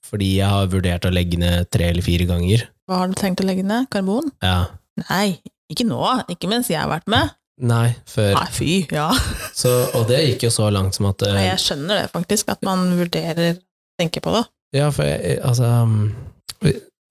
fordi 0.09 0.31
jeg 0.39 0.49
har 0.49 0.67
vurdert 0.71 1.05
å 1.05 1.13
legge 1.13 1.38
ned 1.38 1.69
tre 1.69 1.91
eller 1.91 2.05
fire 2.05 2.25
ganger. 2.29 2.65
Hva 2.89 3.03
har 3.03 3.11
du 3.11 3.17
tenkt 3.19 3.43
å 3.43 3.45
legge 3.45 3.61
ned? 3.65 3.85
Karbon? 3.93 4.31
Ja. 4.41 4.65
Nei, 5.05 5.38
ikke 5.69 5.85
nå. 5.85 5.99
Ikke 6.33 6.49
mens 6.49 6.71
jeg 6.71 6.81
har 6.81 6.89
vært 6.89 7.05
med. 7.11 7.29
Nei, 7.59 7.89
før. 8.07 8.33
Nei, 8.37 8.49
fy. 8.55 8.69
Ja. 8.95 9.09
Så, 9.61 9.71
og 9.97 10.07
det 10.07 10.21
gikk 10.23 10.45
jo 10.47 10.51
så 10.53 10.69
langt 10.71 10.95
som 10.95 11.09
at 11.09 11.23
eh, 11.27 11.33
Nei, 11.35 11.47
jeg 11.49 11.59
skjønner 11.65 12.03
det 12.03 12.11
faktisk, 12.13 12.51
at 12.53 12.61
man 12.63 12.85
vurderer 12.99 13.57
tenker 13.99 14.23
på 14.23 14.31
det. 14.37 14.45
Ja, 14.77 14.87
for 14.95 15.03
jeg, 15.09 15.39
altså 15.43 15.67
um, 15.83 16.13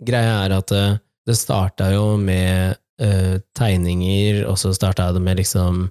Greia 0.08 0.38
er 0.46 0.54
at 0.56 0.72
eh, 0.72 0.94
det 1.28 1.36
starta 1.36 1.90
jo 1.92 2.14
med 2.16 2.78
uh, 3.02 3.36
tegninger, 3.58 4.44
og 4.48 4.56
så 4.60 4.72
starta 4.72 5.10
det 5.12 5.20
med 5.20 5.36
liksom 5.42 5.88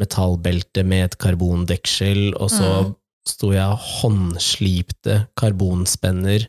metallbelte 0.00 0.84
med 0.88 1.10
et 1.10 1.18
karbondeksel, 1.20 2.30
og 2.40 2.48
så 2.48 2.70
Mm. 2.86 2.94
sto 3.28 3.50
jeg 3.52 3.66
og 3.68 3.82
håndslipte 4.00 5.26
karbonspenner 5.36 6.46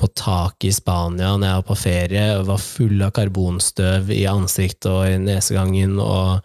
på 0.00 0.08
taket 0.16 0.68
i 0.68 0.72
Spania 0.76 1.30
når 1.36 1.46
jeg 1.46 1.56
var 1.62 1.66
på 1.70 1.78
ferie, 1.80 2.26
og 2.36 2.46
var 2.50 2.60
full 2.60 3.00
av 3.06 3.14
karbonstøv 3.16 4.12
i 4.12 4.26
ansiktet 4.28 4.90
og 4.92 5.08
i 5.08 5.16
nesegangen, 5.20 5.96
og 6.00 6.44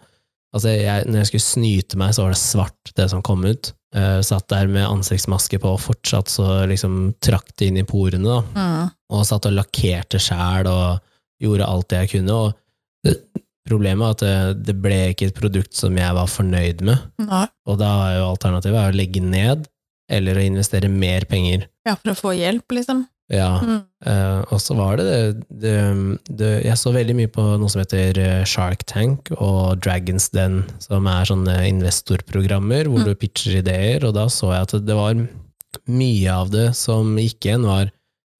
altså, 0.56 0.72
jeg, 0.74 1.06
når 1.08 1.20
jeg 1.22 1.28
skulle 1.30 1.46
snyte 1.46 1.98
meg, 2.00 2.14
så 2.16 2.24
var 2.26 2.34
det 2.34 2.40
svart, 2.42 2.92
det 2.98 3.06
som 3.12 3.22
kom 3.26 3.44
ut. 3.46 3.72
Uh, 3.96 4.18
satt 4.26 4.48
der 4.52 4.68
med 4.68 4.84
ansiktsmaske 4.88 5.60
på, 5.62 5.70
og 5.76 5.80
fortsatt 5.80 6.28
så 6.32 6.64
liksom 6.68 7.14
trakk 7.24 7.52
det 7.56 7.70
inn 7.70 7.78
i 7.80 7.86
porene, 7.88 8.24
da 8.26 8.40
Mm. 8.56 8.90
og 9.14 9.24
satt 9.28 9.46
og 9.48 9.54
lakkerte 9.56 10.18
sjæl 10.20 10.68
og 10.68 10.98
gjorde 11.40 11.68
alt 11.70 11.88
det 11.92 12.02
jeg 12.02 12.12
kunne. 12.16 12.36
Og 12.36 13.06
det, 13.06 13.14
problemet 13.66 14.04
er 14.04 14.12
at 14.14 14.24
det, 14.26 14.66
det 14.68 14.76
ble 14.82 14.98
ikke 15.14 15.30
et 15.30 15.38
produkt 15.38 15.74
som 15.74 15.96
jeg 15.98 16.14
var 16.18 16.28
fornøyd 16.30 16.84
med, 16.86 17.00
Nei. 17.24 17.46
og 17.66 17.80
da 17.80 17.88
er 18.10 18.18
jo 18.20 18.28
alternativet 18.34 18.78
er 18.82 18.92
å 18.92 18.98
legge 19.00 19.22
ned 19.24 19.66
eller 20.12 20.38
å 20.38 20.44
investere 20.46 20.88
mer 20.92 21.24
penger. 21.26 21.64
Ja, 21.86 21.96
for 21.96 22.12
å 22.12 22.18
få 22.18 22.34
hjelp, 22.38 22.68
liksom. 22.76 23.06
Ja, 23.32 23.58
Mm. 23.58 23.80
Uh, 24.06 24.44
og 24.54 24.60
så 24.62 24.76
var 24.78 25.00
det 25.00 25.06
det, 25.08 25.46
det, 25.50 26.18
det 26.38 26.50
Jeg 26.62 26.78
så 26.78 26.92
veldig 26.94 27.14
mye 27.18 27.30
på 27.32 27.42
noe 27.58 27.70
som 27.72 27.80
heter 27.80 28.18
eh, 28.22 28.44
Shark 28.46 28.84
Tank 28.86 29.32
og 29.34 29.80
Dragons 29.82 30.28
Den, 30.30 30.60
som 30.78 31.08
er 31.10 31.26
sånne 31.26 31.56
investorprogrammer 31.66 32.86
hvor 32.86 33.02
Mm. 33.02 33.08
du 33.08 33.14
pitcher 33.18 33.58
ideer, 33.58 34.04
og 34.06 34.14
da 34.14 34.28
så 34.30 34.52
jeg 34.52 34.68
at 34.68 34.86
det 34.86 34.94
var 34.94 35.16
mye 35.90 36.30
av 36.30 36.52
det 36.54 36.68
som 36.78 37.16
gikk 37.18 37.48
igjen, 37.48 37.66
var 37.66 37.90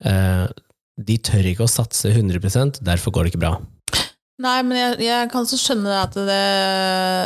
uh, 0.07 0.47
de 0.97 1.19
tør 1.19 1.51
ikke 1.51 1.67
å 1.67 1.73
satse 1.73 2.09
100 2.09 2.81
derfor 2.81 3.11
går 3.13 3.27
det 3.27 3.35
ikke 3.35 3.43
bra. 3.43 3.57
Nei, 4.37 4.59
men 4.69 4.77
jeg, 4.77 4.97
jeg 5.07 5.29
kan 5.33 5.47
også 5.47 5.57
skjønne 5.57 5.93
at 5.97 6.13
det 6.13 6.41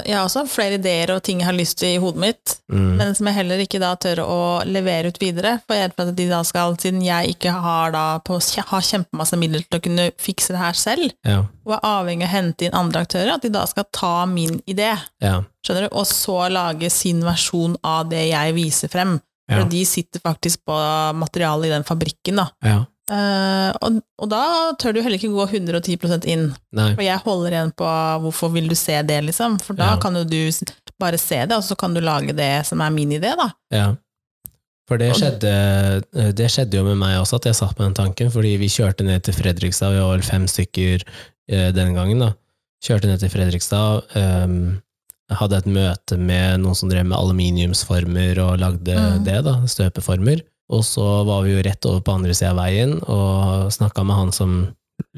Jeg 0.07 0.15
har 0.15 0.29
også 0.29 0.45
flere 0.47 0.77
ideer 0.79 1.11
og 1.17 1.25
ting 1.27 1.41
jeg 1.43 1.49
har 1.49 1.57
lyst 1.57 1.81
til 1.81 1.97
i 1.97 2.03
hodet 2.03 2.23
mitt, 2.23 2.57
Mm. 2.71 2.93
men 3.01 3.17
som 3.19 3.27
jeg 3.27 3.35
heller 3.35 3.59
ikke 3.59 3.81
da 3.83 3.89
tør 3.99 4.21
å 4.23 4.35
levere 4.63 5.11
ut 5.11 5.17
videre. 5.19 5.57
For 5.67 5.75
jeg 5.75 5.89
er 5.89 5.95
at 6.05 6.13
de 6.15 6.27
da 6.31 6.39
skal, 6.47 6.77
siden 6.79 7.01
jeg 7.03 7.33
ikke 7.35 7.51
har 7.51 7.91
da 7.91 8.05
på, 8.23 8.37
har 8.69 8.85
kjempemasse 8.87 9.35
midler 9.41 9.65
til 9.67 9.81
å 9.81 9.83
kunne 9.83 10.05
fikse 10.23 10.55
det 10.55 10.61
her 10.63 10.79
selv, 10.79 11.11
Ja, 11.27 11.41
og 11.67 11.75
er 11.75 11.83
avhengig 11.83 12.29
av 12.29 12.31
å 12.31 12.35
hente 12.37 12.69
inn 12.69 12.79
andre 12.79 13.03
aktører, 13.03 13.33
at 13.35 13.43
de 13.43 13.51
da 13.51 13.65
skal 13.67 13.89
ta 13.91 14.13
min 14.31 14.61
idé, 14.71 14.93
ja, 15.21 15.41
skjønner 15.67 15.89
du, 15.89 15.97
og 15.99 16.07
så 16.07 16.39
lage 16.47 16.93
sin 16.95 17.25
versjon 17.27 17.75
av 17.83 18.07
det 18.13 18.29
jeg 18.31 18.55
viser 18.55 18.93
frem. 18.95 19.19
ja, 19.51 19.57
For 19.59 19.69
de 19.75 19.83
sitter 19.85 20.23
faktisk 20.23 20.63
på 20.71 20.79
materialet 21.19 21.67
i 21.67 21.75
den 21.75 21.89
fabrikken, 21.91 22.37
da. 22.45 22.87
Eh, 23.11 23.71
og, 23.83 23.97
og 24.23 24.29
da 24.31 24.43
tør 24.79 24.95
du 24.95 25.01
heller 25.03 25.19
ikke 25.19 25.33
gå 25.35 25.47
110 25.51 26.29
inn. 26.31 26.45
Nei. 26.79 26.93
For 26.95 27.03
jeg 27.03 27.19
holder 27.25 27.57
igjen 27.57 27.73
på 27.75 27.89
hvorfor 28.25 28.53
vil 28.55 28.69
du 28.71 28.77
se 28.79 29.01
det, 29.03 29.19
liksom. 29.27 29.59
For 29.65 29.75
da 29.79 29.95
Ja. 29.95 29.97
kan 30.03 30.15
jo 30.15 30.23
du 30.25 30.39
bare 31.01 31.19
se 31.19 31.41
det, 31.47 31.57
og 31.57 31.65
så 31.67 31.77
kan 31.81 31.95
du 31.97 32.01
lage 32.05 32.37
det 32.37 32.67
som 32.69 32.81
er 32.85 32.91
min 32.95 33.11
idé, 33.17 33.33
da. 33.37 33.49
Ja. 33.75 33.89
For 34.91 34.99
det 34.99 35.13
skjedde, 35.15 36.03
eh, 36.19 36.33
det 36.35 36.49
skjedde 36.51 36.75
jo 36.81 36.85
med 36.85 36.99
meg 36.99 37.17
også, 37.21 37.37
at 37.41 37.45
jeg 37.51 37.55
satt 37.55 37.79
med 37.79 37.89
den 37.91 37.99
tanken, 38.05 38.31
fordi 38.31 38.57
vi 38.59 38.67
kjørte 38.69 39.05
ned 39.07 39.23
til 39.23 39.35
Fredrikstad, 39.35 39.93
vi 39.95 40.01
var 40.03 40.17
vel 40.17 40.23
fem 40.27 40.47
stykker 40.51 41.03
eh, 41.49 41.71
den 41.73 41.95
gangen, 41.95 42.19
da. 42.19 42.33
Kjørte 42.83 43.07
ned 43.11 43.19
til 43.21 43.31
Fredrikstad, 43.31 44.07
Um, 44.17 44.81
hadde 45.31 45.59
et 45.61 45.67
møte 45.71 46.17
med 46.19 46.59
noen 46.59 46.75
som 46.75 46.89
drev 46.91 47.05
med 47.07 47.15
aluminiumsformer 47.17 48.39
og 48.43 48.59
lagde 48.59 48.97
Mm. 48.99 49.25
det, 49.25 49.45
da, 49.47 49.53
støpeformer. 49.67 50.41
Og 50.71 50.85
så 50.87 51.07
var 51.27 51.43
vi 51.45 51.57
jo 51.57 51.65
rett 51.67 51.87
over 51.89 52.05
på 52.07 52.15
andre 52.15 52.35
sida 52.37 52.53
av 52.53 52.61
veien 52.61 52.93
og 53.03 53.73
snakka 53.75 54.05
med 54.07 54.19
han 54.21 54.31
som 54.35 54.53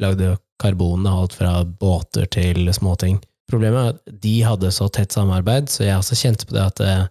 lagde 0.01 0.37
karbon, 0.63 1.05
og 1.07 1.25
alt 1.25 1.37
fra 1.37 1.53
båter 1.65 2.29
til 2.33 2.71
småting. 2.73 3.19
Problemet 3.51 3.83
er 3.83 3.93
at 3.93 4.21
de 4.23 4.35
hadde 4.47 4.71
så 4.73 4.89
tett 4.89 5.13
samarbeid, 5.13 5.69
så 5.69 5.85
jeg 5.85 5.99
også 5.99 6.19
kjente 6.19 6.49
på 6.49 6.57
det 6.57 6.65
at 6.65 6.83
eh, 6.87 7.03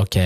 ok, 0.00 0.18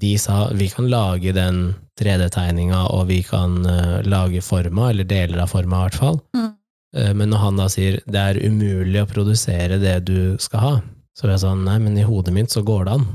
de 0.00 0.14
sa 0.20 0.48
vi 0.54 0.68
kan 0.70 0.90
lage 0.90 1.32
den 1.34 1.70
3D-tegninga, 2.00 2.86
og 2.94 3.08
vi 3.10 3.20
kan 3.26 3.60
uh, 3.66 4.00
lage 4.06 4.40
forma, 4.44 4.90
eller 4.90 5.08
deler 5.08 5.42
av 5.42 5.50
forma 5.52 5.76
i 5.76 5.86
hvert 5.88 5.98
fall. 6.00 6.20
Mm. 6.36 6.50
Uh, 6.96 7.10
men 7.18 7.32
når 7.32 7.42
han 7.44 7.60
da 7.60 7.66
sier 7.72 7.98
det 8.06 8.22
er 8.22 8.40
umulig 8.40 9.02
å 9.02 9.10
produsere 9.10 9.80
det 9.82 9.98
du 10.08 10.36
skal 10.40 10.64
ha, 10.64 10.74
så 11.16 11.26
var 11.26 11.34
jeg 11.34 11.44
sånn 11.44 11.66
nei, 11.66 11.76
men 11.82 11.98
i 12.00 12.06
hodet 12.06 12.32
mitt 12.36 12.54
så 12.54 12.62
går 12.64 12.86
det 12.86 12.96
an. 12.96 13.08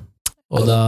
Og 0.54 0.68
da 0.70 0.82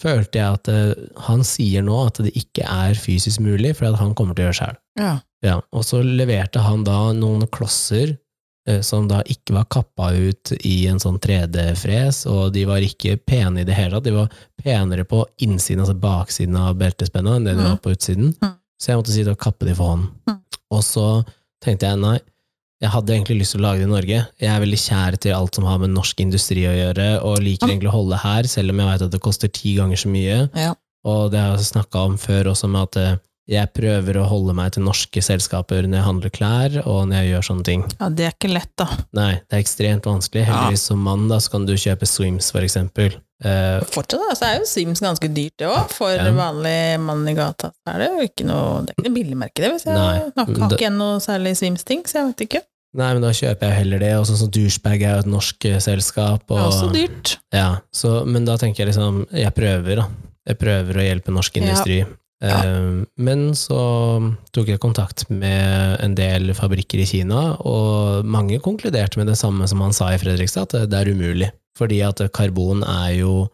følte 0.00 0.40
jeg 0.40 0.58
at 0.58 0.70
uh, 0.72 1.04
han 1.26 1.44
sier 1.46 1.84
nå 1.86 1.98
at 2.06 2.22
det 2.24 2.32
ikke 2.38 2.66
er 2.66 2.98
fysisk 2.98 3.42
mulig, 3.44 3.74
for 3.78 3.98
han 3.98 4.14
kommer 4.18 4.36
til 4.36 4.46
å 4.46 4.48
gjøre 4.48 4.60
sjøl. 4.62 4.80
Ja. 5.00 5.18
Ja, 5.40 5.56
og 5.72 5.86
så 5.88 6.02
leverte 6.04 6.60
han 6.60 6.82
da 6.84 7.14
noen 7.16 7.46
klosser 7.52 8.12
uh, 8.68 8.80
som 8.84 9.08
da 9.08 9.22
ikke 9.24 9.56
var 9.56 9.68
kappa 9.72 10.10
ut 10.12 10.52
i 10.58 10.82
en 10.90 11.00
sånn 11.00 11.20
3D-fres, 11.22 12.24
og 12.30 12.52
de 12.56 12.66
var 12.68 12.84
ikke 12.84 13.16
pene 13.24 13.62
i 13.62 13.68
det 13.68 13.76
hele 13.76 13.96
tatt. 13.96 14.08
De 14.08 14.16
var 14.16 14.40
penere 14.60 15.06
på 15.08 15.24
innsiden, 15.44 15.84
altså 15.84 15.96
baksiden 16.00 16.58
av 16.60 16.76
beltespenna, 16.80 17.36
enn 17.36 17.48
det 17.48 17.56
de 17.56 17.68
var 17.68 17.80
på 17.84 17.94
utsiden. 17.96 18.34
Mm. 18.40 18.56
Så 18.80 18.92
jeg 18.92 19.00
måtte 19.00 19.14
sitte 19.14 19.36
og 19.36 19.40
kappe 19.40 19.68
de 19.68 19.76
for 19.76 19.94
hånden. 19.94 20.12
Mm. 20.28 20.40
Og 20.76 20.84
så 20.86 21.06
tenkte 21.64 21.88
jeg 21.88 22.00
nei, 22.00 22.18
jeg 22.80 22.92
hadde 22.94 23.12
egentlig 23.12 23.42
lyst 23.42 23.52
til 23.54 23.60
å 23.60 23.66
lage 23.66 23.82
det 23.82 23.88
i 23.88 23.92
Norge. 23.92 24.18
Jeg 24.40 24.48
er 24.48 24.62
veldig 24.62 24.78
kjær 24.80 25.16
til 25.20 25.34
alt 25.36 25.56
som 25.58 25.66
har 25.68 25.80
med 25.82 25.92
norsk 25.92 26.20
industri 26.24 26.62
å 26.64 26.72
gjøre, 26.72 27.08
og 27.28 27.42
liker 27.44 27.68
egentlig 27.68 27.90
å 27.90 27.98
holde 27.98 28.20
her, 28.22 28.48
selv 28.48 28.72
om 28.72 28.80
jeg 28.80 28.88
vet 28.88 29.04
at 29.04 29.12
det 29.12 29.20
koster 29.26 29.52
ti 29.52 29.74
ganger 29.76 30.00
så 30.00 30.12
mye. 30.12 30.38
Ja. 30.56 30.70
Og 31.10 31.28
det 31.32 31.42
har 31.42 31.58
jeg 31.58 31.68
snakka 31.68 32.06
om 32.08 32.16
før 32.20 32.54
også, 32.54 32.70
med 32.72 32.88
at 32.88 33.00
eh, 33.00 33.18
jeg 33.50 33.66
prøver 33.74 34.16
å 34.20 34.26
holde 34.30 34.54
meg 34.54 34.72
til 34.76 34.84
norske 34.86 35.22
selskaper 35.26 35.82
når 35.88 35.98
jeg 35.98 36.06
handler 36.06 36.30
klær, 36.36 36.76
og 36.86 37.08
når 37.10 37.16
jeg 37.24 37.30
gjør 37.32 37.46
sånne 37.48 37.66
ting. 37.66 37.82
ja, 37.98 38.08
det 38.14 38.28
er 38.28 38.36
ikke 38.36 38.52
lett, 38.52 38.70
da. 38.78 38.86
Nei, 39.18 39.32
det 39.42 39.56
er 39.58 39.64
ekstremt 39.64 40.06
vanskelig. 40.06 40.44
Ja. 40.46 40.52
Heldigvis 40.52 40.84
som 40.92 41.02
mann 41.02 41.26
da, 41.30 41.40
så 41.42 41.50
kan 41.56 41.66
du 41.66 41.74
kjøpe 41.74 42.06
Swims, 42.06 42.52
for 42.54 42.62
eksempel. 42.62 43.16
Uh, 43.40 43.80
Fortsatt 43.88 44.20
da, 44.20 44.34
så 44.36 44.44
er 44.50 44.58
jo 44.60 44.66
Sims 44.68 45.00
ganske 45.00 45.28
dyrt, 45.32 45.54
det 45.58 45.66
òg. 45.66 45.88
For 45.96 46.12
Ja. 46.12 46.26
vanlig 46.36 47.00
mann 47.00 47.22
i 47.26 47.32
gata 47.34 47.70
så 47.72 47.94
er 47.94 47.98
det 48.02 48.08
jo 48.10 48.26
ikke 48.28 48.44
noe 48.44 48.82
Det 48.84 48.92
er 48.92 48.98
ikke 49.00 49.06
noe 49.08 49.14
billigmerke, 49.16 49.62
det. 49.64 49.70
Hvis 49.72 49.86
jeg 49.88 49.94
Nei, 49.96 50.18
har 50.36 50.74
ikke 50.76 50.90
noe 50.92 51.18
særlig 51.24 51.54
Sims-ting, 51.56 52.02
så 52.04 52.18
jeg 52.20 52.26
vet 52.34 52.44
ikke. 52.46 52.60
nei, 53.00 53.12
men 53.14 53.22
da 53.24 53.30
kjøper 53.32 53.70
jeg 53.70 53.78
heller 53.80 53.98
det. 54.04 54.12
Og 54.20 54.26
sånn 54.28 54.36
som 54.42 54.50
Douchebag 54.50 55.02
er 55.02 55.14
jo 55.14 55.24
et 55.24 55.32
norsk 55.32 55.56
selskap. 55.80 55.82
selskap. 55.88 56.46
Det 56.52 56.58
er 56.60 56.68
også 56.68 56.92
dyrt. 56.92 57.36
Ja, 57.56 57.68
så, 57.92 58.26
men 58.26 58.44
da 58.44 58.56
tenker 58.60 58.84
jeg 58.84 58.92
liksom 58.92 59.24
Jeg 59.32 59.54
prøver, 59.56 59.96
da. 60.04 60.08
Jeg 60.46 60.58
prøver 60.58 61.00
å 61.00 61.08
hjelpe 61.08 61.32
norsk 61.32 61.56
Ja. 61.56 62.06
Industri. 62.42 63.00
Eh, 63.00 63.06
Men 63.16 63.50
så 63.54 63.80
tok 64.52 64.66
jeg 64.68 64.80
kontakt 64.80 65.28
med 65.30 66.00
en 66.00 66.14
del 66.14 66.52
fabrikker 66.54 66.98
i 67.02 67.06
Kina, 67.06 67.56
og 67.60 68.24
mange 68.24 68.60
konkluderte 68.60 69.16
med 69.20 69.26
det 69.26 69.36
samme 69.38 69.68
som 69.68 69.80
han 69.80 69.92
sa 69.92 70.08
i 70.14 70.18
Fredrikstad, 70.18 70.74
at 70.74 70.90
det- 70.90 71.00
er 71.06 71.12
umulig. 71.12 71.50
Fordi 71.76 72.00
at 72.02 72.16
karbon 72.32 72.82
er 72.82 73.18
jo 73.20 73.48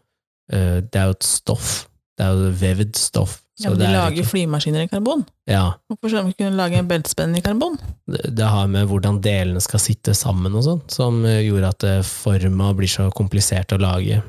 eh, 0.52 0.80
Det 0.80 0.94
er 0.94 1.04
jo 1.06 1.10
et 1.10 1.22
stoff. 1.22 1.88
Det 2.16 2.24
er 2.24 2.32
jo 2.32 2.50
vevd 2.52 2.94
stoff 2.96 3.42
Ja, 3.58 3.70
men 3.70 3.78
de 3.78 3.84
det 3.84 3.88
er 3.94 3.98
lager 3.98 4.22
ikke- 4.22 4.30
flymaskiner 4.30 4.82
i 4.84 4.86
karbon. 4.88 5.26
Ja, 5.48 5.72
Hvorfor 5.90 6.08
skal 6.08 6.24
de 6.24 6.28
ikke 6.32 6.44
kunne 6.44 6.56
lage 6.56 6.78
en 6.78 6.88
beltespenn 6.88 7.36
i 7.36 7.40
karbon? 7.40 7.78
det, 8.08 8.34
det 8.36 8.44
har 8.46 8.66
med 8.68 8.86
hvordan 8.88 9.20
delene 9.20 9.60
skal 9.60 9.80
sitte 9.80 10.14
sammen 10.14 10.54
og 10.54 10.62
sånn, 10.64 10.82
som 10.90 11.24
eh, 11.24 11.42
gjorde 11.42 11.68
at 11.68 11.84
eh, 11.84 12.02
forma 12.02 12.72
blir 12.74 12.86
så 12.88 13.10
komplisert 13.12 13.72
å 13.72 13.78
lage. 13.80 14.22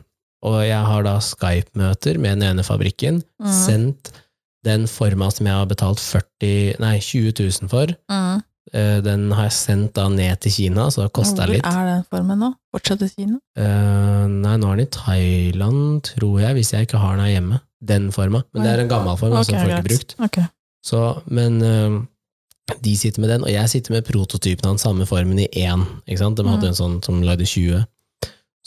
Og 0.43 0.62
jeg 0.65 0.86
har 0.86 1.04
da 1.04 1.17
Skype-møter 1.20 2.17
med 2.20 2.39
den 2.39 2.50
ene 2.58 2.63
fabrikken, 2.63 3.24
Mm. 3.41 3.52
sendt 3.65 4.12
den 4.65 4.88
forma 4.88 5.30
som 5.32 5.46
jeg 5.46 5.54
har 5.56 5.65
betalt 5.70 6.00
40, 6.02 6.76
nei, 6.80 6.98
20 7.00 7.34
000 7.62 7.70
for, 7.70 7.88
Mm. 8.10 8.41
eh, 8.74 9.00
den 9.02 9.32
har 9.32 9.43
jeg 9.48 9.52
sendt 9.54 9.93
da 9.93 10.08
ned 10.10 10.39
til 10.41 10.52
Kina, 10.52 10.89
så 10.91 11.04
det 11.06 11.13
kosta 11.13 11.46
Hvor 11.46 11.56
er 11.56 11.86
den 11.93 12.04
formen 12.12 12.39
nå? 12.39 12.50
Fortsatt 12.74 13.02
i 13.06 13.10
Kina? 13.13 13.38
Uh, 13.58 14.28
nei, 14.28 14.58
nå 14.58 14.72
er 14.72 14.76
den 14.82 14.88
i 14.88 14.91
Thailand, 14.91 16.04
tror 16.04 16.39
jeg, 16.41 16.54
hvis 16.58 16.74
jeg 16.74 16.88
ikke 16.88 16.98
har 17.02 17.15
den 17.15 17.26
her 17.26 17.34
hjemme. 17.38 17.60
Den 17.88 18.12
forma. 18.12 18.41
Men 18.54 18.63
det 18.63 18.72
er 18.74 18.80
en 18.84 18.89
gammel 18.89 19.17
form, 19.17 19.32
okay, 19.38 19.43
som 19.43 19.60
folk 19.62 19.72
har 19.78 19.84
brukt. 19.86 20.15
Okay. 20.20 20.46
Så, 20.84 21.02
men 21.30 21.62
uh, 21.62 22.02
de 22.84 22.96
sitter 22.98 23.22
med 23.22 23.30
den, 23.30 23.43
og 23.46 23.52
jeg 23.54 23.70
sitter 23.70 23.93
med 23.93 24.06
prototypen 24.08 24.65
av 24.65 24.74
den 24.76 24.82
samme 24.82 25.06
formen 25.08 25.39
i 25.39 25.48
én. 25.63 25.86
Ikke 26.08 26.17
sant? 26.24 26.38
De 26.38 26.43
hadde 26.48 26.65
Mm. 26.65 26.74
en 26.74 26.80
sånn 26.82 26.98
som 27.06 27.22
lagde 27.24 27.46
20. 27.46 27.86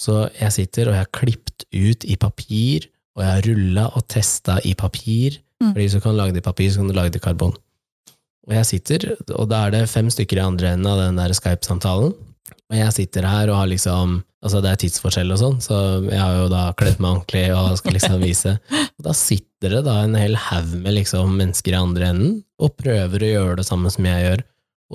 Så 0.00 0.30
jeg 0.40 0.52
sitter, 0.52 0.88
og 0.88 0.94
jeg 0.94 1.02
har 1.04 1.12
klippet 1.12 1.64
ut 1.74 2.04
i 2.08 2.16
papir, 2.16 2.86
og 3.16 3.24
jeg 3.24 3.32
har 3.34 3.46
rulla 3.48 3.88
og 3.98 4.06
testa 4.10 4.58
i 4.66 4.74
papir. 4.78 5.40
Mm. 5.60 5.72
Fordi 5.72 5.84
hvis 5.84 5.98
du 5.98 6.04
kan 6.04 6.16
lage 6.16 6.36
det 6.36 6.42
i 6.44 6.48
papir, 6.48 6.70
så 6.70 6.80
kan 6.80 6.90
du 6.90 6.96
lage 6.96 7.14
det 7.14 7.20
i 7.20 7.26
karbon. 7.26 7.54
Og 8.48 8.56
jeg 8.56 8.66
sitter, 8.66 9.06
og 9.36 9.50
da 9.50 9.66
er 9.66 9.74
det 9.74 9.84
fem 9.92 10.08
stykker 10.10 10.40
i 10.40 10.46
andre 10.46 10.74
enden 10.74 10.88
av 10.90 11.00
den 11.02 11.20
der 11.20 11.34
Skype-samtalen. 11.36 12.14
Og 12.70 12.78
jeg 12.78 12.94
sitter 12.96 13.26
her 13.28 13.50
og 13.50 13.62
har 13.62 13.70
liksom 13.70 14.20
Altså, 14.40 14.62
det 14.64 14.70
er 14.70 14.78
tidsforskjell 14.80 15.34
og 15.34 15.36
sånn, 15.36 15.56
så 15.60 15.78
jeg 16.06 16.16
har 16.16 16.38
jo 16.38 16.46
da 16.48 16.62
kledd 16.72 16.96
meg 16.96 17.18
ordentlig 17.18 17.42
og 17.52 17.74
skal 17.76 17.92
liksom 17.92 18.22
vise. 18.22 18.54
Og 18.96 19.04
da 19.04 19.12
sitter 19.12 19.74
det 19.74 19.82
da 19.84 19.98
en 20.00 20.16
hel 20.16 20.32
haug 20.48 20.70
med 20.80 20.94
liksom 20.96 21.34
mennesker 21.36 21.74
i 21.74 21.76
andre 21.76 22.08
enden 22.14 22.38
og 22.56 22.72
prøver 22.80 23.20
å 23.20 23.28
gjøre 23.34 23.58
det 23.60 23.66
samme 23.68 23.92
som 23.92 24.08
jeg 24.08 24.24
gjør. 24.24 24.42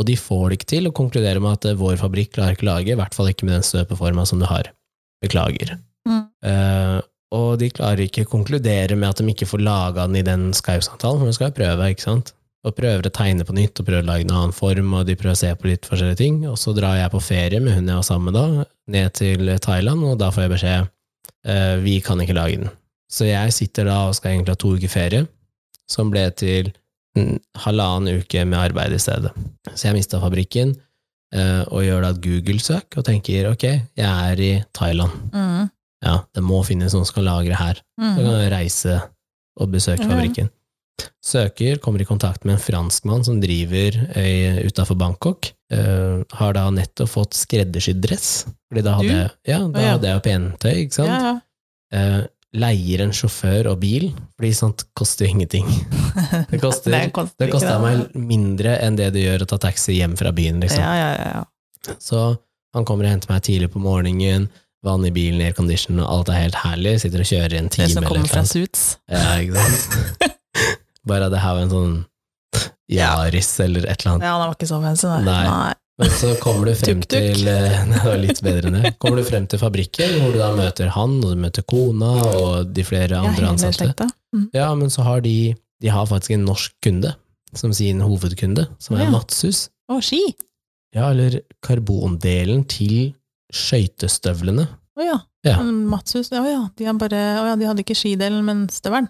Og 0.02 0.08
de 0.10 0.16
får 0.18 0.48
det 0.48 0.58
ikke 0.58 0.72
til, 0.74 0.90
og 0.90 0.98
konkluderer 0.98 1.44
med 1.46 1.60
at 1.60 1.78
vår 1.78 2.02
fabrikk 2.02 2.34
klarer 2.40 2.58
ikke 2.58 2.66
å 2.66 2.72
lage, 2.72 2.96
i 2.96 2.98
hvert 2.98 3.14
fall 3.14 3.30
ikke 3.30 3.46
med 3.46 3.60
den 3.60 3.68
støpeforma 3.70 4.26
som 4.26 4.42
du 4.42 4.48
har. 4.50 4.72
Beklager. 5.22 5.76
Mm. 6.10 6.24
Eh, 6.50 6.98
og 7.36 7.60
de 7.62 7.70
klarer 7.74 8.06
ikke 8.06 8.24
å 8.26 8.32
konkludere 8.32 8.98
med 8.98 9.10
at 9.10 9.20
de 9.22 9.28
ikke 9.34 9.48
får 9.50 9.64
laga 9.66 10.08
den 10.08 10.20
i 10.22 10.26
den 10.26 10.48
Skype-samtalen, 10.56 11.22
for 11.22 11.30
de 11.30 11.38
skal 11.38 11.52
jo 11.52 11.58
prøve, 11.60 11.92
ikke 11.92 12.06
sant? 12.06 12.34
Og 12.66 12.74
prøver 12.78 13.06
å 13.06 13.14
tegne 13.14 13.46
på 13.46 13.54
nytt, 13.54 13.78
og 13.78 13.88
prøver 13.88 14.06
å 14.06 14.10
lage 14.10 14.26
en 14.26 14.34
annen 14.34 14.56
form, 14.56 14.94
og 14.98 15.06
de 15.10 15.18
prøver 15.20 15.36
å 15.36 15.42
se 15.44 15.52
på 15.60 15.70
litt 15.70 15.86
forskjellige 15.90 16.22
ting. 16.24 16.40
Og 16.50 16.58
så 16.58 16.74
drar 16.78 16.98
jeg 16.98 17.14
på 17.14 17.22
ferie 17.22 17.62
med 17.62 17.78
hun 17.78 17.92
jeg 17.92 18.00
var 18.00 18.08
sammen 18.08 18.32
med 18.32 18.40
da, 18.40 18.66
ned 18.96 19.18
til 19.20 19.52
Thailand, 19.62 20.08
og 20.08 20.18
da 20.22 20.32
får 20.34 20.48
jeg 20.48 20.54
beskjed 20.56 20.90
eh, 21.52 21.76
vi 21.84 22.00
kan 22.06 22.24
ikke 22.24 22.38
lage 22.38 22.64
den. 22.64 22.74
Så 23.12 23.30
jeg 23.30 23.54
sitter 23.54 23.86
da 23.92 24.00
og 24.08 24.18
skal 24.18 24.34
egentlig 24.34 24.56
ha 24.56 24.62
to 24.64 24.74
uker 24.80 24.92
ferie, 24.92 25.28
som 25.92 26.10
ble 26.10 26.26
til 26.40 26.74
halvannen 27.64 28.22
uke 28.22 28.44
med 28.48 28.60
arbeid 28.60 28.96
i 28.96 29.00
stedet. 29.00 29.32
Så 29.72 29.88
jeg 29.88 29.98
mista 30.00 30.20
fabrikken, 30.20 30.74
eh, 31.36 31.62
og 31.70 31.86
gjør 31.86 32.04
da 32.04 32.12
et 32.16 32.24
Google-søk, 32.24 32.98
og 32.98 33.08
tenker 33.08 33.52
ok, 33.52 33.66
jeg 33.98 34.10
er 34.32 34.42
i 34.42 34.52
Thailand. 34.76 35.14
Mm. 35.32 35.70
Ja, 36.06 36.20
det 36.38 36.44
må 36.46 36.60
finnes 36.68 36.94
noen 36.94 37.06
som 37.08 37.16
kan 37.18 37.26
lagre 37.28 37.58
her. 37.58 37.80
Så 37.98 38.06
Mm. 38.06 38.16
kan 38.20 38.28
jeg 38.44 38.52
reise 38.54 39.00
og 39.60 39.72
besøke 39.74 40.06
fabrikken. 40.06 40.50
Søker, 41.26 41.80
kommer 41.84 42.02
i 42.02 42.06
kontakt 42.08 42.46
med 42.46 42.56
en 42.56 42.62
franskmann 42.62 43.24
som 43.26 43.40
driver 43.42 43.96
utafor 44.68 44.96
Bangkok. 45.00 45.50
Uh, 45.74 46.22
har 46.38 46.54
da 46.54 46.68
nettopp 46.72 47.10
fått 47.10 47.34
skreddersydd 47.36 48.00
dress. 48.06 48.46
Fordi 48.70 48.84
da 48.86 48.94
hadde, 49.00 49.10
Du? 49.10 49.16
jeg, 49.18 49.32
ja, 49.50 49.58
da 49.66 49.80
oh, 49.80 49.82
ja. 49.84 49.92
hadde 49.96 50.08
jeg 50.12 50.16
jo 50.20 50.24
pentøy, 50.30 50.74
ikke 50.86 50.98
sant? 51.00 51.10
Ja, 51.10 51.34
ja. 51.34 51.42
Uh, 51.96 52.28
leier 52.56 53.02
en 53.04 53.12
sjåfør 53.12 53.68
og 53.74 53.80
bil, 53.82 54.06
fordi 54.38 54.52
sånt 54.56 54.86
koster 54.96 55.26
jo 55.26 55.34
ingenting. 55.34 55.66
Det 56.52 56.62
koster, 56.62 56.94
Det 56.94 57.12
koster 57.12 57.44
det 57.44 57.50
koster 57.52 57.82
meg 57.84 58.14
mindre 58.16 58.78
enn 58.86 58.96
det 58.96 59.10
det 59.18 59.26
gjør 59.26 59.44
å 59.44 59.48
ta 59.52 59.58
taxi 59.66 59.98
hjem 59.98 60.14
fra 60.20 60.32
byen, 60.32 60.62
liksom. 60.64 60.80
Ja, 60.86 60.94
ja, 60.96 61.10
ja, 61.20 61.42
ja. 61.42 61.96
Så 62.00 62.22
han 62.76 62.86
kommer 62.88 63.06
og 63.10 63.12
henter 63.12 63.34
meg 63.34 63.44
tidlig 63.44 63.72
på 63.74 63.82
morgenen, 63.84 64.48
vann 64.86 65.06
i 65.08 65.12
bilen, 65.16 65.42
aircondition, 65.46 66.00
alt 66.06 66.30
er 66.30 66.44
helt 66.46 66.58
herlig. 66.62 66.96
Sitter 67.04 67.24
og 67.24 67.30
kjører 67.30 67.56
i 67.58 67.62
en 67.64 67.72
time 67.74 67.88
Det 67.90 67.96
som 67.98 68.06
kommer 68.08 68.30
fra. 68.32 68.44
Suits. 68.48 68.84
Ja, 69.12 69.38
ikke 69.42 69.64
sant? 69.66 70.36
Bare 71.10 71.28
at 71.30 71.34
det 71.36 71.42
her 71.44 71.58
var 71.58 71.66
en 71.66 71.74
sånn 71.74 71.96
Yaris 72.92 73.50
eller 73.66 73.88
et 73.90 74.04
eller 74.04 74.16
annet. 74.16 74.28
Ja, 74.28 74.36
den 74.38 74.48
var 74.52 74.56
ikke 74.56 74.70
så 74.70 74.80
fancy, 74.84 75.10
nei. 75.26 75.42
Nei. 75.50 75.74
Men 75.96 76.10
så 76.12 76.30
kommer 76.44 76.68
du 76.68 76.74
frem 76.76 77.00
Tuk-tuk. 77.02 77.14
til 77.38 77.48
eh, 77.48 77.76
det 77.94 78.02
var 78.04 78.18
litt 78.20 78.42
bedre 78.44 78.68
enn 78.72 78.78
det. 78.84 78.94
Kommer 79.00 79.22
du 79.22 79.28
frem 79.28 79.46
til 79.52 79.62
fabrikken, 79.62 80.18
hvor 80.22 80.34
du 80.36 80.40
da 80.42 80.50
møter 80.58 80.90
han, 80.92 81.14
og 81.24 81.32
du 81.36 81.40
møter 81.46 81.64
kona 81.72 82.10
og 82.36 82.74
de 82.76 82.84
flere 82.88 83.22
andre 83.24 83.54
ansatte. 83.54 84.10
Mm. 84.36 84.50
Ja, 84.58 84.68
men 84.76 84.92
så 84.92 85.06
har 85.08 85.24
de 85.24 85.54
De 85.84 85.92
har 85.92 86.06
faktisk 86.08 86.36
en 86.36 86.46
norsk 86.48 86.74
kunde 86.84 87.14
som 87.56 87.72
sin 87.76 88.02
hovedkunde, 88.04 88.66
som 88.80 88.98
er 88.98 89.06
Ja. 89.06 89.12
Matsus. 89.14 89.70
Å, 89.92 90.02
ski! 90.04 90.20
Ja, 90.96 91.10
eller 91.12 91.40
karbondelen 91.64 92.64
til 92.68 93.14
skøytestøvlene. 93.56 94.68
Å 94.96 95.04
ja. 95.06 95.18
Ja. 95.46 95.58
Matshus, 95.64 96.32
å 96.34 96.44
ja. 96.48 96.62
De, 96.78 96.86
har 96.88 96.96
bare, 97.00 97.24
å 97.42 97.48
ja, 97.52 97.56
de 97.60 97.68
hadde 97.70 97.84
ikke 97.86 97.98
skidelen, 97.98 98.44
men 98.48 98.66
støvelen. 98.74 99.10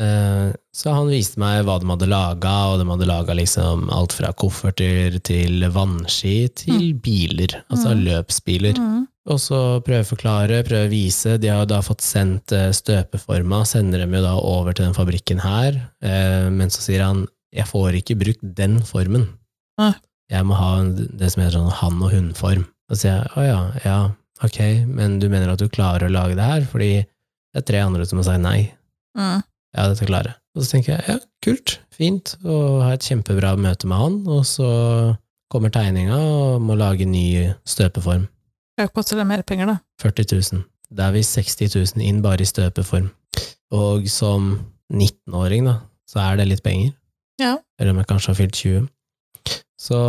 Eh, 0.00 0.50
Så 0.74 0.90
han 0.90 1.06
viste 1.06 1.38
meg 1.38 1.60
hva 1.66 1.76
de 1.78 1.86
hadde 1.86 2.08
laga, 2.10 2.52
og 2.72 2.80
de 2.80 2.86
hadde 2.88 3.06
laga 3.06 3.36
liksom 3.38 3.84
alt 3.94 4.14
fra 4.16 4.32
kofferter 4.34 5.20
til 5.22 5.62
vannski 5.70 6.48
til 6.58 6.94
biler, 6.98 7.60
altså 7.70 7.92
Mm. 7.94 8.02
løpsbiler. 8.08 8.74
Mm. 8.78 9.04
Og 9.30 9.38
så 9.40 9.60
prøve 9.86 10.02
å 10.04 10.10
forklare, 10.16 10.64
prøve 10.66 10.88
å 10.88 10.90
vise. 10.90 11.38
De 11.40 11.48
har 11.48 11.64
da 11.66 11.78
fått 11.80 12.02
sendt 12.02 12.52
eh, 12.52 12.72
støpeforma, 12.74 13.62
sender 13.64 13.98
dem 14.02 14.12
jo 14.18 14.22
da 14.22 14.34
over 14.36 14.72
til 14.74 14.84
den 14.86 14.94
fabrikken 14.98 15.40
her, 15.40 15.78
eh, 16.02 16.50
men 16.50 16.68
så 16.70 16.82
sier 16.82 17.04
han 17.06 17.26
jeg 17.54 17.66
får 17.70 17.94
ikke 18.02 18.18
brukt 18.18 18.42
den 18.54 18.80
formen. 18.82 19.28
Nei. 19.78 19.94
Jeg 20.28 20.44
må 20.44 20.54
ha 20.58 20.82
det 20.82 21.30
som 21.30 21.42
heter 21.44 21.58
sånn 21.60 21.70
hann- 21.70 22.02
og 22.02 22.10
hunnform. 22.10 22.66
Og 22.90 22.96
så 22.96 23.00
sier 23.00 23.16
jeg 23.16 23.32
å 23.40 23.44
ja, 23.46 23.58
ja, 23.84 23.98
ok, 24.44 24.60
men 24.90 25.18
du 25.22 25.28
mener 25.32 25.52
at 25.52 25.62
du 25.62 25.70
klarer 25.72 26.06
å 26.08 26.12
lage 26.12 26.36
det 26.38 26.46
her, 26.46 26.66
fordi 26.68 26.92
det 27.04 27.62
er 27.62 27.66
tre 27.68 27.80
andre 27.84 28.06
som 28.08 28.20
har 28.20 28.28
sagt 28.28 28.44
nei. 28.44 28.58
Mm. 29.16 29.40
Ja, 29.74 29.86
dette 29.90 30.08
klarer 30.08 30.34
jeg. 30.34 30.40
Og 30.54 30.62
så 30.62 30.70
tenker 30.70 30.92
jeg 30.94 31.06
ja, 31.08 31.16
kult, 31.42 31.78
fint, 31.94 32.34
og 32.44 32.84
har 32.84 32.94
et 32.96 33.08
kjempebra 33.08 33.54
møte 33.58 33.88
med 33.90 34.02
han, 34.02 34.20
og 34.30 34.44
så 34.46 34.68
kommer 35.52 35.72
tegninga 35.74 36.18
og 36.18 36.62
må 36.66 36.76
lage 36.78 37.06
en 37.06 37.14
ny 37.14 37.26
støpeform. 37.68 38.28
Hva 38.78 38.88
koster 38.90 39.18
det 39.20 39.26
mer 39.30 39.42
penger, 39.46 39.70
da? 39.70 39.78
40 40.02 40.30
000. 40.34 40.64
Da 40.94 41.08
er 41.08 41.16
vi 41.16 41.24
60 41.26 41.74
000 41.74 42.06
inn 42.06 42.20
bare 42.24 42.42
i 42.42 42.48
støpeform. 42.48 43.08
Og 43.74 44.06
som 44.10 44.52
19-åring, 44.92 45.66
da, 45.70 45.78
så 46.10 46.22
er 46.22 46.38
det 46.38 46.48
litt 46.50 46.64
penger. 46.66 46.92
Ja. 47.40 47.56
Eller 47.80 47.94
om 47.94 48.02
jeg 48.02 48.10
kanskje 48.10 48.32
har 48.32 48.38
fylt 48.38 48.58
20. 48.58 48.88
Så 49.80 50.00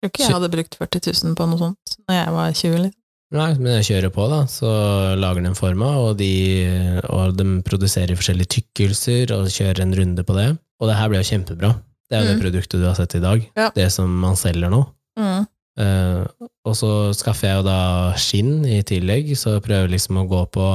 tror 0.00 0.10
ikke 0.10 0.24
jeg 0.24 0.36
hadde 0.36 0.50
brukt 0.56 0.76
40 0.80 1.12
000 1.24 1.36
på 1.38 1.46
noe 1.50 1.60
sånt 1.60 1.94
når 2.08 2.16
jeg 2.18 2.34
var 2.38 2.56
20, 2.56 2.78
liksom. 2.86 2.96
Nei, 3.30 3.50
men 3.60 3.76
jeg 3.78 3.84
kjører 3.86 4.10
på, 4.10 4.24
da, 4.26 4.40
så 4.50 4.70
lager 5.14 5.44
de 5.44 5.52
forma, 5.54 5.92
og 6.02 6.16
de, 6.18 6.30
og 7.14 7.36
de 7.38 7.44
produserer 7.62 8.18
forskjellige 8.18 8.50
tykkelser, 8.56 9.30
og 9.36 9.46
kjører 9.54 9.84
en 9.84 9.94
runde 9.94 10.24
på 10.26 10.34
det. 10.34 10.48
Og 10.82 10.90
det 10.90 10.96
her 10.98 11.12
ble 11.12 11.20
jo 11.20 11.28
kjempebra. 11.28 11.70
Det 12.10 12.18
er 12.18 12.24
jo 12.24 12.26
Mm. 12.26 12.32
det 12.32 12.42
produktet 12.42 12.80
du 12.82 12.86
har 12.88 12.96
sett 12.98 13.14
i 13.14 13.20
dag. 13.22 13.44
Ja. 13.54 13.68
Det 13.76 13.86
som 13.94 14.10
man 14.24 14.34
selger 14.34 14.72
nå. 14.72 14.80
Mm. 15.20 15.46
Uh, 15.78 16.26
og 16.66 16.74
så 16.74 16.90
skaffer 17.14 17.46
jeg 17.52 17.60
jo 17.60 17.68
da 17.68 17.78
skinn 18.18 18.64
i 18.66 18.82
tillegg, 18.82 19.30
så 19.38 19.54
jeg 19.60 19.62
prøver 19.68 19.94
liksom 19.94 20.18
å 20.18 20.26
gå 20.26 20.42
på 20.50 20.66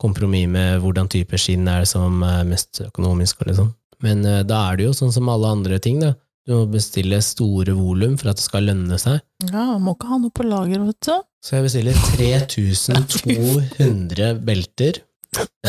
kompromiss 0.00 0.48
med 0.48 0.80
hvordan 0.80 1.12
type 1.12 1.36
skinn 1.38 1.68
er 1.68 1.84
det 1.84 1.90
som 1.92 2.22
er 2.24 2.48
mest 2.48 2.80
økonomisk. 2.86 3.44
Liksom. 3.44 3.68
Men 4.00 4.24
uh, 4.24 4.40
da 4.48 4.64
er 4.70 4.80
det 4.80 4.88
jo 4.88 4.96
sånn 4.96 5.12
som 5.12 5.28
alle 5.28 5.52
andre 5.58 5.76
ting, 5.78 6.00
da. 6.00 6.14
Du 6.42 6.56
må 6.56 6.64
bestille 6.72 7.20
store 7.22 7.70
volum 7.78 8.16
for 8.18 8.26
at 8.32 8.38
det 8.40 8.42
skal 8.42 8.64
lønne 8.66 8.96
seg. 8.98 9.20
Ja, 9.52 9.78
må 9.78 9.92
ikke 9.94 10.08
ha 10.10 10.16
noe 10.18 10.30
på 10.34 10.42
lager, 10.46 10.80
vet 10.88 11.06
du. 11.06 11.12
Så 11.42 11.50
jeg 11.56 11.64
bestiller 11.68 11.94
3200 12.18 14.34
belter 14.46 14.94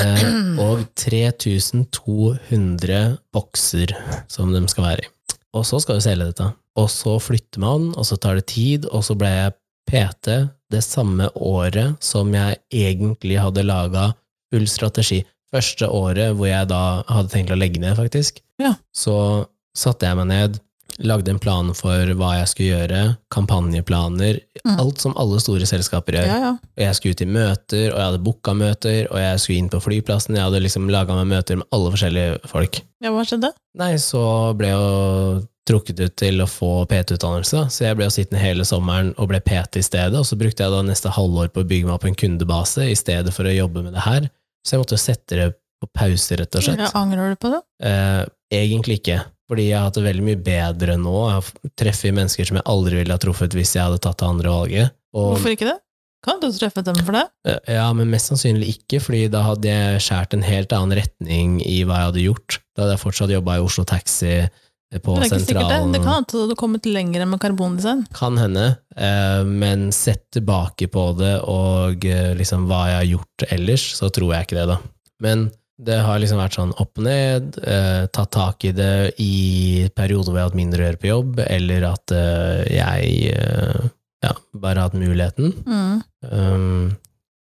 eh, 0.02 0.24
og 0.62 0.78
3200 0.98 3.18
bokser 3.34 3.90
som 4.32 4.54
de 4.54 4.62
skal 4.72 4.84
være 4.88 5.02
i. 5.06 5.08
Og 5.54 5.64
så 5.70 5.78
skal 5.84 5.96
du 6.00 6.04
selge 6.06 6.26
dette. 6.32 6.48
Og 6.82 6.88
så 6.90 7.14
flytter 7.22 7.60
man, 7.62 7.82
og 7.94 8.04
så 8.10 8.16
tar 8.18 8.34
det 8.40 8.48
tid, 8.50 8.86
og 8.90 9.02
så 9.06 9.14
ble 9.18 9.30
jeg 9.30 9.54
PT 9.90 10.28
det 10.74 10.82
samme 10.82 11.30
året 11.38 11.94
som 12.02 12.34
jeg 12.34 12.58
egentlig 12.74 13.38
hadde 13.38 13.64
laga 13.68 14.14
full 14.50 14.66
strategi. 14.70 15.22
Første 15.54 15.86
året 15.94 16.34
hvor 16.34 16.48
jeg 16.50 16.66
da 16.72 17.04
hadde 17.14 17.30
tenkt 17.30 17.52
å 17.54 17.62
legge 17.62 17.80
ned, 17.82 17.94
faktisk. 18.00 18.42
Ja. 18.62 18.74
Så 18.90 19.46
satte 19.78 20.06
jeg 20.08 20.18
meg 20.20 20.28
ned, 20.30 20.60
lagde 21.02 21.32
en 21.34 21.40
plan 21.42 21.72
for 21.74 22.12
hva 22.20 22.34
jeg 22.38 22.50
skulle 22.52 22.74
gjøre, 22.76 23.00
kampanjeplaner, 23.34 24.40
Mm. 24.64 24.78
alt 24.80 25.02
som 25.02 25.14
alle 25.20 25.40
store 25.44 25.66
selskaper 25.68 26.14
gjør. 26.16 26.28
Ja, 26.30 26.38
ja. 26.40 26.52
Jeg 26.78 26.96
skulle 26.96 27.12
ut 27.18 27.22
i 27.22 27.26
møter, 27.26 27.88
og 27.92 27.98
jeg 27.98 28.06
hadde 28.06 28.24
booka 28.24 28.54
møter, 28.56 29.08
og 29.12 29.18
jeg 29.20 29.40
skulle 29.42 29.58
inn 29.60 29.70
på 29.74 29.82
flyplassen, 29.84 30.36
jeg 30.38 30.44
hadde 30.46 30.62
liksom 30.64 30.86
laga 30.94 31.18
meg 31.18 31.28
møter 31.34 31.58
med 31.60 31.68
alle 31.74 31.92
forskjellige 31.92 32.38
folk. 32.48 32.80
ja 33.04 33.12
hva 33.12 33.26
skjedde? 33.28 33.50
Nei, 33.76 33.96
så 34.00 34.22
ble 34.56 34.68
jeg 34.70 34.78
jo 34.78 35.48
trukket 35.68 36.00
ut 36.00 36.16
til 36.16 36.40
å 36.44 36.48
få 36.48 36.70
PT-utdannelse, 36.88 37.66
så 37.72 37.80
jeg 37.88 37.98
ble 37.98 38.06
jo 38.08 38.14
sittende 38.16 38.40
hele 38.44 38.64
sommeren 38.68 39.14
og 39.18 39.28
ble 39.32 39.40
PT 39.44 39.80
i 39.80 39.84
stedet, 39.90 40.16
og 40.20 40.26
så 40.28 40.38
brukte 40.40 40.64
jeg 40.64 40.72
da 40.72 40.82
neste 40.84 41.10
halvår 41.12 41.52
på 41.52 41.64
å 41.64 41.68
bygge 41.68 41.86
meg 41.90 41.96
opp 41.98 42.06
en 42.06 42.16
kundebase 42.16 42.88
i 42.92 42.96
stedet 42.96 43.34
for 43.34 43.44
å 43.50 43.54
jobbe 43.56 43.84
med 43.84 43.94
det 43.98 44.04
her. 44.06 44.30
Så 44.64 44.76
jeg 44.78 44.84
måtte 44.84 44.96
jo 44.96 45.04
sette 45.04 45.36
det 45.42 45.50
på 45.84 45.90
pause, 46.00 46.38
rett 46.40 46.56
og 46.56 46.64
slett. 46.64 46.80
Ja, 46.80 46.92
angrer 46.96 47.34
du 47.34 47.36
på 47.36 47.52
det? 47.52 47.62
Eh, 47.84 48.24
egentlig 48.64 49.02
ikke, 49.02 49.24
fordi 49.54 49.70
jeg 49.70 49.78
har 49.78 49.88
hatt 49.88 50.00
det 50.00 50.08
veldig 50.08 50.26
mye 50.26 50.42
bedre 50.42 50.98
nå. 50.98 51.16
Jeg 51.30 51.38
har 51.38 51.72
treffet 51.78 52.18
mennesker 52.18 52.50
som 52.50 52.58
jeg 52.58 52.70
aldri 52.74 53.00
ville 53.00 53.14
ha 53.14 53.22
truffet 53.22 53.54
hvis 53.54 53.76
jeg 53.78 53.86
hadde 53.86 54.02
tatt 54.02 54.18
det 54.24 54.30
andre 54.30 54.54
valget. 54.58 54.96
Og, 55.14 55.36
Hvorfor 55.36 55.54
ikke 55.54 55.70
det? 55.70 55.80
Kan 56.24 56.40
du 56.40 56.48
treffe 56.56 56.82
dem 56.88 56.98
for 57.04 57.16
det? 57.18 57.26
eh, 57.46 57.74
ja, 57.76 57.86
men 57.94 58.12
mest 58.12 58.32
sannsynlig 58.32 58.78
ikke, 58.78 59.02
fordi 59.04 59.26
da 59.32 59.44
hadde 59.44 59.70
jeg 59.70 60.04
skjært 60.06 60.36
en 60.38 60.46
helt 60.48 60.74
annen 60.76 60.96
retning 61.02 61.58
i 61.68 61.82
hva 61.84 62.00
jeg 62.00 62.10
hadde 62.12 62.28
gjort. 62.28 62.60
Da 62.74 62.86
hadde 62.86 62.96
jeg 62.96 63.04
fortsatt 63.04 63.34
jobba 63.34 63.58
i 63.60 63.66
Oslo 63.66 63.84
Taxi 63.88 64.32
eh, 64.40 65.02
på 65.04 65.18
Men 65.18 65.26
det 65.26 65.28
er 65.28 65.34
ikke 65.34 65.50
sikkert 65.50 65.74
det. 65.74 65.82
Det 65.98 66.04
kan 66.06 66.16
hende 66.16 66.32
du 66.32 66.54
har 66.54 66.60
kommet 66.64 66.88
lenger 66.88 67.26
med 67.28 67.42
karbondesign. 67.44 68.06
Kan 68.16 68.40
hende, 68.40 68.70
eh, 68.96 69.42
men 69.44 69.90
sett 69.94 70.30
tilbake 70.38 70.88
på 70.94 71.10
det 71.20 71.36
og 71.44 72.08
liksom 72.40 72.70
hva 72.72 72.86
jeg 72.88 73.02
har 73.02 73.12
gjort 73.12 73.48
ellers, 73.52 73.90
så 74.00 74.10
tror 74.16 74.34
jeg 74.38 74.48
ikke 74.48 74.62
det, 74.62 74.70
da. 74.72 74.80
Men 75.24 75.50
det 75.86 76.00
har 76.06 76.20
liksom 76.22 76.40
vært 76.40 76.58
sånn 76.58 76.74
opp 76.82 77.00
og 77.02 77.06
ned, 77.06 77.58
eh, 77.64 78.06
tatt 78.14 78.32
tak 78.36 78.66
i 78.68 78.72
det 78.76 79.14
i 79.22 79.90
perioder 79.96 80.32
hvor 80.32 80.40
jeg 80.40 80.46
har 80.46 80.52
hatt 80.52 80.60
mindre 80.60 80.82
å 80.82 80.88
gjøre 80.88 81.02
på 81.02 81.10
jobb, 81.12 81.42
eller 81.46 81.88
at 81.90 82.14
eh, 82.16 82.62
jeg 82.78 83.34
eh, 83.34 83.90
ja, 84.24 84.34
bare 84.56 84.80
har 84.80 84.90
hatt 84.90 85.00
muligheten. 85.00 85.52
Mm. 85.68 85.98
Um, 86.32 86.94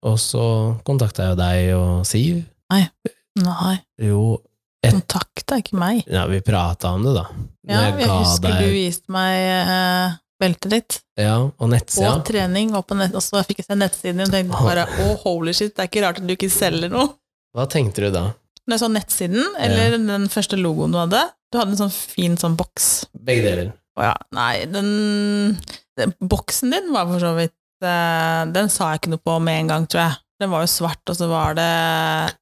og 0.06 0.18
så 0.20 0.44
kontakta 0.86 1.24
jeg 1.24 1.32
jo 1.32 1.38
deg 1.40 1.70
og 1.78 2.04
Siv. 2.08 2.42
Nei, 2.72 2.84
Jo, 4.02 4.20
kontakt 4.84 5.52
er 5.52 5.62
ikke 5.64 5.78
meg. 5.80 6.04
ja, 6.08 6.26
vi 6.30 6.42
prata 6.44 6.92
om 6.96 7.04
det, 7.06 7.16
da. 7.16 7.26
Ja, 7.66 7.80
Når 7.80 8.00
jeg 8.00 8.10
husker 8.12 8.60
du 8.60 8.70
viste 8.74 9.12
meg 9.12 9.34
eh, 9.50 10.16
beltet 10.40 10.72
ditt, 10.72 10.98
Ja, 11.18 11.38
og 11.48 11.70
nettsida. 11.72 12.12
og 12.14 12.24
trening, 12.28 12.74
og, 12.76 12.86
på 12.86 12.96
nett, 12.98 13.14
og 13.16 13.24
så 13.24 13.42
fikk 13.46 13.62
jeg 13.62 13.70
se 13.70 13.78
nettsiden 13.78 14.20
din, 14.20 14.26
og 14.28 14.34
tenkte 14.34 14.64
bare 14.68 14.86
å, 15.04 15.14
holy 15.24 15.54
shit, 15.56 15.74
det 15.74 15.86
er 15.86 15.90
ikke 15.90 16.04
rart 16.04 16.20
at 16.20 16.28
du 16.28 16.34
ikke 16.36 16.52
selger 16.52 16.92
noe. 16.92 17.14
Hva 17.56 17.64
tenkte 17.72 18.04
du 18.04 18.10
da? 18.14 18.26
Når 18.66 18.74
jeg 18.76 18.82
så 18.82 18.88
nettsiden, 18.92 19.44
eller 19.62 19.94
den 19.96 20.26
første 20.32 20.58
logoen 20.58 20.92
du 20.92 20.98
hadde, 20.98 21.22
du 21.52 21.58
hadde 21.60 21.76
en 21.76 21.80
sånn 21.86 21.94
fin 21.94 22.34
sånn 22.40 22.56
boks. 22.58 23.06
Begge 23.16 23.44
deler. 23.46 23.70
Å 23.96 24.10
ja, 24.10 24.14
nei, 24.36 24.66
den, 24.68 24.88
den 25.96 26.12
boksen 26.20 26.74
din 26.74 26.90
var 26.92 27.06
for 27.08 27.22
så 27.22 27.30
vidt 27.38 27.54
eh, 27.86 28.42
Den 28.52 28.68
sa 28.68 28.90
jeg 28.92 29.00
ikke 29.00 29.12
noe 29.14 29.22
på 29.24 29.38
med 29.40 29.62
en 29.62 29.70
gang, 29.72 29.86
tror 29.88 30.02
jeg. 30.02 30.18
Den 30.42 30.50
var 30.52 30.66
jo 30.66 30.68
svart, 30.68 31.00
og 31.08 31.16
så 31.16 31.30
var 31.30 31.54
det 31.56 31.70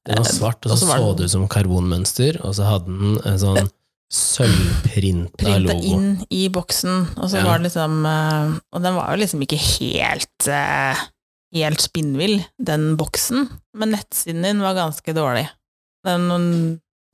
Den 0.09 0.19
var 0.19 0.27
svart, 0.27 0.65
og 0.67 0.73
og 0.73 0.81
så 0.81 0.89
så 0.89 0.97
så 0.99 1.13
det 1.15 1.29
ut 1.29 1.35
som 1.37 1.45
karbonmønster, 1.47 2.41
og 2.43 2.57
så 2.57 2.67
hadde 2.67 2.91
den 2.91 3.15
en 3.23 3.39
sånn 3.39 3.69
sølvprinta 4.11 5.31
printa 5.39 5.59
logo. 5.63 5.93
inn 5.95 6.09
i 6.29 6.47
boksen, 6.53 7.05
og 7.15 7.29
så 7.31 7.39
Ja. 7.39 7.45
var 7.47 7.59
det 7.59 7.69
liksom 7.71 8.05
eh, 8.05 8.59
Og 8.75 8.81
den 8.83 8.95
var 8.95 9.11
jo 9.15 9.21
liksom 9.23 9.41
ikke 9.47 9.57
helt 9.79 10.47
eh, 10.51 10.95
helt 11.55 11.81
spinnvill, 11.83 12.39
den 12.61 12.93
boksen, 12.99 13.47
men 13.79 13.93
nettsiden 13.95 14.43
din 14.45 14.61
var 14.63 14.75
ganske 14.77 15.13
dårlig. 15.15 15.47
Den, 16.05 16.27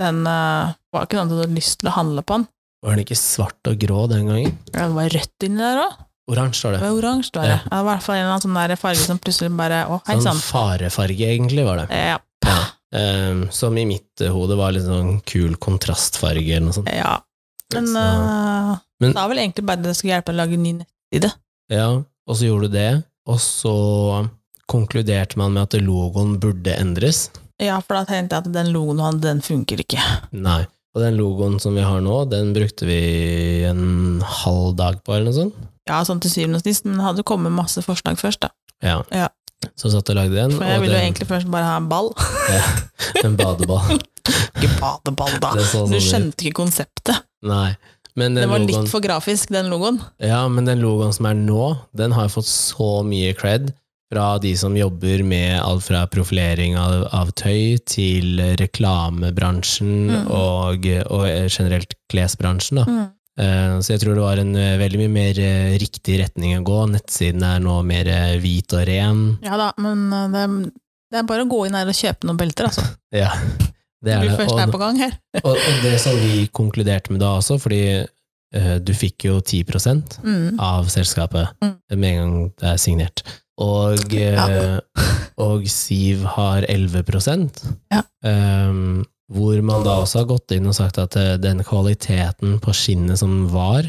den 0.01 0.21
uh, 0.27 0.73
var 0.91 1.05
ikke 1.07 1.19
noe 1.21 1.29
du 1.29 1.37
hadde 1.39 1.55
lyst 1.55 1.79
til 1.81 1.91
å 1.91 1.95
handle 1.95 2.23
på 2.25 2.39
den. 2.41 2.47
Var 2.81 2.95
den 2.97 3.03
ikke 3.05 3.17
svart 3.19 3.69
og 3.69 3.77
grå 3.79 4.07
den 4.09 4.25
gangen? 4.31 4.55
Det 4.73 4.87
var 4.95 5.11
rødt 5.13 5.45
inni 5.45 5.61
der 5.61 5.83
òg. 5.85 5.99
Oransje 6.31 6.63
var 6.67 6.73
Det 6.75 6.79
det. 6.81 6.87
var 6.89 6.97
oransje, 6.97 7.31
var 7.35 7.43
det. 7.47 7.55
Ja. 7.55 7.61
Ja, 7.61 7.69
det 7.69 7.77
var 7.77 7.81
i 7.81 7.89
hvert 7.91 8.05
fall 8.05 8.15
en 8.15 8.21
eller 8.21 8.31
annen 8.35 8.43
sånn 8.45 8.59
der 8.61 8.79
farge 8.79 9.03
som 9.05 9.19
plutselig 9.21 9.49
bare 9.57 9.79
Å, 9.91 9.97
hei 10.07 10.15
Sånn 10.15 10.23
sann. 10.27 10.39
farefarge, 10.45 11.27
egentlig, 11.33 11.65
var 11.67 11.81
det. 11.81 11.87
Ja. 11.97 12.17
Ja. 12.47 12.59
Um, 12.91 13.41
som 13.55 13.77
i 13.79 13.85
mitt 13.87 14.23
hode 14.33 14.57
var 14.59 14.73
litt 14.75 14.83
sånn 14.87 15.19
kul 15.29 15.53
kontrastfarge 15.63 16.55
eller 16.57 16.67
noe 16.69 16.77
sånt. 16.79 16.89
ja. 16.91 17.17
Men, 17.73 17.85
Så- 17.87 17.99
uh, 18.03 18.77
Men- 18.99 19.13
det 19.13 19.15
var 19.21 19.29
vel 19.29 19.37
egentlig 19.39 19.65
bare 19.65 19.81
det 19.81 19.95
skulle 19.95 20.13
hjelpe 20.17 20.33
å 20.33 20.35
lage 20.35 20.53
en 20.57 20.63
ny 20.63 20.73
nettside. 20.81 21.31
Ja, 21.71 21.85
og 22.27 22.35
så 22.35 22.43
gjorde 22.49 22.67
du 22.67 22.73
det, 22.77 23.03
og 23.29 23.39
så 23.43 23.75
konkluderte 24.71 25.37
man 25.39 25.53
med 25.55 25.67
at 25.67 25.81
logoen 25.83 26.37
burde 26.41 26.73
endres. 26.79 27.29
Ja, 27.61 27.77
for 27.83 27.99
da 27.99 28.05
tenkte 28.09 28.37
jeg 28.39 28.45
at 28.47 28.53
den 28.55 28.71
logoen 28.73 28.97
du 29.01 29.03
hadde, 29.05 29.21
den 29.25 29.41
funker 29.45 29.81
ikke. 29.83 30.01
Nei. 30.33 30.63
Og 30.95 30.99
den 31.03 31.15
logoen 31.19 31.59
som 31.63 31.75
vi 31.77 31.83
har 31.85 32.01
nå, 32.03 32.15
den 32.31 32.49
brukte 32.55 32.87
vi 32.87 32.97
en 33.69 34.19
halv 34.43 34.73
dag 34.79 34.97
på, 35.05 35.13
eller 35.15 35.29
noe 35.29 35.37
sånt. 35.37 35.59
Ja, 35.87 36.01
sånn 36.07 36.19
til 36.23 36.31
syvende 36.33 36.59
og 36.59 36.65
sist, 36.65 36.83
men 36.87 36.97
det 36.99 37.05
hadde 37.05 37.23
kommet 37.27 37.53
masse 37.55 37.83
forslag 37.85 38.19
først, 38.19 38.41
da. 38.43 38.51
Ja. 38.83 38.97
Ja. 39.15 39.29
Så 39.77 39.91
satt 39.93 40.09
og 40.09 40.17
lagde 40.17 40.35
den. 40.35 40.55
For 40.57 40.65
jeg 40.65 40.81
ville 40.81 40.97
jo 40.97 41.05
egentlig 41.05 41.27
først 41.29 41.47
bare 41.53 41.67
ha 41.69 41.77
en 41.79 41.87
ball. 41.91 42.09
ja, 42.49 42.63
En 43.23 43.37
badeball. 43.39 44.01
Ikke 44.57 44.71
badeball, 44.81 45.35
da. 45.43 45.53
Sånn 45.69 45.91
Du 45.93 45.97
ut. 45.99 46.03
skjønte 46.05 46.45
ikke 46.47 46.59
konseptet. 46.63 47.21
Nei. 47.45 47.71
Men 48.15 48.33
den, 48.35 48.41
Den 48.43 48.49
var 48.51 48.59
logoen, 48.59 48.83
litt 48.83 48.91
for 48.91 48.99
grafisk, 49.03 49.49
den 49.55 49.69
logoen. 49.71 50.01
ja, 50.19 50.41
men 50.51 50.65
den 50.67 50.81
logoen 50.83 51.13
som 51.15 51.25
er 51.29 51.37
nå, 51.39 51.77
den 51.95 52.11
har 52.11 52.27
fått 52.33 52.49
så 52.49 53.01
mye 53.07 53.33
cred 53.37 53.71
fra 54.11 54.33
de 54.43 54.51
som 54.59 54.75
jobber 54.75 55.21
med 55.23 55.61
alt 55.63 55.85
fra 55.87 56.01
profilering 56.11 56.73
av, 56.75 57.05
av 57.15 57.29
tøy 57.39 57.77
til 57.87 58.41
reklamebransjen 58.59 59.93
Mm. 60.11 60.27
og, 60.27 60.85
og 61.15 61.25
generelt 61.47 61.95
klesbransjen. 62.11 62.81
Da. 62.81 63.07
Eh, 63.39 63.79
Så 63.79 63.93
jeg 63.95 64.01
tror 64.03 64.15
det 64.17 64.25
var 64.25 64.37
en 64.41 64.55
eh, 64.59 64.77
veldig 64.81 64.99
mye 65.05 65.13
mer 65.15 65.39
eh, 65.39 65.77
riktig 65.79 66.19
retning 66.19 66.57
å 66.59 66.63
gå. 66.67 66.79
Nettsiden 66.91 67.43
er 67.47 67.59
nå 67.63 67.79
mer 67.87 68.09
hvit 68.43 68.73
og 68.75 68.83
ren. 68.87 69.23
Ja 69.45 69.55
da, 69.57 69.71
men 69.79 70.09
det, 70.33 70.43
det 71.11 71.21
er 71.21 71.27
bare 71.31 71.45
å 71.47 71.49
gå 71.51 71.63
inn 71.67 71.77
her 71.79 71.87
og 71.87 71.95
kjøpe 71.97 72.27
noen 72.27 72.39
belter, 72.43 72.67
altså. 72.67 72.83
Ja, 73.23 73.31
det 74.03 74.13
er 74.15 74.35
først 74.37 74.57
er 74.63 74.71
på 74.73 74.79
gang 74.81 74.97
her. 74.97 75.13
og, 75.45 75.53
og 75.55 75.83
det 75.85 75.99
som 76.01 76.17
vi 76.17 76.47
konkluderte 76.53 77.11
med 77.13 77.21
da 77.21 77.35
også, 77.37 77.59
fordi 77.61 77.81
uh, 78.01 78.75
du 78.81 78.93
fikk 78.97 79.27
jo 79.29 79.39
10 79.41 79.63
Mm. 80.23 80.59
av 80.59 80.89
selskapet 80.89 81.47
Mm. 81.61 81.75
med 81.97 82.09
en 82.09 82.19
gang 82.21 82.51
det 82.59 82.69
er 82.73 82.77
signert. 82.81 83.23
Og, 83.61 83.99
ja. 84.15 84.79
og 85.37 85.67
Siv 85.69 86.23
har 86.25 86.65
11 86.65 87.03
Ja. 87.91 88.01
um, 88.25 89.03
hvor 89.31 89.61
man 89.63 89.83
da 89.85 89.99
også 90.01 90.19
har 90.23 90.25
gått 90.31 90.51
inn 90.51 90.65
og 90.67 90.73
sagt 90.75 90.97
at 90.99 91.15
eh, 91.15 91.37
den 91.39 91.61
kvaliteten 91.63 92.57
på 92.59 92.73
skinnet 92.75 93.17
som 93.21 93.45
var, 93.53 93.85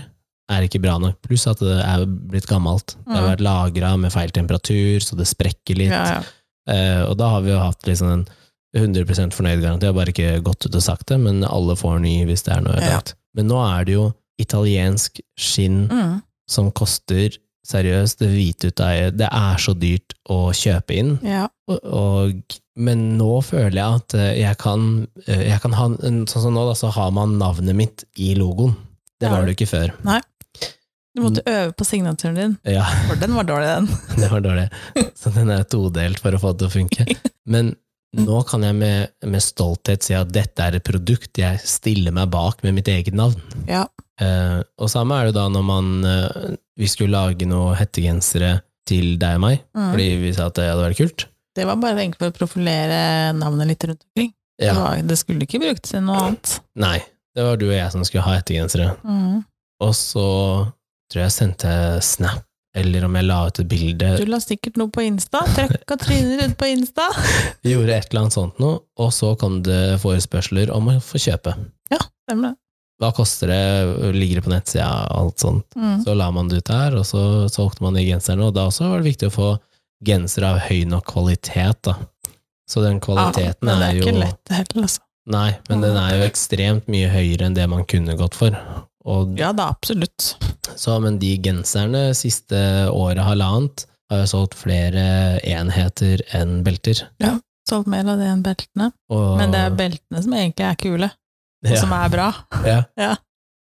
er 0.52 0.66
ikke 0.68 0.78
bra 0.84 0.98
nok, 1.02 1.16
pluss 1.24 1.48
at 1.50 1.58
det 1.58 1.80
er 1.82 2.04
blitt 2.06 2.46
gammelt. 2.46 2.94
Det 3.06 3.10
har 3.16 3.22
Mm. 3.24 3.30
vært 3.32 3.40
lagra 3.42 3.96
med 3.98 4.12
feil 4.12 4.30
temperatur, 4.30 5.00
så 5.02 5.16
det 5.16 5.26
sprekker 5.26 5.74
litt. 5.80 5.90
Ja, 5.90 6.20
ja. 6.20 6.22
Uh, 6.68 7.10
og 7.10 7.16
da 7.18 7.28
har 7.32 7.40
vi 7.42 7.50
jo 7.50 7.58
hatt 7.58 7.82
liksom 7.88 8.12
en 8.12 8.26
100 8.76 9.32
fornøyd 9.36 9.60
garanti, 9.62 9.84
jeg 9.86 9.92
har 9.92 9.98
bare 9.98 10.12
ikke 10.14 10.42
gått 10.46 10.66
ut 10.66 10.74
og 10.78 10.82
sagt 10.84 11.06
det, 11.12 11.18
men 11.20 11.42
alle 11.44 11.76
får 11.76 12.00
ny 12.00 12.24
hvis 12.28 12.44
det 12.46 12.54
er 12.56 12.60
noe 12.64 12.80
Ja. 12.80 13.00
Men 13.36 13.48
nå 13.48 13.58
er 13.64 13.84
det 13.88 13.94
jo 13.98 14.12
italiensk 14.40 15.20
skinn 15.38 15.88
Mm. 15.88 16.22
som 16.48 16.70
koster 16.72 17.36
seriøst 17.66 18.18
det 18.18 18.28
hvite 18.32 18.66
ut 18.72 18.80
av 18.80 19.12
Det 19.16 19.28
er 19.30 19.56
så 19.62 19.72
dyrt 19.78 20.14
å 20.28 20.50
kjøpe 20.52 20.96
inn. 20.98 21.18
ja. 21.22 21.46
Og, 21.68 21.78
og, 21.84 22.58
men 22.76 23.16
nå 23.18 23.40
føler 23.44 23.76
jeg 23.76 24.00
at 24.00 24.14
eh, 24.18 24.32
jeg 24.40 24.58
kan, 24.58 25.06
eh, 25.28 25.44
jeg 25.50 25.60
kan 25.62 25.72
ha 25.78 25.86
Sånn 25.88 26.26
som 26.26 26.52
nå, 26.54 26.64
da, 26.66 26.74
så 26.74 26.90
har 26.90 27.10
man 27.12 27.38
navnet 27.38 27.76
mitt 27.76 28.04
i 28.18 28.34
logoen. 28.34 28.74
Det 29.20 29.28
Ja. 29.28 29.36
var 29.36 29.46
det 29.46 29.54
ikke 29.56 29.68
før. 29.70 29.92
Nei. 30.04 30.20
Du 31.14 31.20
måtte 31.22 31.42
øve 31.46 31.72
på 31.76 31.84
signaturen 31.84 32.34
din, 32.34 32.58
Ja, 32.64 32.84
for 33.06 33.16
den 33.20 33.34
var 33.36 33.44
dårlig, 33.44 33.68
den. 33.68 33.86
det 34.22 34.30
var 34.32 34.40
dårlig. 34.40 34.68
Så 35.14 35.30
den 35.34 35.50
er 35.50 35.62
todelt 35.64 36.18
for 36.24 36.32
å 36.32 36.40
få 36.40 36.52
det 36.56 36.58
til 36.58 36.68
å 36.68 36.76
funke. 36.80 37.06
Men 37.46 37.74
nå 38.18 38.42
kan 38.48 38.62
jeg 38.66 38.76
med, 38.76 39.12
med 39.24 39.40
stolthet 39.42 40.04
si 40.04 40.12
at 40.16 40.32
dette 40.34 40.60
er 40.60 40.76
et 40.76 40.84
produkt 40.84 41.38
jeg 41.40 41.60
stiller 41.64 42.12
meg 42.12 42.28
bak 42.32 42.60
med 42.66 42.74
mitt 42.76 42.88
eget 42.92 43.14
navn. 43.16 43.38
Ja. 43.68 43.86
Eh, 44.20 44.58
og 44.78 44.90
samme 44.92 45.16
er 45.20 45.30
det 45.30 45.34
da 45.38 45.46
når 45.48 45.64
man 45.64 45.86
eh, 46.04 46.56
Vi 46.78 46.86
skulle 46.88 47.16
lage 47.16 47.46
noen 47.48 47.74
hettegensere 47.78 48.58
til 48.88 49.16
deg 49.20 49.38
og 49.38 49.42
meg, 49.46 49.58
Mm. 49.76 49.90
fordi 49.94 50.06
vi 50.20 50.32
sa 50.36 50.46
at 50.50 50.56
det 50.58 50.64
hadde 50.68 50.84
vært 50.88 50.98
kult. 51.00 51.24
Det 51.54 51.64
var 51.68 51.76
bare 51.80 52.00
egentlig 52.02 52.18
for 52.18 52.30
å 52.32 52.36
profilere 52.36 53.00
navnet 53.36 53.68
litt 53.68 53.84
rundt 53.88 54.04
omkring. 54.08 54.32
Det, 54.58 54.66
Ja. 54.66 54.74
var, 54.74 55.02
det 55.02 55.18
skulle 55.18 55.44
ikke 55.46 55.60
brukes 55.62 55.90
til 55.90 56.00
noe 56.04 56.16
annet. 56.26 56.60
Nei, 56.76 56.98
det 57.36 57.44
var 57.44 57.56
du 57.56 57.66
og 57.68 57.74
jeg 57.76 57.92
som 57.92 58.04
skulle 58.04 58.24
ha 58.24 58.36
hettegensere. 58.38 58.96
Mm. 59.04 59.44
Og 59.80 59.92
så 59.96 60.26
tror 61.12 61.20
jeg 61.20 61.28
jeg 61.28 61.36
sendte 61.36 61.72
snap, 62.02 62.42
eller 62.78 63.04
om 63.04 63.16
jeg 63.18 63.28
la 63.28 63.38
ut 63.48 63.60
et 63.60 63.68
bilde. 63.68 64.14
Du 64.20 64.30
la 64.30 64.40
sikkert 64.40 64.78
noe 64.80 64.92
på 64.92 65.04
Insta. 65.04 65.42
Trøkka 65.56 65.98
trynet 66.00 66.40
ut 66.46 66.56
på 66.60 66.70
Insta. 66.72 67.08
Gjorde 67.68 67.98
et 67.98 68.08
eller 68.10 68.24
annet 68.24 68.36
sånt 68.38 68.62
noe, 68.62 68.80
og 69.00 69.12
så 69.12 69.34
kom 69.40 69.60
det 69.66 70.00
forespørsler 70.02 70.72
om 70.72 70.94
å 70.94 70.98
få 71.04 71.20
kjøpe. 71.22 71.56
Stemmer 72.22 72.52
det. 72.52 72.58
Hva 73.02 73.10
koster 73.16 73.50
det, 73.50 74.12
ligger 74.14 74.38
det 74.38 74.44
på 74.46 74.52
nettsida, 74.52 74.88
alt 75.10 75.42
sånt. 75.42 75.66
Mm. 75.74 76.04
Så 76.04 76.14
la 76.14 76.28
man 76.30 76.48
det 76.48 76.62
ut 76.62 76.68
der, 76.70 76.94
og 77.00 77.06
så 77.08 77.22
solgte 77.50 77.82
man 77.82 77.96
de 77.98 78.04
genserne, 78.06 78.46
og 78.46 78.54
da 78.54 78.68
også 78.70 78.92
var 78.92 79.02
det 79.02 79.10
viktig 79.10 79.30
å 79.32 79.34
få 79.34 79.48
genser 80.06 80.46
av 80.46 80.60
høy 80.68 80.84
nok 80.86 81.08
kvalitet, 81.10 81.82
da. 81.88 81.96
Så 82.70 82.84
den 82.84 83.00
kvaliteten 83.02 83.68
ja, 83.68 83.74
jo... 83.74 83.80
det 83.80 83.88
er 83.88 83.88
er 83.88 83.96
jo 83.96 84.04
ikke 84.06 84.20
lett 84.20 84.54
heller, 84.54 84.86
altså. 84.86 85.02
Nei, 85.32 85.50
men 85.68 85.84
den 85.84 85.98
er 85.98 86.16
jo 86.16 86.24
ekstremt 86.26 86.88
mye 86.90 87.10
høyere 87.10 87.46
enn 87.46 87.58
det 87.58 87.66
man 87.70 87.84
kunne 87.90 88.16
gått 88.18 88.38
for. 88.38 88.54
Og, 89.04 89.32
Ja 89.38 89.52
da, 89.52 89.68
absolutt. 89.72 90.36
så, 90.78 90.98
men 91.02 91.18
de 91.18 91.32
genserne 91.42 92.12
siste 92.14 92.58
året, 92.92 93.22
halvannet, 93.26 93.86
har 94.12 94.20
jo 94.22 94.28
solgt 94.28 94.54
flere 94.60 95.40
enheter 95.48 96.20
enn 96.36 96.60
belter. 96.66 97.06
Ja, 97.22 97.38
Solgt 97.68 97.86
mer 97.86 98.02
av 98.10 98.18
det 98.18 98.26
enn 98.26 98.40
beltene. 98.42 98.88
Og, 99.14 99.36
Men 99.38 99.52
det 99.54 99.60
er 99.62 99.74
beltene 99.78 100.20
som 100.24 100.32
egentlig 100.34 100.64
er 100.66 100.74
kule, 100.82 101.08
og 101.64 101.70
ja, 101.70 101.78
som 101.78 101.92
er 101.94 102.08
bra. 102.10 102.26
ja. 102.66 102.80
Ja. 102.98 103.12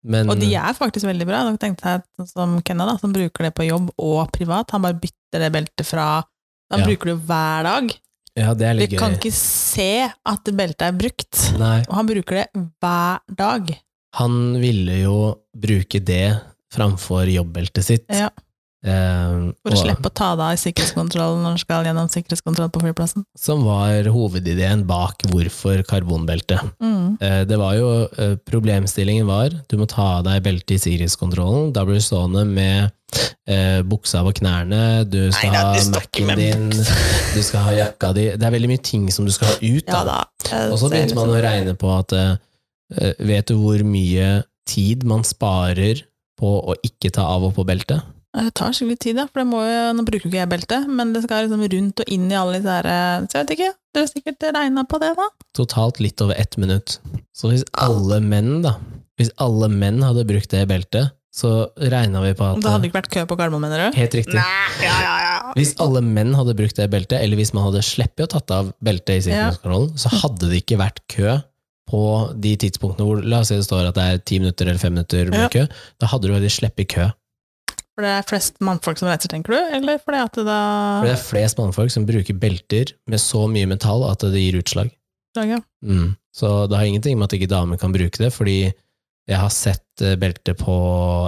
Men, 0.05 0.29
Og 0.29 0.37
de 0.43 0.51
er 0.59 0.75
faktisk 0.77 1.07
veldig 1.07 1.25
bra. 1.29 1.45
Dere 1.47 1.61
tenkte 1.63 1.93
jeg 1.95 2.27
som 2.29 2.59
Kenna, 2.67 2.85
da, 2.91 2.97
som 3.01 3.15
bruker 3.15 3.47
det 3.47 3.53
på 3.57 3.65
jobb 3.69 3.93
og 3.97 4.27
privat. 4.35 4.75
Han 4.75 4.83
bare 4.85 4.99
bytter 5.01 5.45
det 5.47 5.53
beltet 5.55 5.87
fra 5.89 6.09
Han 6.73 6.83
Ja. 6.83 6.89
bruker 6.91 7.13
det 7.13 7.17
hver 7.29 7.63
dag. 7.71 7.95
Ja, 8.37 8.53
det 8.59 8.67
er 8.67 8.75
Vi 8.75 8.81
litt 8.89 8.99
kan 8.99 9.15
gøy. 9.15 9.19
ikke 9.23 9.33
se 9.39 9.89
at 10.27 10.45
beltet 10.59 10.83
er 10.89 10.93
brukt. 10.99 11.41
Nei, 11.63 11.79
Og 11.89 11.95
han 11.95 12.07
bruker 12.11 12.41
det 12.43 12.47
hver 12.83 13.21
dag. 13.39 13.71
Han 14.21 14.41
ville 14.63 15.01
jo 15.03 15.19
bruke 15.57 16.01
det 16.05 16.37
framfor 16.75 17.29
jobbbeltet 17.31 17.85
sitt. 17.93 18.07
Ja, 18.11 18.31
Eh, 18.85 18.91
For 19.65 19.73
å 19.73 19.79
og- 19.79 19.79
slippe 19.81 20.11
å 20.11 20.13
ta 20.13 20.27
det 20.37 20.45
av 20.45 20.53
i 20.53 20.57
sikkerhetskontrollen 20.61 21.39
når 21.41 21.55
han 21.55 21.59
skal 21.63 21.87
gjennom 21.87 22.09
sikkerhetskontroll 22.13 22.69
på 22.69 22.83
flyplassen. 22.83 23.25
Som 23.35 23.63
var 23.65 24.05
hovedideen 24.13 24.83
bak 24.87 25.23
hvorfor 25.31 25.81
karbonbelte. 25.89 26.59
Mm. 26.83 27.17
Eh, 27.19 27.45
Det 27.49 27.57
var 27.57 27.73
jo, 27.79 28.09
eh, 28.19 28.35
Problemstillingen 28.45 29.25
var 29.25 29.49
du 29.71 29.79
må 29.79 29.89
ta 29.89 30.19
av 30.19 30.25
deg 30.25 30.43
beltet 30.43 30.73
i 30.73 30.77
sikkerhetskontrollen. 30.77 31.73
Da 31.73 31.83
blir 31.87 31.95
du 31.95 32.01
stående 32.05 32.45
med 32.47 32.93
eh, 33.49 33.81
buksa 33.81 34.21
på 34.23 34.35
knærne, 34.35 35.09
du 35.09 35.33
skal 35.33 35.51
Nei, 35.51 35.57
da, 35.57 35.73
ha 35.73 35.91
Mac-en 35.91 36.37
din, 36.37 36.69
du 36.69 37.43
skal 37.43 37.61
ha 37.65 37.71
jakka 37.71 38.13
di 38.13 38.37
Det 38.37 38.43
er 38.43 38.51
veldig 38.51 38.69
mye 38.69 38.83
ting 38.83 39.11
som 39.11 39.25
du 39.25 39.31
skal 39.33 39.49
ha 39.49 39.55
ut. 39.63 39.85
Ja 39.89 40.05
Da. 40.05 40.25
da. 40.51 40.73
Og 40.73 40.79
så 40.79 40.91
begynte 40.91 41.15
man 41.15 41.29
å 41.33 41.41
regne 41.41 41.75
på 41.75 41.89
at 41.99 42.13
eh, 42.13 42.37
Vet 43.19 43.51
du 43.51 43.57
hvor 43.61 43.83
mye 43.87 44.43
tid 44.69 45.05
man 45.09 45.25
sparer 45.27 46.05
på 46.41 46.51
å 46.65 46.75
ikke 46.87 47.13
ta 47.15 47.27
av 47.35 47.47
og 47.49 47.55
på 47.59 47.67
beltet? 47.69 48.03
Det 48.35 48.51
tar 48.59 48.73
skikkelig 48.75 48.99
tid, 48.99 49.19
ja. 49.23 49.29
For 49.31 49.45
det 49.45 49.47
må 49.47 49.61
jo, 49.63 49.83
nå 49.95 50.05
bruker 50.07 50.27
jo 50.27 50.33
ikke 50.33 50.41
jeg 50.41 50.51
belte, 50.51 50.81
men 50.91 51.13
det 51.15 51.23
skal 51.23 51.45
liksom 51.47 51.63
rundt 51.71 52.03
og 52.03 52.11
inn 52.17 52.27
i 52.33 52.39
alle 52.39 52.59
disse 52.59 52.73
her 52.81 52.89
eh, 52.91 53.27
Så 53.29 53.39
jeg 53.39 53.45
vet 53.45 53.53
ikke, 53.55 53.69
dere 53.95 54.07
har 54.07 54.11
sikkert 54.11 54.47
regna 54.57 54.85
på 54.91 55.01
det, 55.03 55.13
da? 55.21 55.29
Totalt 55.55 56.01
litt 56.03 56.25
over 56.25 56.35
ett 56.41 56.59
minutt. 56.59 56.97
Så 57.37 57.53
hvis 57.53 57.63
alle 57.79 58.19
menn, 58.25 58.57
da 58.67 58.75
Hvis 59.21 59.31
alle 59.39 59.69
menn 59.71 60.03
hadde 60.03 60.27
brukt 60.27 60.51
det 60.51 60.65
beltet, 60.67 61.15
så 61.35 61.69
regna 61.79 62.23
vi 62.23 62.35
på 62.39 62.47
at 62.47 62.61
Det 62.63 62.71
hadde 62.71 62.89
ikke 62.89 62.99
vært 63.01 63.13
kø 63.15 63.23
på 63.31 63.39
Gardermoen, 63.39 63.63
mener 63.67 63.87
du? 63.87 63.99
Helt 63.99 64.15
riktig. 64.19 64.39
Nei, 64.39 64.83
ja, 64.83 64.99
ja, 65.03 65.15
ja. 65.23 65.39
Hvis 65.55 65.75
alle 65.83 66.03
menn 66.03 66.35
hadde 66.35 66.55
brukt 66.59 66.79
det 66.79 66.87
beltet, 66.91 67.21
eller 67.23 67.39
hvis 67.39 67.55
man 67.55 67.69
hadde 67.69 67.83
sluppet 67.87 68.27
å 68.27 68.31
tatt 68.35 68.55
av 68.55 68.71
beltet 68.83 69.21
i 69.21 69.25
sikkerhetskontrollen, 69.29 69.95
så 69.99 70.11
hadde 70.23 70.51
det 70.51 70.63
ikke 70.63 70.79
vært 70.83 71.03
kø 71.11 71.37
på 71.91 72.01
de 72.41 72.55
tidspunktene 72.57 73.05
hvor 73.07 73.21
La 73.29 73.41
oss 73.43 73.49
si 73.53 73.59
det 73.59 73.67
står 73.67 73.91
at 73.91 73.95
det 73.99 74.05
er 74.15 74.19
ti 74.25 74.39
minutter 74.41 74.67
eller 74.71 74.81
fem 74.81 74.95
minutter 74.97 75.31
med 75.31 75.41
Ja. 75.45 75.49
kø. 75.53 75.67
Da 76.01 76.07
hadde 76.07 76.29
du 76.29 76.35
faktisk 76.35 76.61
sluppet 76.63 76.89
kø. 76.89 77.11
For 77.95 78.03
det 78.03 78.11
er 78.11 78.23
flest 78.27 78.57
mannfolk 78.65 78.99
som 78.99 79.07
reiser, 79.09 79.29
tenker 79.31 79.53
du? 79.55 79.59
Eller 79.77 79.99
fordi 80.03 80.19
at 80.25 80.33
det 80.35 80.45
da 80.49 80.59
For 81.01 81.07
det 81.07 81.13
er 81.15 81.23
flest 81.29 81.59
mannfolk 81.61 81.91
som 81.95 82.07
bruker 82.09 82.35
belter 82.35 82.91
med 83.07 83.21
så 83.23 83.45
mye 83.51 83.69
metall 83.71 84.03
at 84.11 84.19
det 84.25 84.41
gir 84.41 84.59
utslag. 84.63 84.91
Ja. 85.37 85.61
Mm. 85.85 86.17
Så 86.35 86.67
det 86.71 86.77
har 86.79 86.85
ingenting 86.89 87.19
med 87.19 87.29
at 87.29 87.37
ikke 87.39 87.51
damer 87.51 87.79
kan 87.79 87.93
bruke 87.95 88.19
det, 88.19 88.33
fordi 88.35 88.73
jeg 89.27 89.39
har 89.41 89.49
sett 89.49 90.03
eh, 90.03 90.17
belte 90.21 90.53
på 90.59 90.75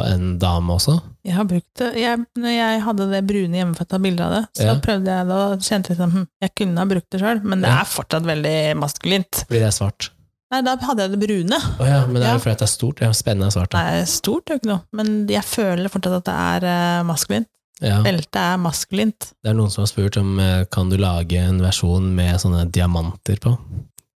en 0.05 0.39
dame 0.43 0.75
også. 0.75 0.99
Jeg 1.25 1.35
har 1.39 1.45
brukt 1.49 1.71
det. 1.81 1.93
Jeg, 1.97 2.19
når 2.37 2.53
jeg 2.53 2.83
hadde 2.85 3.07
det 3.15 3.23
brune 3.27 3.57
hjemmefødte 3.57 4.01
bilder 4.03 4.25
av 4.27 4.35
det, 4.35 4.43
så 4.59 4.67
Ja. 4.67 4.75
prøvde 4.85 5.07
jeg 5.17 5.27
det 5.31 5.39
og 5.47 5.59
kjente 5.65 5.89
liksom 5.95 6.11
hm, 6.13 6.27
Jeg 6.43 6.51
kunne 6.57 6.79
ha 6.79 6.85
brukt 6.85 7.11
det 7.11 7.21
sjøl, 7.23 7.41
men 7.45 7.61
det 7.63 7.71
Ja. 7.71 7.81
er 7.81 7.85
fortsatt 7.95 8.27
veldig 8.27 8.77
maskulint. 8.77 9.45
Fordi 9.47 9.59
det 9.63 9.71
er 9.71 9.77
svart. 9.79 10.11
Nei, 10.53 10.61
da 10.63 10.77
hadde 10.79 11.03
jeg 11.07 11.11
det 11.17 11.19
brune. 11.27 11.57
Oh 11.83 11.87
ja, 11.89 12.05
men 12.07 12.21
det 12.21 12.23
er 12.23 12.29
Ja. 12.29 12.37
jo 12.39 12.43
fordi 12.45 12.53
at 12.55 12.61
det 12.63 12.69
er 12.69 12.73
stort. 12.77 13.01
Ja, 13.03 13.11
spennende 13.19 13.49
er 13.49 13.55
svart. 13.57 13.71
Da. 13.75 13.83
Nei, 13.83 14.05
stort 14.07 14.47
er 14.51 14.55
jo 14.55 14.61
ikke 14.63 14.71
noe, 14.71 14.83
men 14.95 15.27
jeg 15.33 15.43
føler 15.43 15.91
fortsatt 15.91 16.21
at 16.21 16.29
det 16.29 16.37
er 16.47 16.67
eh, 16.71 17.03
maskulint. 17.09 17.49
Ja. 17.83 17.99
Beltet 18.07 18.39
er 18.41 18.57
maskulint. 18.63 19.27
Det 19.45 19.51
er 19.51 19.57
noen 19.59 19.71
som 19.75 19.83
har 19.83 19.91
spurt 19.91 20.17
om 20.21 20.39
eh, 20.41 20.63
kan 20.73 20.89
du 20.89 20.97
lage 21.03 21.37
en 21.43 21.59
versjon 21.61 22.07
med 22.17 22.39
sånne 22.41 22.63
diamanter 22.73 23.37
på, 23.43 23.57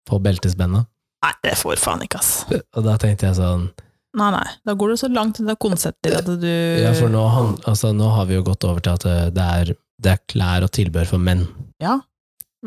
på 0.07 0.21
beltespenna. 0.23 0.85
Nei, 1.25 1.33
det 1.43 1.57
får 1.59 1.81
faen 1.83 2.05
ikke, 2.05 2.21
ass. 2.21 2.45
Og 2.77 2.85
da 2.87 2.95
tenkte 3.01 3.27
jeg 3.31 3.39
sånn 3.41 3.71
Nei, 4.19 4.29
nei. 4.33 4.45
Da 4.65 4.73
går 4.79 4.93
du 4.95 4.97
så 5.01 5.09
langt 5.13 5.37
i 5.41 5.45
det 5.45 5.57
konseptet 5.61 6.15
at 6.21 6.29
du 6.41 6.47
Ja, 6.49 6.93
for 6.97 7.11
nå, 7.13 7.21
han, 7.29 7.51
altså, 7.69 7.91
nå 7.95 8.07
har 8.15 8.25
vi 8.31 8.39
jo 8.39 8.45
gått 8.47 8.65
over 8.69 8.81
til 8.85 8.95
at 8.97 9.05
eh, 9.09 9.27
det 9.35 9.49
er, 9.63 9.73
det 10.01 10.13
er 10.15 10.23
klær 10.31 10.65
og 10.65 10.71
tilbehør 10.77 11.11
for 11.11 11.19
menn. 11.23 11.43
Ja. 11.83 11.99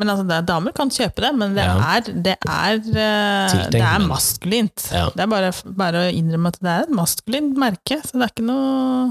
Men 0.00 0.08
altså, 0.08 0.24
det 0.24 0.36
er, 0.38 0.44
damer 0.48 0.72
kan 0.76 0.92
kjøpe 0.92 1.20
det, 1.20 1.30
men 1.36 1.56
det 1.56 1.64
Ja. 1.66 1.72
er, 1.96 2.00
det 2.24 2.36
er, 2.48 2.78
eh, 2.80 3.56
det 3.74 3.82
er 3.84 4.06
maskulint. 4.08 4.86
Ja. 4.88 5.10
Det 5.12 5.20
er 5.20 5.28
bare, 5.28 5.50
bare 5.76 6.06
å 6.06 6.12
innrømme 6.12 6.48
at 6.48 6.60
det 6.64 6.70
er 6.72 6.86
et 6.86 6.94
maskulint 6.96 7.58
merke, 7.60 7.98
så 8.00 8.16
det 8.16 8.28
er 8.28 8.32
ikke 8.32 8.46
noe 8.48 9.10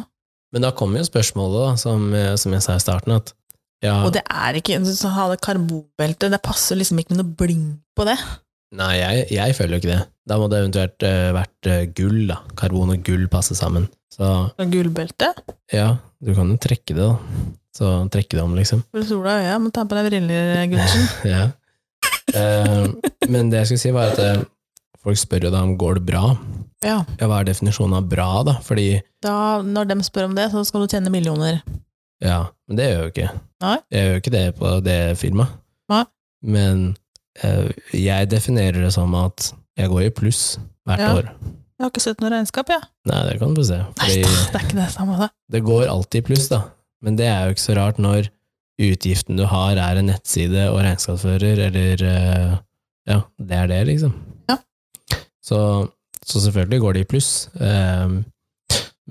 Men 0.52 0.66
da 0.66 0.72
kommer 0.76 1.00
jo 1.00 1.08
spørsmålet, 1.08 1.60
da, 1.70 1.76
som, 1.80 2.10
eh, 2.18 2.34
som 2.36 2.52
jeg 2.52 2.66
sa 2.66 2.76
i 2.76 2.82
starten, 2.84 3.14
at 3.16 3.34
ja, 3.82 4.04
Og 4.06 4.12
det 4.14 4.22
er 4.30 4.58
ikke 4.60 4.78
å 4.78 5.10
ha 5.16 5.30
det 5.32 5.42
karbonbeltet, 5.42 6.30
det 6.30 6.42
passer 6.46 6.78
liksom 6.78 7.00
ikke 7.02 7.16
med 7.16 7.24
noe 7.24 7.36
bling 7.38 7.64
på 7.98 8.06
det. 8.06 8.18
Nei, 8.78 8.94
jeg, 9.00 9.24
jeg 9.36 9.56
føler 9.58 9.76
jo 9.76 9.82
ikke 9.82 9.96
det. 9.96 10.04
Da 10.30 10.38
må 10.38 10.48
det 10.52 10.60
eventuelt 10.62 11.04
uh, 11.04 11.32
vært 11.36 11.68
uh, 11.68 11.80
gull, 11.98 12.20
da. 12.30 12.38
Karbon 12.56 12.94
og 12.94 13.02
gull 13.04 13.26
passer 13.32 13.58
sammen. 13.58 13.90
Så 14.14 14.28
Gullbelte. 14.60 15.32
ja, 15.74 15.98
du 16.22 16.34
kan 16.38 16.52
jo 16.54 16.60
trekke 16.62 16.94
det, 16.94 17.08
da. 17.10 17.18
Så 17.78 17.88
trekke 18.12 18.36
det 18.38 18.44
om, 18.44 18.56
liksom. 18.58 18.82
For 18.92 19.06
sola 19.08 19.38
i 19.40 19.46
øya, 19.48 19.58
må 19.64 19.72
ta 19.72 19.86
på 19.88 19.96
deg 19.96 20.10
briller, 20.12 20.66
Gudsen. 20.72 21.06
Ja. 21.34 21.44
Eh, 22.36 22.88
men 23.32 23.50
det 23.52 23.62
jeg 23.64 23.70
skulle 23.72 23.84
si, 23.84 23.92
var 23.96 24.12
at 24.14 24.20
eh, 24.24 24.42
folk 25.04 25.20
spør 25.20 25.48
jo 25.48 25.52
da 25.54 25.62
om 25.66 25.74
går 25.80 26.00
det 26.00 26.06
bra. 26.12 26.24
Ja. 26.84 26.98
Ja, 27.20 27.28
hva 27.30 27.42
er 27.42 27.48
definisjonen 27.50 27.96
av 28.00 28.08
bra, 28.12 28.28
da? 28.48 28.58
Fordi 28.66 28.90
Da, 29.24 29.36
når 29.64 29.90
de 29.92 29.98
spør 30.08 30.28
om 30.30 30.36
det, 30.38 30.50
så 30.54 30.64
skal 30.68 30.84
du 30.86 30.92
tjene 30.92 31.12
millioner. 31.14 31.62
Ja, 32.22 32.44
men 32.68 32.78
det 32.80 32.90
gjør 32.92 33.02
jo 33.06 33.12
ikke. 33.14 33.30
Nei. 33.64 33.78
Jeg 33.94 34.04
gjør 34.06 34.12
jo 34.16 34.22
ikke 34.24 34.34
det 34.36 34.44
på 34.60 34.74
det 34.86 35.00
firmaet. 35.22 35.56
Nei. 35.92 36.04
Men 36.58 36.84
eh, 37.44 37.72
jeg 37.98 38.30
definerer 38.32 38.82
det 38.86 38.94
som 38.96 39.14
at 39.20 39.52
jeg 39.80 39.90
går 39.92 40.08
i 40.10 40.14
pluss 40.22 40.44
hvert 40.90 41.02
Ja. 41.04 41.16
år. 41.18 41.32
Jeg 41.82 41.88
har 41.88 41.90
ikke 41.96 42.04
sett 42.04 42.20
noe 42.22 42.30
regnskap, 42.30 42.70
jeg. 42.70 42.84
Nei, 43.10 43.22
det 43.26 43.40
kan 43.42 43.56
du 43.56 43.62
få 43.64 43.68
se. 43.72 43.78
Nei, 43.82 43.94
Fordi 43.98 44.22
da, 44.22 44.34
det 44.54 44.60
er 44.60 44.66
ikke 44.68 44.78
det 44.84 44.90
samme, 44.94 45.16
da. 45.18 45.28
det 45.56 45.62
går 45.66 45.88
alltid 45.90 46.22
i 46.22 46.26
pluss, 46.28 46.46
da. 46.52 46.60
Men 47.02 47.16
det 47.18 47.28
er 47.30 47.46
jo 47.48 47.56
ikke 47.56 47.64
så 47.68 47.76
rart 47.78 47.98
når 48.02 48.30
utgiften 48.82 49.38
du 49.38 49.46
har 49.50 49.78
er 49.78 50.00
en 50.00 50.08
nettside 50.10 50.68
og 50.72 50.80
regnskapsfører, 50.86 51.66
eller 51.70 52.04
eh, 52.08 52.52
Ja, 53.10 53.20
det 53.42 53.58
er 53.58 53.68
det, 53.72 53.80
liksom. 53.90 54.14
Ja. 54.50 54.58
Så, 55.42 55.58
så 56.26 56.42
selvfølgelig 56.44 56.80
går 56.84 56.94
det 56.94 57.02
i 57.06 57.10
pluss. 57.10 57.32
Eh, 57.58 58.14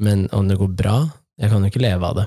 men 0.00 0.28
om 0.32 0.46
det 0.48 0.56
går 0.60 0.70
bra 0.78 0.94
Jeg 1.40 1.50
kan 1.50 1.64
jo 1.64 1.70
ikke 1.72 1.82
leve 1.82 2.06
av 2.06 2.16
det. 2.20 2.26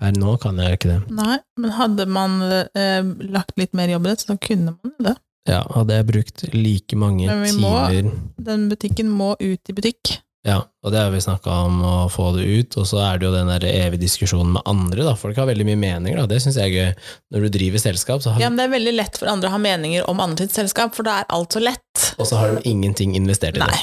Per 0.00 0.14
nå 0.18 0.34
kan 0.42 0.58
jeg 0.60 0.76
ikke 0.78 0.90
det. 0.92 0.98
Nei, 1.16 1.38
men 1.60 1.74
hadde 1.74 2.06
man 2.10 2.38
eh, 2.44 3.02
lagt 3.34 3.54
litt 3.58 3.74
mer 3.74 3.88
jobb 3.94 4.06
i 4.06 4.12
det, 4.12 4.20
så 4.22 4.36
kunne 4.38 4.74
man 4.76 4.94
det. 5.02 5.14
Ja, 5.48 5.60
hadde 5.74 5.96
jeg 5.98 6.06
brukt 6.08 6.44
like 6.54 6.96
mange 6.96 7.26
Men 7.28 7.42
vi 7.44 7.50
må- 7.60 7.72
timer 7.88 8.12
Den 8.46 8.68
butikken 8.70 9.10
må 9.12 9.34
ut 9.40 9.68
i 9.68 9.74
butikk. 9.76 10.14
Ja, 10.44 10.58
og 10.84 10.92
det 10.92 11.00
har 11.00 11.08
vi 11.14 11.22
snakka 11.24 11.52
om 11.64 11.78
å 11.88 11.92
få 12.12 12.26
det 12.36 12.44
ut, 12.44 12.74
og 12.76 12.84
så 12.90 12.98
er 13.00 13.16
det 13.20 13.24
jo 13.24 13.32
den 13.32 13.48
der 13.48 13.64
evige 13.64 14.02
diskusjonen 14.02 14.50
med 14.58 14.66
andre, 14.68 15.06
da. 15.06 15.14
Folk 15.16 15.38
har 15.40 15.48
veldig 15.48 15.64
mye 15.70 15.78
meninger, 15.80 16.18
da. 16.20 16.26
Det 16.28 16.42
syns 16.44 16.58
jeg 16.60 16.68
er 16.68 16.74
gøy. 16.74 17.06
Når 17.32 17.46
du 17.46 17.54
driver 17.56 17.80
selskap, 17.80 18.20
så 18.20 18.34
har, 18.34 18.42
Ja, 18.44 18.50
men 18.52 18.60
det 18.60 18.66
er 18.66 18.74
veldig 18.74 18.92
lett 18.98 19.16
for 19.16 19.32
andre 19.32 19.48
å 19.48 19.54
ha 19.56 19.60
meninger 19.64 20.04
om 20.12 20.20
andre 20.20 20.44
sitt 20.44 20.58
selskap, 20.58 20.92
for 20.96 21.08
da 21.08 21.22
er 21.22 21.30
alt 21.32 21.56
så 21.56 21.62
lett. 21.64 22.04
og 22.18 22.28
så 22.28 22.36
har 22.42 22.52
de 22.58 22.68
ingenting 22.68 23.16
investert 23.16 23.56
i 23.56 23.64
Nei. 23.64 23.70
det. 23.72 23.80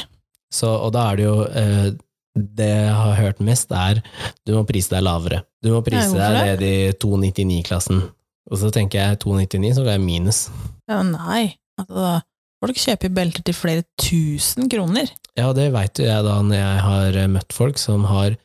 Så, 0.53 0.69
og 0.69 0.93
da 0.93 1.07
er 1.09 1.17
det 1.17 1.25
jo 1.25 1.35
eh, 1.47 1.91
Det 2.37 2.67
jeg 2.67 2.93
har 2.95 3.13
hørt 3.17 3.39
mest, 3.43 3.71
er 3.71 4.01
du 4.45 4.53
må 4.55 4.61
prise 4.67 4.93
deg 4.93 5.01
lavere. 5.03 5.41
Du 5.63 5.71
må 5.73 5.81
prise 5.83 6.13
deg 6.13 6.37
ned 6.45 6.61
i 6.63 6.75
299-klassen. 7.01 8.03
Og 8.51 8.59
så 8.61 8.69
tenker 8.71 9.01
jeg 9.01 9.19
299, 9.23 9.73
så 9.75 9.83
går 9.83 9.95
jeg 9.97 10.03
minus. 10.05 10.39
Ja, 10.91 11.01
nei. 11.07 11.55
Altså, 11.81 12.21
folk 12.61 12.77
kjøper 12.77 13.11
belter 13.15 13.45
til 13.47 13.57
flere 13.57 13.83
tusen 13.99 14.69
kroner. 14.71 15.09
Ja, 15.39 15.51
det 15.57 15.69
veit 15.73 15.99
jo 15.99 16.07
jeg 16.07 16.25
da 16.27 16.37
når 16.45 16.57
jeg 16.59 16.81
har 16.85 17.19
eh, 17.23 17.29
møtt 17.31 17.55
folk 17.55 17.79
som 17.81 18.05
har 18.09 18.35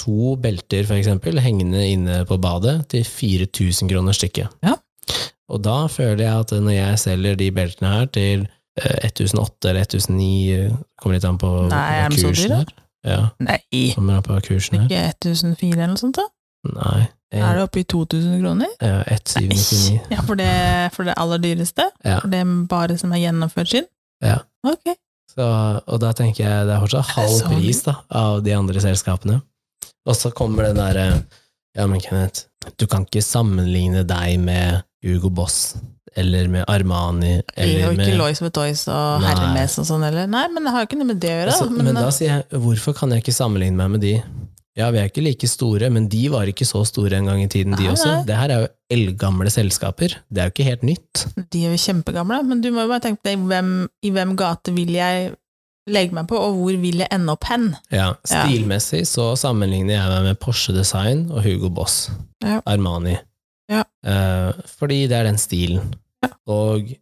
to 0.00 0.34
belter, 0.40 0.86
for 0.88 0.96
eksempel, 0.96 1.36
hengende 1.44 1.82
inne 1.84 2.22
på 2.28 2.38
badet 2.40 2.78
til 2.92 3.04
4000 3.04 3.90
kroner 3.92 4.16
stykket. 4.16 4.48
Ja. 4.64 4.78
Og 5.52 5.60
da 5.64 5.82
føler 5.92 6.24
jeg 6.24 6.44
at 6.46 6.54
når 6.64 6.76
jeg 6.78 7.00
selger 7.02 7.36
de 7.36 7.50
beltene 7.52 7.90
her 7.92 8.06
til 8.14 8.46
eh, 8.80 9.08
1008 9.10 9.68
eller 9.72 9.84
1009, 9.84 10.28
eh, 10.56 10.78
kommer 11.00 11.18
litt 11.18 11.28
an 11.28 11.40
på 11.42 11.50
Nei, 11.72 11.88
er 12.00 12.14
de 12.14 12.22
så 12.22 12.32
dyre? 12.36 12.62
Ja, 13.02 13.22
Nei, 13.42 13.58
kommer 13.96 14.20
an 14.20 14.26
på 14.26 14.38
kursen 14.46 14.78
her. 14.78 14.86
ikke 14.86 15.32
1004 15.32 15.72
eller 15.74 15.92
noe 15.92 16.00
sånt 16.00 16.20
da? 16.20 16.28
Nei. 16.72 17.02
Er 17.40 17.56
det 17.56 17.62
oppe 17.64 17.80
i 17.80 17.84
2000 17.88 18.40
kroner? 18.42 18.72
Ja, 18.82 18.98
1799. 19.08 20.00
Ja, 20.12 20.24
for 20.26 20.36
det, 20.36 20.50
for 20.96 21.08
det 21.08 21.14
aller 21.16 21.40
dyreste? 21.40 21.86
Ja. 22.04 22.18
For 22.20 22.32
det 22.32 22.42
bare 22.68 22.98
som 23.00 23.14
er 23.16 23.22
gjennomført 23.24 23.72
sin? 23.72 23.88
Ja. 24.24 24.40
Ok. 24.68 24.92
Så, 25.32 25.46
og 25.88 26.02
da 26.02 26.12
tenker 26.16 26.44
jeg 26.44 26.66
det 26.68 26.74
er 26.74 26.82
fortsatt 26.82 27.14
halv 27.16 27.38
er 27.38 27.54
pris 27.54 27.80
da, 27.86 27.96
av 28.12 28.42
de 28.44 28.52
andre 28.56 28.82
selskapene. 28.84 29.38
Og 30.04 30.18
så 30.18 30.32
kommer 30.34 30.68
den 30.68 30.80
derre 30.80 31.06
Ja, 31.72 31.86
men 31.88 32.02
Kenneth, 32.04 32.50
du 32.76 32.84
kan 32.90 33.06
ikke 33.06 33.22
sammenligne 33.24 34.02
deg 34.04 34.36
med 34.42 34.82
Hugo 35.06 35.30
Boss 35.32 35.78
eller 36.12 36.48
med 36.52 36.66
Armani 36.68 37.38
eller 37.56 37.86
og 37.86 37.94
ikke 37.96 38.16
Lois 38.18 38.42
Toys 38.52 38.82
og 38.92 39.24
Hermes 39.24 39.78
og 39.80 39.86
sånn 39.88 40.04
heller. 40.04 40.28
Nei, 40.28 40.44
men 40.52 40.66
det 40.66 40.74
har 40.74 40.84
jo 40.84 40.90
ikke 40.90 40.98
noe 41.00 41.08
med 41.14 41.22
det 41.22 41.30
å 41.32 41.38
gjøre. 41.38 41.54
altså, 41.54 41.70
men, 41.72 41.88
Men 41.88 42.00
da 42.02 42.10
sier 42.12 42.34
jeg, 42.34 42.60
hvorfor 42.66 42.96
kan 42.98 43.14
jeg 43.14 43.24
ikke 43.24 43.32
sammenligne 43.32 43.78
meg 43.78 43.94
med 43.94 44.04
de? 44.04 44.12
Ja, 44.78 44.86
vi 44.90 44.98
er 45.02 45.08
ikke 45.10 45.20
like 45.24 45.48
store, 45.50 45.90
men 45.92 46.06
de 46.08 46.22
var 46.32 46.48
ikke 46.48 46.64
så 46.64 46.80
store 46.88 47.18
en 47.18 47.26
gang 47.28 47.42
i 47.44 47.48
tiden, 47.52 47.74
de 47.76 47.82
Nei, 47.84 47.92
også. 47.92 48.08
nei. 48.08 48.24
Det 48.28 48.36
her 48.40 48.52
er 48.54 48.62
jo 48.62 48.68
eldgamle 48.96 49.50
selskaper. 49.52 50.14
Det 50.32 50.40
er 50.40 50.48
jo 50.48 50.52
ikke 50.54 50.68
helt 50.70 50.82
nytt. 50.88 51.24
de 51.52 51.64
er 51.66 51.74
jo 51.74 51.80
kjempegamle. 51.82 52.38
Men 52.48 52.62
du 52.64 52.70
må 52.72 52.86
jo 52.86 52.88
bare 52.88 53.04
tenke 53.04 53.20
på 53.20 53.28
det, 53.28 53.34
i 53.36 53.46
hvem, 53.50 53.72
i 54.02 54.12
hvem 54.14 54.32
gate 54.40 54.72
vil 54.72 54.94
jeg 54.96 55.34
legge 55.92 56.14
meg 56.14 56.28
på, 56.30 56.38
og 56.38 56.56
hvor 56.60 56.76
vil 56.80 57.02
jeg 57.02 57.08
ende 57.12 57.32
opp 57.34 57.44
hen? 57.50 57.72
Ja, 57.90 58.14
Ja. 58.30 58.44
Stilmessig 58.46 59.02
så 59.10 59.32
sammenligner 59.36 59.96
jeg 59.98 60.08
meg 60.14 60.22
med 60.30 60.40
Porsche 60.40 60.72
Design 60.76 61.26
og 61.34 61.42
Hugo 61.44 61.68
Boss. 61.74 62.06
Ja. 62.40 62.60
Armani. 62.64 63.16
Ja. 63.68 63.82
Eh, 64.06 64.52
fordi 64.78 65.02
det 65.10 65.18
er 65.20 65.24
den 65.28 65.38
stilen. 65.42 65.92
Og 66.46 66.94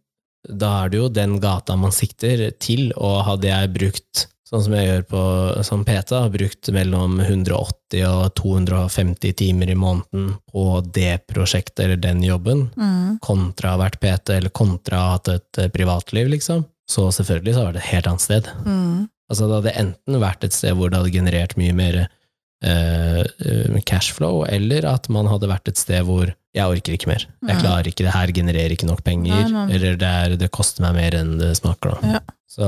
da 0.49 0.71
er 0.83 0.89
det 0.89 0.97
jo 0.97 1.07
den 1.13 1.39
gata 1.39 1.75
man 1.77 1.91
sikter 1.93 2.49
til, 2.59 2.91
og 2.97 3.23
hadde 3.27 3.47
jeg 3.51 3.73
brukt 3.77 4.27
sånn 4.51 4.63
som 4.65 4.73
jeg 4.75 4.87
gjør 4.89 5.03
på, 5.07 5.19
som 5.63 5.83
PT, 5.87 6.11
har 6.17 6.31
brukt 6.33 6.69
mellom 6.75 7.19
180 7.23 8.01
og 8.09 8.33
250 8.35 9.31
timer 9.39 9.71
i 9.71 9.77
måneden 9.79 10.33
på 10.51 10.65
det 10.91 11.21
prosjektet 11.31 11.85
eller 11.85 12.01
den 12.03 12.19
jobben, 12.25 12.65
Mm. 12.75 13.19
kontra 13.23 13.71
å 13.71 13.77
ha 13.77 13.83
vært 13.85 13.99
PT, 14.03 14.35
eller 14.37 14.49
kontra 14.51 14.97
å 14.97 15.05
ha 15.05 15.13
hatt 15.15 15.29
et 15.31 15.57
eh, 15.63 15.69
privatliv, 15.71 16.27
liksom, 16.35 16.65
så 16.89 17.07
selvfølgelig 17.15 17.53
så 17.55 17.63
var 17.63 17.73
det 17.77 17.81
et 17.85 17.91
helt 17.93 18.07
annet 18.11 18.21
sted. 18.27 18.49
Mm. 18.65 19.07
Altså 19.31 19.47
det 19.47 19.55
hadde 19.61 19.77
enten 19.79 20.19
vært 20.19 20.43
et 20.43 20.53
sted 20.57 20.75
hvor 20.75 20.91
det 20.91 20.99
hadde 20.99 21.13
generert 21.15 21.55
mye 21.55 21.71
mer 21.77 22.01
eh, 22.03 23.21
eh, 23.23 23.79
cashflow, 23.87 24.43
eller 24.51 24.85
at 24.89 25.07
man 25.09 25.29
hadde 25.31 25.47
vært 25.47 25.71
et 25.71 25.79
sted 25.79 26.03
hvor 26.03 26.33
jeg 26.51 26.67
orker 26.67 26.97
ikke 26.97 27.07
mer. 27.07 27.23
Jeg 27.47 27.61
klarer 27.63 27.87
ikke, 27.87 28.03
det 28.03 28.11
her 28.11 28.31
genererer 28.35 28.73
ikke 28.75 28.89
nok 28.89 29.05
penger, 29.07 29.47
nei. 29.47 29.69
eller 29.71 29.95
det, 29.95 30.09
er, 30.25 30.35
det 30.35 30.51
koster 30.51 30.83
meg 30.83 30.97
mer 30.99 31.15
enn 31.21 31.37
det 31.39 31.53
smaker. 31.55 31.95
Da. 31.95 32.17
Ja. 32.17 32.19
Så, 32.51 32.67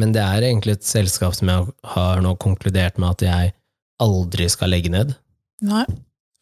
men 0.00 0.14
det 0.14 0.22
er 0.22 0.46
egentlig 0.48 0.78
et 0.78 0.88
selskap 0.88 1.36
som 1.36 1.50
jeg 1.50 1.68
har 1.94 2.22
nå 2.24 2.34
konkludert 2.42 2.98
med 3.00 3.14
at 3.14 3.24
jeg 3.26 3.54
aldri 4.02 4.48
skal 4.50 4.72
legge 4.74 4.92
ned. 4.92 5.14
Nei. 5.64 5.84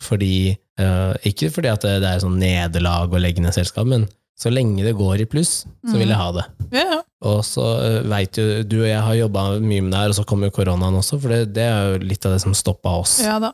Fordi, 0.02 0.56
eh, 0.80 1.12
ikke 1.28 1.50
fordi 1.54 1.70
at 1.70 1.84
det, 1.86 2.08
er 2.08 2.22
sånn 2.24 2.40
nederlag 2.40 3.12
å 3.12 3.22
legge 3.22 3.44
ned 3.44 3.54
selskap, 3.54 3.86
men 3.88 4.08
så 4.38 4.50
lenge 4.50 4.82
det 4.82 4.96
går 4.98 5.22
i 5.22 5.28
pluss, 5.30 5.62
så 5.86 5.94
vil 5.94 6.10
jeg 6.10 6.18
ha 6.18 6.30
det. 6.34 6.44
Ja, 6.72 6.84
ja. 6.96 7.00
Og 7.30 7.44
så 7.46 7.62
uh, 7.78 7.98
veit 8.10 8.34
jo 8.40 8.64
du 8.66 8.80
og 8.80 8.88
jeg 8.88 9.02
har 9.06 9.14
jobba 9.14 9.42
mye 9.62 9.84
med 9.84 9.92
det 9.92 10.00
her, 10.00 10.10
og 10.10 10.16
så 10.18 10.24
kommer 10.26 10.48
jo 10.48 10.56
koronaen 10.56 10.96
også, 10.98 11.20
for 11.22 11.30
det, 11.30 11.52
det 11.54 11.68
er 11.68 11.92
jo 11.92 12.00
litt 12.02 12.26
av 12.26 12.34
det 12.34 12.40
som 12.42 12.56
stoppa 12.56 12.96
oss. 13.04 13.20
ja 13.22 13.36
da. 13.42 13.52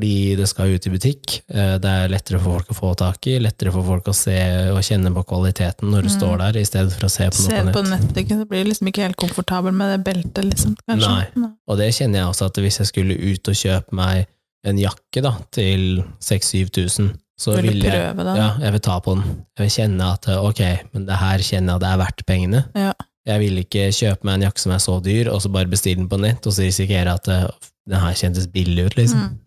Fordi 0.00 0.34
det 0.38 0.46
skal 0.48 0.70
ut 0.72 0.86
i 0.88 0.90
butikk, 0.94 1.34
eh, 1.52 1.74
det 1.76 1.90
er 1.92 2.08
lettere 2.08 2.38
for 2.40 2.56
folk 2.56 2.70
å 2.72 2.76
få 2.78 2.92
tak 2.96 3.26
i, 3.28 3.34
lettere 3.38 3.68
for 3.74 3.84
folk 3.84 4.06
å 4.08 4.14
se 4.16 4.36
og 4.72 4.80
kjenne 4.86 5.12
på 5.12 5.24
kvaliteten 5.28 5.90
når 5.92 6.06
du 6.06 6.08
Mm. 6.08 6.14
står 6.16 6.38
der, 6.40 6.56
i 6.60 6.64
stedet 6.64 6.92
for 6.94 7.04
å 7.06 7.10
se 7.10 7.26
på 7.28 7.36
Se 7.36 7.50
noe 7.62 7.72
på 7.74 7.82
på 7.82 7.88
nett. 7.90 8.14
nett, 8.16 8.28
så 8.28 8.46
blir 8.48 8.64
du 8.64 8.70
liksom 8.70 8.88
ikke 8.88 9.02
helt 9.04 9.16
komfortabel 9.20 9.72
med 9.76 9.92
det 9.92 10.04
beltet, 10.08 10.44
liksom, 10.48 10.76
kanskje. 10.88 11.36
Nei. 11.36 11.50
Og 11.68 11.76
det 11.76 11.90
kjenner 11.92 12.18
jeg 12.24 12.28
også, 12.32 12.46
at 12.46 12.54
hvis 12.64 12.78
jeg 12.80 12.86
skulle 12.86 13.12
ut 13.18 13.48
og 13.48 13.54
kjøpe 13.54 13.92
meg 13.92 14.26
en 14.64 14.78
jakke 14.78 15.22
da, 15.22 15.34
til 15.52 16.02
6000-7000, 16.20 17.12
så 17.40 17.54
Vil 17.56 17.70
vil 17.72 17.82
jeg 17.84 17.92
prøve 17.92 18.24
den? 18.24 18.36
Ja, 18.36 18.48
jeg 18.60 18.72
vil 18.72 18.80
ta 18.80 18.98
på 19.00 19.14
den. 19.16 19.24
Jeg 19.56 19.64
vil 19.68 19.74
kjenne 19.76 20.12
at 20.12 20.28
eh, 20.28 20.40
ok, 20.44 20.60
men 20.94 21.06
det 21.06 21.16
her 21.16 21.38
kjenner 21.38 21.72
jeg 21.72 21.76
at 21.76 21.80
det 21.84 21.90
er 21.92 22.00
verdt 22.06 22.26
pengene. 22.26 22.64
Ja. 22.76 22.92
Jeg 23.26 23.40
vil 23.40 23.58
ikke 23.62 23.86
kjøpe 23.92 24.24
meg 24.24 24.34
en 24.34 24.42
jakke 24.48 24.58
som 24.64 24.72
er 24.72 24.78
så 24.80 25.02
dyr, 25.04 25.28
og 25.32 25.40
så 25.44 25.52
bare 25.52 25.68
bestille 25.68 25.96
den 26.00 26.08
på 26.08 26.18
nett, 26.20 26.44
og 26.46 26.52
så 26.52 26.64
risikere 26.64 27.12
at 27.14 27.28
eh, 27.28 27.46
den 27.88 28.00
her 28.00 28.12
kjentes 28.16 28.46
billig 28.52 28.86
ut, 28.86 28.96
liksom. 28.96 29.20
Mm. 29.20 29.38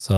Så, 0.00 0.16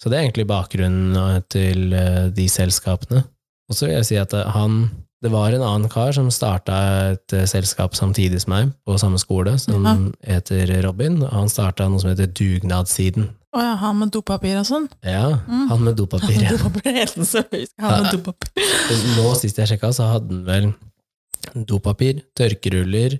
så 0.00 0.08
det 0.10 0.16
er 0.18 0.24
egentlig 0.26 0.46
bakgrunnen 0.48 1.42
til 1.52 1.92
eh, 1.92 2.28
de 2.34 2.46
selskapene. 2.48 3.24
Og 3.68 3.76
så 3.76 3.86
vil 3.86 3.98
jeg 3.98 4.06
si 4.08 4.16
at 4.20 4.32
eh, 4.34 4.48
han 4.54 4.88
Det 5.20 5.32
var 5.32 5.50
en 5.50 5.62
annen 5.66 5.90
kar 5.90 6.12
som 6.14 6.28
starta 6.30 6.76
et 7.12 7.32
eh, 7.34 7.42
selskap 7.50 7.96
samtidig 7.98 8.38
som 8.44 8.52
meg, 8.54 8.68
på 8.86 8.94
samme 9.02 9.18
skole, 9.18 9.56
som 9.58 9.82
Ja. 9.84 9.96
heter 10.36 10.70
Robin. 10.84 11.20
Han 11.22 11.48
starta 11.50 11.88
noe 11.90 11.98
som 12.00 12.10
heter 12.12 12.30
Dugnadssiden. 12.30 13.26
Å 13.56 13.60
ja, 13.64 13.72
han 13.80 13.98
med 13.98 14.12
dopapir 14.14 14.54
og 14.60 14.66
sånn? 14.68 14.86
Ja, 15.02 15.40
Mm. 15.48 15.68
han 15.72 15.82
med 15.84 15.96
dopapir. 15.96 16.38
ja. 16.40 16.50
Dopapir 16.54 16.86
er 16.86 16.98
helt 17.00 17.26
så. 17.26 17.42
Han 17.80 18.02
med 18.04 18.12
dopapir. 18.14 18.70
Nå 19.18 19.34
sist 19.40 19.58
jeg 19.58 19.66
sjekka, 19.72 19.90
så 19.92 20.06
hadde 20.12 20.30
han 20.36 20.44
vel 20.46 20.72
dopapir, 21.66 22.22
tørkeruller, 22.38 23.18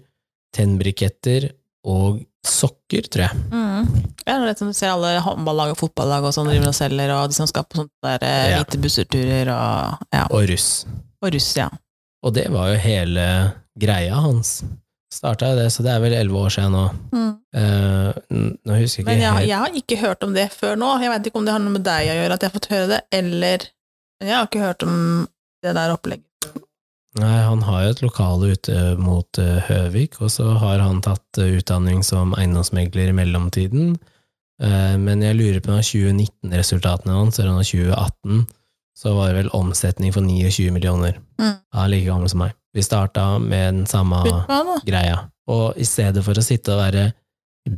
tennbriketter 0.55 1.51
og 1.89 2.23
sokker, 2.47 3.07
tror 3.11 3.25
jeg. 3.27 3.41
Mm. 3.53 3.87
Ja, 4.25 4.33
det 4.35 4.37
er 4.37 4.47
litt 4.49 4.61
som 4.63 4.71
du 4.71 4.77
ser 4.77 4.93
alle 4.93 5.15
håndballag 5.25 5.73
og 5.75 5.79
fotballag 5.81 6.27
og 6.29 6.35
sånn 6.37 6.49
driver 6.51 6.71
og 6.71 6.77
selger, 6.77 7.13
og 7.17 7.31
de 7.33 7.37
som 7.39 7.49
skal 7.51 7.65
på 7.67 7.81
sånne 7.83 8.05
der 8.07 8.27
eh, 8.29 8.51
Ja. 8.53 8.59
hvite 8.63 8.81
busserturer 8.83 9.51
og 9.55 10.05
ja. 10.15 10.27
Og 10.31 10.45
russ. 10.51 10.69
Og 11.23 11.33
russ, 11.35 11.49
ja. 11.59 11.69
Og 12.27 12.35
det 12.35 12.49
var 12.55 12.71
jo 12.73 12.79
hele 12.83 13.25
greia 13.79 14.21
hans. 14.23 14.61
Starta 15.15 15.53
jo 15.53 15.57
det, 15.57 15.71
så 15.73 15.83
det 15.87 15.93
er 15.95 16.01
vel 16.03 16.13
elleve 16.19 16.41
år 16.45 16.53
siden 16.53 16.75
nå. 16.77 16.85
Mm. 17.17 17.31
Eh, 17.57 18.23
nå 18.69 18.77
husker 18.77 19.01
jeg 19.03 19.07
Men 19.09 19.17
ikke 19.17 19.25
jeg, 19.25 19.35
helt 19.39 19.49
jeg 19.49 19.59
har 19.63 19.79
ikke 19.83 20.01
hørt 20.03 20.27
om 20.27 20.35
det 20.37 20.47
før 20.53 20.77
nå. 20.77 20.91
Jeg 21.03 21.13
vet 21.15 21.27
ikke 21.31 21.41
om 21.41 21.47
det 21.49 21.55
har 21.57 21.63
noe 21.65 21.77
med 21.79 21.85
deg 21.87 22.11
å 22.13 22.17
gjøre 22.19 22.35
at 22.37 22.45
jeg 22.45 22.51
har 22.53 22.57
fått 22.59 22.71
høre 22.75 22.89
det, 22.93 23.01
eller 23.19 23.69
jeg 24.23 24.35
har 24.35 24.49
ikke 24.51 24.65
hørt 24.67 24.83
om 24.85 24.97
det 25.65 25.75
der 25.79 25.95
opplegget. 25.95 26.28
Nei, 27.17 27.39
han 27.41 27.63
har 27.65 27.85
jo 27.85 27.93
et 27.95 28.03
lokale 28.05 28.53
ute 28.53 28.77
mot 29.01 29.41
eh, 29.41 29.63
Høvik, 29.65 30.19
og 30.21 30.31
så 30.33 30.51
har 30.61 30.83
han 30.85 31.01
tatt 31.05 31.41
eh, 31.41 31.57
utdanning 31.57 32.03
som 32.05 32.35
eiendomsmegler 32.37 33.11
i 33.11 33.17
mellomtiden. 33.17 33.95
Eh, 34.63 34.95
men 35.01 35.25
jeg 35.25 35.39
lurer 35.39 35.63
på 35.65 35.73
2019-resultatene 35.73 37.17
hans, 37.17 37.41
eller 37.41 37.65
2018, 37.65 38.45
så 38.99 39.15
var 39.17 39.31
det 39.31 39.41
vel 39.41 39.51
omsetning 39.57 40.13
for 40.13 40.27
29 40.27 40.69
millioner. 40.75 41.17
Mm. 41.41 41.57
Han 41.75 41.83
er 41.87 41.93
like 41.95 42.11
gammel 42.11 42.31
som 42.31 42.45
meg. 42.45 42.55
Vi 42.77 42.85
starta 42.85 43.27
med 43.41 43.65
den 43.73 43.87
samme 43.89 44.21
greia. 44.87 45.23
Og 45.49 45.81
i 45.81 45.87
stedet 45.89 46.21
for 46.27 46.37
å 46.37 46.45
sitte 46.45 46.75
og 46.75 46.83
være 46.83 47.09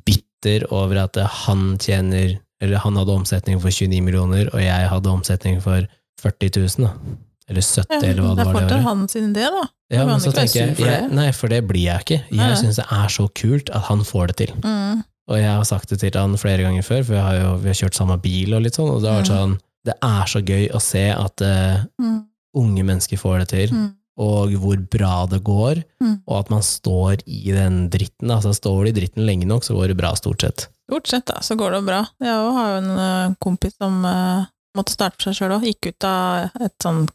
bitter 0.07 0.67
over 0.75 1.05
at 1.07 1.19
han 1.45 1.77
tjener 1.81 2.39
Eller 2.61 2.77
han 2.77 2.99
hadde 2.99 3.15
omsetning 3.15 3.57
for 3.57 3.73
29 3.73 4.03
millioner, 4.05 4.51
og 4.53 4.61
jeg 4.61 4.89
hadde 4.93 5.09
omsetning 5.09 5.63
for 5.65 5.87
40 6.21 6.51
000, 6.61 6.85
da. 6.85 6.91
Eller 7.51 7.61
70, 7.67 7.87
Ja, 7.91 7.99
eller 7.99 8.23
hva 8.23 8.31
det 8.31 8.37
det 8.37 8.47
er 8.47 8.47
var 8.47 8.55
det 8.55 8.61
fortsatt 8.61 8.73
året. 8.79 8.85
hans 8.87 9.15
idé, 9.19 9.47
da. 9.51 9.63
Ja, 9.91 10.05
men 10.07 10.21
så 10.23 10.31
tenker 10.33 10.61
jeg, 10.61 10.77
jeg. 10.79 11.11
Nei, 11.11 11.31
for 11.35 11.49
det 11.51 11.61
blir 11.67 11.83
jeg 11.89 12.05
ikke. 12.05 12.19
Jeg 12.31 12.59
syns 12.61 12.77
det 12.79 12.87
er 12.95 13.09
så 13.11 13.27
kult 13.35 13.71
at 13.75 13.83
han 13.91 14.05
får 14.07 14.27
det 14.31 14.37
til. 14.37 14.53
Mm. 14.63 15.01
Og 15.31 15.37
jeg 15.39 15.51
har 15.51 15.65
sagt 15.67 15.89
det 15.91 15.99
til 16.01 16.15
han 16.21 16.37
flere 16.39 16.63
ganger 16.63 16.83
før, 16.87 17.03
for 17.05 17.15
vi 17.15 17.21
har 17.27 17.35
jo 17.41 17.57
vi 17.63 17.69
har 17.73 17.79
kjørt 17.81 17.99
samme 17.99 18.17
bil 18.23 18.55
og 18.55 18.63
litt 18.63 18.75
sånn, 18.79 18.91
og 18.95 19.03
det 19.03 19.11
har 19.11 19.23
vært 19.23 19.31
Mm. 19.31 19.37
sånn 19.37 19.59
Det 19.83 19.95
er 20.03 20.25
så 20.29 20.41
gøy 20.45 20.71
å 20.77 20.81
se 20.81 21.05
at 21.11 21.41
uh, 21.41 21.85
Mm. 21.99 22.27
unge 22.55 22.83
mennesker 22.85 23.17
får 23.17 23.39
det 23.41 23.49
til, 23.49 23.69
Mm. 23.75 23.95
og 24.19 24.51
hvor 24.61 24.77
bra 24.91 25.27
det 25.27 25.43
går, 25.43 25.83
Mm. 26.03 26.23
og 26.29 26.39
at 26.39 26.51
man 26.51 26.61
står 26.63 27.23
i 27.27 27.51
den 27.51 27.89
dritten. 27.89 28.31
Altså, 28.31 28.53
står 28.55 28.85
du 28.85 28.89
i 28.91 29.01
dritten 29.01 29.25
lenge 29.27 29.47
nok, 29.47 29.63
så 29.65 29.75
går 29.75 29.89
det 29.89 29.97
bra, 29.97 30.13
stort 30.15 30.43
sett. 30.43 30.69
Stort 30.91 31.07
sett, 31.07 31.25
da, 31.27 31.41
så 31.41 31.57
går 31.57 31.71
det 31.73 31.85
bra. 31.87 32.07
Jeg 32.21 32.29
har 32.29 32.69
jo 32.81 32.85
en 32.85 32.99
eh, 32.99 33.35
kompis 33.41 33.73
som 33.81 34.05
uh, 34.05 34.45
måtte 34.77 34.91
starte 34.93 35.17
for 35.23 35.33
seg 35.33 35.49
sjøl 35.49 35.57
òg. 35.59 35.65
Gikk 35.65 35.87
ut 35.95 36.05
av 36.05 36.51
et 36.61 36.75
sånn 36.83 37.09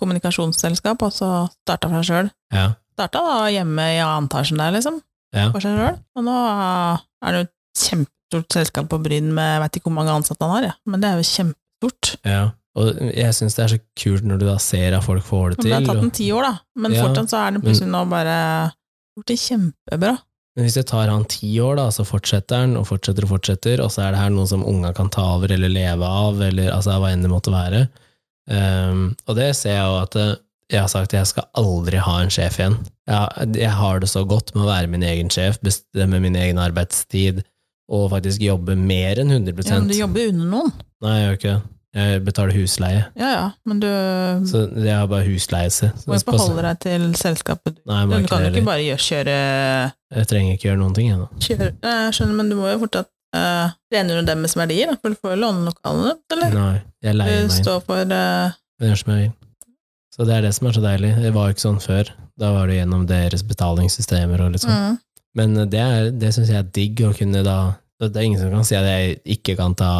kommunikasjonsselskap, 0.00 1.02
og 1.06 1.14
så 1.14 1.30
starta 1.62 1.90
for 1.90 2.00
seg 2.00 2.08
sjøl. 2.10 2.30
Ja. 2.54 2.66
Starta 2.96 3.22
da 3.26 3.50
hjemme 3.52 3.86
i 3.94 3.98
annen 4.00 4.26
antasjen 4.26 4.60
der, 4.60 4.74
liksom, 4.76 5.00
ja. 5.36 5.50
for 5.54 5.64
seg 5.64 5.76
sjøl. 5.78 5.98
Og 6.18 6.26
nå 6.26 6.38
er 6.40 7.28
det 7.28 7.42
jo 7.42 7.48
et 7.48 7.84
kjempestort 7.84 8.56
selskap 8.56 8.88
på 8.90 9.00
Bryn 9.02 9.30
med 9.36 9.54
jeg 9.56 9.64
vet 9.64 9.78
ikke 9.78 9.90
hvor 9.90 9.98
mange 10.00 10.16
ansatte 10.16 10.46
han 10.46 10.56
har, 10.58 10.72
ja. 10.72 10.78
men 10.90 11.04
det 11.04 11.12
er 11.12 11.20
jo 11.20 11.28
kjempestort. 11.34 12.16
ja. 12.28 12.48
Og 12.78 12.98
jeg 13.02 13.34
syns 13.34 13.56
det 13.58 13.62
er 13.64 13.72
så 13.72 13.78
kult 13.98 14.26
når 14.30 14.40
du 14.40 14.44
da 14.46 14.56
ser 14.62 14.94
at 14.94 15.02
folk 15.02 15.24
får 15.26 15.54
det 15.54 15.56
til. 15.58 15.72
det 15.72 15.78
har 15.80 15.86
tatt 15.88 16.04
en 16.06 16.12
ti 16.14 16.28
år, 16.30 16.46
da, 16.46 16.52
men 16.78 16.94
Ja, 16.94 17.02
fortsatt 17.02 17.32
så 17.32 17.38
er 17.40 17.56
det 17.56 17.62
plutselig 17.64 17.90
nå 17.90 18.02
bare 18.10 18.36
gjort 19.18 19.32
det 19.32 19.38
kjempebra. 19.42 20.12
Men 20.56 20.66
hvis 20.66 20.76
det 20.78 20.86
tar 20.90 21.10
han 21.10 21.26
ti 21.30 21.50
år, 21.62 21.76
da, 21.78 21.88
så 21.94 22.06
fortsetter 22.06 22.62
han 22.64 22.76
og 22.78 22.86
fortsetter 22.88 23.26
og 23.26 23.32
fortsetter, 23.34 23.82
og 23.84 23.90
så 23.94 24.04
er 24.06 24.14
det 24.14 24.22
her 24.22 24.30
noe 24.34 24.46
som 24.50 24.62
unga 24.66 24.92
kan 24.94 25.10
ta 25.12 25.24
over 25.36 25.52
eller 25.54 25.70
leve 25.70 26.06
av, 26.06 26.40
eller 26.46 26.70
altså 26.74 26.96
hva 27.02 27.12
enn 27.14 27.26
det 27.26 27.30
måtte 27.32 27.54
være. 27.54 27.84
Ehm, 28.50 29.02
og 29.26 29.36
det 29.38 29.52
ser 29.58 29.76
jeg 29.76 29.86
jo 29.86 29.98
at 30.02 30.16
eh, 30.20 30.32
jeg 30.70 30.84
har 30.84 30.90
sagt 30.92 31.10
at 31.10 31.18
jeg 31.18 31.30
skal 31.32 31.48
aldri 31.58 31.98
ha 32.02 32.16
en 32.22 32.30
sjef 32.30 32.60
igjen. 32.60 32.76
Jeg, 33.10 33.48
jeg 33.58 33.72
har 33.74 34.02
det 34.02 34.10
så 34.10 34.22
godt 34.28 34.52
med 34.54 34.64
å 34.66 34.70
være 34.70 34.90
min 34.92 35.02
egen 35.06 35.30
sjef, 35.34 35.58
bestemme 35.66 36.20
min 36.22 36.38
egen 36.38 36.60
arbeidstid, 36.62 37.42
og 37.90 38.06
faktisk 38.12 38.42
jobbe 38.44 38.76
mer 38.78 39.18
enn 39.18 39.32
100 39.34 39.66
Ja, 39.66 39.80
men 39.80 39.90
du 39.90 39.98
jobber 39.98 40.30
under 40.30 40.50
noen. 40.52 40.72
Nei, 41.02 41.16
jeg 41.18 41.26
gjør 41.26 41.38
ikke 41.40 41.54
det. 41.56 41.60
Jeg 41.90 42.20
betaler 42.22 42.54
husleie, 42.54 42.98
Ja 43.18 43.28
ja, 43.34 43.46
men 43.66 43.80
du 43.82 43.86
så 44.46 44.60
jeg 44.78 44.94
har 44.94 45.08
bare 45.10 45.26
husleie. 45.26 45.88
Må 46.06 46.14
jo 46.14 46.22
forholde 46.28 46.62
deg 46.62 46.78
til 46.84 47.06
selskapet. 47.18 47.80
Nei, 47.82 48.04
jeg 48.04 48.28
Du 48.28 48.28
kan 48.30 48.44
jo 48.44 48.52
ikke 48.52 48.68
bare 48.68 48.98
kjøre 49.08 49.34
Jeg 50.14 50.28
trenger 50.30 50.54
ikke 50.54 50.68
gjøre 50.68 50.78
noen 50.84 50.94
ting, 50.94 51.08
jeg. 51.10 51.26
Jeg 51.50 52.14
skjønner, 52.14 52.36
men 52.38 52.52
du 52.52 52.60
må 52.60 52.70
jo 52.70 52.78
fortsatt 52.84 53.10
uh, 53.36 53.70
trener 53.92 54.20
du 54.20 54.26
deres 54.30 54.56
verdier, 54.58 54.90
da, 54.92 54.96
for 55.00 55.10
du 55.14 55.20
får 55.20 55.34
jo 55.36 55.40
låne 55.44 55.66
lokalene, 55.68 56.14
eller? 56.34 56.56
Nei, 56.56 56.80
jeg 57.06 57.16
leier 57.18 57.36
meg 57.36 57.44
inn. 57.46 57.52
står 57.60 57.84
for 57.86 58.00
uh, 58.14 58.50
Jeg 58.80 58.90
gjør 58.92 59.00
som 59.04 59.12
jeg 59.14 59.22
vil. 59.26 59.36
Så 60.10 60.26
det 60.26 60.34
er 60.36 60.42
det 60.48 60.54
som 60.56 60.66
er 60.68 60.74
så 60.76 60.82
deilig. 60.84 61.12
Det 61.22 61.30
var 61.36 61.46
jo 61.48 61.54
ikke 61.54 61.62
sånn 61.66 61.80
før. 61.84 62.08
Da 62.40 62.50
var 62.56 62.66
det 62.70 62.80
gjennom 62.80 63.04
deres 63.08 63.44
betalingssystemer 63.46 64.42
og 64.46 64.50
litt 64.56 64.64
sånn. 64.64 64.74
mm. 64.90 64.98
Men 65.38 65.54
det, 65.70 65.78
er- 65.78 66.10
det 66.18 66.32
syns 66.34 66.48
jeg 66.50 66.58
er 66.58 66.70
digg 66.74 66.98
å 67.06 67.12
kunne 67.14 67.44
da 67.46 67.58
Det 68.02 68.08
er 68.16 68.24
ingen 68.26 68.40
som 68.40 68.50
kan 68.50 68.64
si 68.66 68.74
at 68.74 68.86
jeg 68.88 69.20
ikke 69.36 69.54
kan 69.58 69.74
ta 69.78 69.90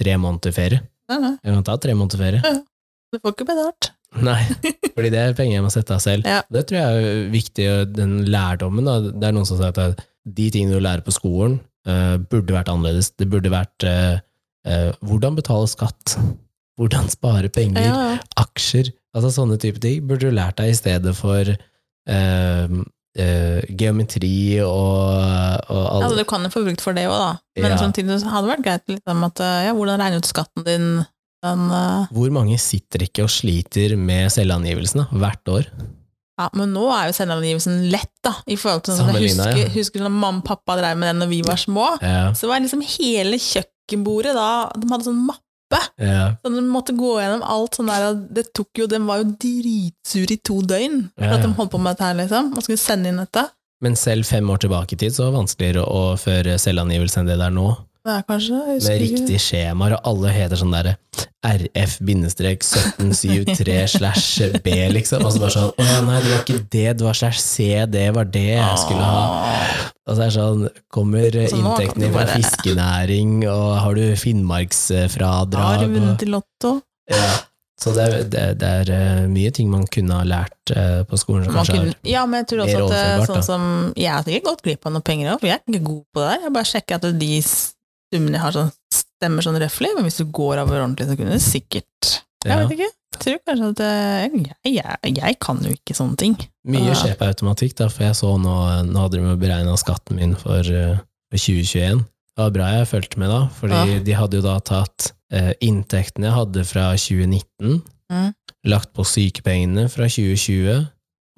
tre 0.00 0.14
måneder 0.16 0.54
ferie. 0.56 0.78
Nei, 1.10 1.18
nei, 1.20 1.32
Jeg 1.44 1.56
kan 1.58 1.64
ta 1.66 1.74
tre 1.82 1.92
måneder 1.98 2.20
ferie. 2.22 2.52
du 3.12 3.18
får 3.20 3.34
ikke 3.34 3.46
betalt. 3.50 3.90
Nei, 4.28 4.38
fordi 4.94 5.10
det 5.12 5.18
er 5.20 5.34
penger 5.36 5.58
jeg 5.58 5.64
må 5.66 5.72
sette 5.74 5.92
av 5.96 6.00
selv. 6.04 6.24
Ja. 6.28 6.40
Det 6.48 6.62
tror 6.70 6.78
jeg 6.78 7.02
er 7.10 7.28
viktig, 7.34 7.66
den 7.98 8.14
lærdommen. 8.32 8.86
Da. 8.88 8.96
Det 9.10 9.28
er 9.28 9.34
noen 9.36 9.48
som 9.48 9.58
sier 9.60 9.74
at 9.74 10.00
de 10.24 10.46
tingene 10.54 10.78
du 10.78 10.84
lærer 10.86 11.02
på 11.04 11.12
skolen, 11.12 11.58
eh, 11.88 12.16
burde 12.30 12.54
vært 12.54 12.70
annerledes. 12.72 13.12
Det 13.18 13.28
burde 13.32 13.50
vært 13.52 13.86
uh, 13.88 14.16
uh, 14.68 14.90
hvordan 15.06 15.36
betale 15.38 15.68
skatt, 15.70 16.16
hvordan 16.80 17.10
spare 17.12 17.50
penger, 17.52 17.84
Ja, 17.84 18.00
ja. 18.14 18.18
aksjer, 18.42 18.92
altså 19.14 19.30
sånne 19.34 19.58
type 19.62 19.80
ting, 19.82 20.02
burde 20.08 20.30
du 20.30 20.34
lært 20.36 20.56
deg 20.60 20.72
i 20.72 20.76
stedet 20.78 21.12
for 21.18 21.50
eh, 21.52 22.76
eh, 23.18 23.60
geometri 23.78 24.60
og, 24.64 25.68
og 25.68 25.82
alle. 25.82 26.04
Altså, 26.08 26.16
du 26.22 26.24
kan 26.30 26.46
jo 26.46 26.52
få 26.54 26.62
brukt 26.64 26.80
for 26.84 26.96
det 26.96 27.04
òg, 27.10 27.18
da. 27.20 27.32
Men 27.60 27.74
Ja. 27.74 27.80
samtidig 27.82 28.22
hadde 28.24 28.46
det 28.48 28.52
vært 28.54 28.64
greit 28.66 28.94
liksom, 28.96 29.24
at 29.28 29.42
uh, 29.44 29.58
ja, 29.68 29.74
hvordan 29.76 30.00
regne 30.00 30.22
ut 30.22 30.28
skatten 30.30 30.64
din 30.68 30.86
Den, 31.42 31.62
Hvor 32.14 32.30
mange 32.30 32.54
sitter 32.62 33.02
ikke 33.02 33.24
og 33.26 33.30
sliter 33.34 33.96
med 33.98 34.30
selvangivelsene 34.30 35.08
hvert 35.10 35.48
år? 35.50 35.64
Ja, 36.40 36.48
men 36.56 36.72
nå 36.72 36.86
er 36.96 37.10
jo 37.10 37.14
selvangivelsen 37.18 37.90
lett, 37.92 38.10
da. 38.24 38.32
I 38.48 38.56
forhold 38.56 38.84
til 38.86 38.94
sånn, 38.96 39.10
jeg 39.14 39.32
husker, 39.34 39.70
husker 39.74 40.00
når 40.04 40.12
mamma 40.14 40.40
og 40.40 40.44
pappa 40.48 40.76
drev 40.80 40.96
med 40.98 41.10
den 41.12 41.20
når 41.22 41.30
vi 41.32 41.40
var 41.46 41.60
små. 41.60 41.86
Ja, 42.02 42.32
Så 42.34 42.48
var 42.48 42.60
liksom 42.64 42.82
hele 42.82 43.36
kjøkkenbordet 43.36 44.32
da 44.34 44.48
De 44.78 44.88
hadde 44.90 45.04
sånn 45.10 45.20
mappe. 45.28 45.80
ja, 46.00 46.34
Så 46.42 46.52
de 46.54 46.62
måtte 46.68 46.94
gå 46.96 47.14
gjennom 47.20 47.42
alt 47.44 47.76
sånn 47.78 47.86
der 47.92 48.14
Det 48.36 48.46
tok 48.54 48.68
jo 48.82 48.86
Den 48.86 49.06
var 49.08 49.22
jo 49.22 49.30
dritsur 49.44 50.30
i 50.32 50.36
to 50.44 50.60
døgn 50.62 50.98
for 51.16 51.24
Ja, 51.28 51.36
at 51.36 51.42
de 51.44 51.52
holdt 51.56 51.70
på 51.72 51.80
med 51.80 51.94
dette 51.96 52.08
her, 52.08 52.14
liksom. 52.18 52.52
Og 52.56 52.62
skulle 52.64 52.78
sende 52.80 53.08
inn 53.12 53.20
dette. 53.22 53.46
Men 53.82 53.96
selv 53.96 54.24
fem 54.28 54.48
år 54.48 54.58
tilbake 54.62 54.94
i 54.94 54.96
tid 54.96 55.12
så 55.14 55.24
var 55.26 55.32
det 55.32 55.38
vanskeligere 55.40 55.84
å 55.90 56.02
føre 56.20 56.54
selvangivelse 56.60 57.18
enn 57.20 57.26
det 57.26 57.36
det 57.40 57.48
er 57.48 57.56
nå. 57.56 57.70
Det 58.02 58.10
er 58.18 58.22
kanskje 58.26 58.56
Med 58.66 58.98
riktige 59.02 59.38
skjemaer, 59.38 59.92
og 59.94 60.00
alle 60.10 60.32
heter 60.34 60.58
sånn 60.58 60.72
derre 60.74 60.96
RF-1773 61.46 63.76
slash 63.96 64.40
B, 64.64 64.68
liksom. 64.94 65.22
Og 65.26 65.32
så 65.34 65.38
bare 65.42 65.54
sånn 65.54 65.70
Å 65.70 65.72
ja, 65.86 66.00
nei, 66.06 66.18
det 66.24 66.30
var 66.32 66.40
ikke 66.44 66.58
det, 66.72 66.86
det 66.98 67.04
var 67.06 67.14
slash 67.18 67.40
C, 67.42 67.54
det 67.90 68.08
var 68.16 68.26
det 68.34 68.44
jeg 68.56 68.78
skulle 68.82 69.06
ha. 69.06 69.22
Og 70.06 70.12
så 70.16 70.18
er 70.18 70.26
det 70.26 70.36
sånn 70.36 70.62
Kommer 70.94 71.30
inntektene 71.42 72.10
fra 72.10 72.18
bare- 72.24 72.36
fiskenæring, 72.42 73.30
og 73.50 73.68
har 73.84 73.92
du 73.98 74.04
finnmarksfradrag? 74.18 75.62
Har 75.62 75.78
du 75.86 75.90
vunnet 75.96 76.22
i 76.26 76.28
Lotto? 76.30 76.70
Ja. 77.10 77.30
Så 77.82 77.88
det, 77.96 78.02
er- 78.06 78.26
det, 78.30 78.42
det 78.60 78.68
er 78.82 78.88
eh, 78.94 79.22
mye 79.30 79.50
ting 79.54 79.68
man 79.70 79.86
kunne 79.90 80.14
ha 80.20 80.24
lært 80.28 80.70
eh, 80.74 81.00
på 81.08 81.14
skolen 81.18 81.44
som 81.48 81.54
Man 81.56 81.66
kunne, 81.66 81.94
ja, 82.06 82.22
men 82.30 82.36
jeg 82.44 82.48
tror 82.52 82.60
også 82.66 82.80
at 82.92 83.26
sånn 83.30 83.42
som 83.46 83.62
Jeg 83.98 84.10
har 84.12 84.22
sikkert 84.26 84.46
gått 84.52 84.62
glipp 84.68 84.82
av 84.86 84.92
noe 84.94 85.02
penger 85.06 85.26
òg, 85.32 85.38
for 85.42 85.48
jeg 85.50 85.56
er 85.58 85.62
ikke 85.66 85.82
god 85.88 86.02
på 86.14 86.18
det 86.22 86.28
der. 86.28 86.38
Jeg 86.46 86.52
bare 86.58 86.70
sjekker 86.70 86.94
at 87.00 87.04
de 87.18 87.32
summene 88.12 88.36
jeg 88.38 88.44
har, 88.44 88.52
sånn, 88.56 88.72
stemmer 88.92 89.44
sånn 89.46 89.58
røftlig, 89.62 89.90
men 89.96 90.04
hvis 90.06 90.20
du 90.20 90.26
går 90.28 90.60
over 90.62 90.80
ordentlig, 90.82 91.08
så 91.08 91.16
kunne 91.18 91.38
du 91.38 91.42
sikkert 91.42 92.18
Jeg 92.44 92.58
vet 92.58 92.74
ikke. 92.76 92.90
Jeg 93.12 93.20
tror 93.22 93.38
kanskje 93.46 93.66
at 93.70 93.80
jeg, 93.84 94.46
jeg, 94.72 95.12
jeg 95.18 95.36
kan 95.44 95.58
jo 95.62 95.70
ikke 95.76 95.94
sånne 95.94 96.16
ting. 96.18 96.32
Mye 96.66 96.94
skjer 96.98 97.14
på 97.20 97.26
automatikk, 97.28 97.74
da, 97.78 97.86
for 97.92 98.06
jeg 98.08 98.16
så 98.18 98.32
nå 98.40 98.54
Nå 98.88 99.02
hadde 99.04 99.20
de 99.20 99.34
beregna 99.38 99.76
skatten 99.78 100.16
min 100.18 100.32
for, 100.40 100.58
eh, 100.64 100.96
for 101.30 101.38
2021. 101.38 102.00
Det 102.32 102.40
var 102.40 102.54
bra 102.56 102.70
jeg 102.78 102.88
fulgte 102.88 103.20
med 103.20 103.28
da, 103.30 103.40
fordi 103.60 103.80
Ja. 103.92 103.98
de 104.08 104.12
hadde 104.16 104.38
jo 104.40 104.42
da 104.46 104.56
tatt 104.64 105.12
eh, 105.30 105.52
inntektene 105.64 106.28
jeg 106.30 106.34
hadde 106.40 106.64
fra 106.68 106.90
2019, 106.96 107.82
Mm. 108.12 108.34
lagt 108.68 108.90
på 108.92 109.04
sykepengene 109.08 109.86
fra 109.88 110.04
2020, 110.04 110.82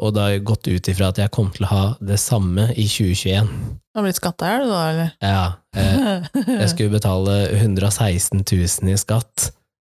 og 0.02 0.14
da 0.14 0.26
har 0.26 0.34
jeg 0.34 0.46
gått 0.48 0.68
ut 0.68 0.88
ifra 0.90 1.10
at 1.12 1.20
jeg 1.22 1.32
kom 1.34 1.50
til 1.54 1.66
å 1.66 1.70
ha 1.70 1.84
det 2.02 2.18
samme 2.22 2.68
i 2.74 2.86
2021. 2.90 3.50
Du 3.94 4.00
har 4.00 4.06
blitt 4.06 4.18
du 4.18 4.70
da, 4.70 4.80
eller? 4.90 5.12
Ja, 5.22 5.44
eh, 5.76 6.26
jeg 6.62 6.70
skulle 6.72 6.96
betale 6.96 7.36
116 7.54 8.42
000 8.42 8.90
i 8.90 8.96
skatt 8.98 9.52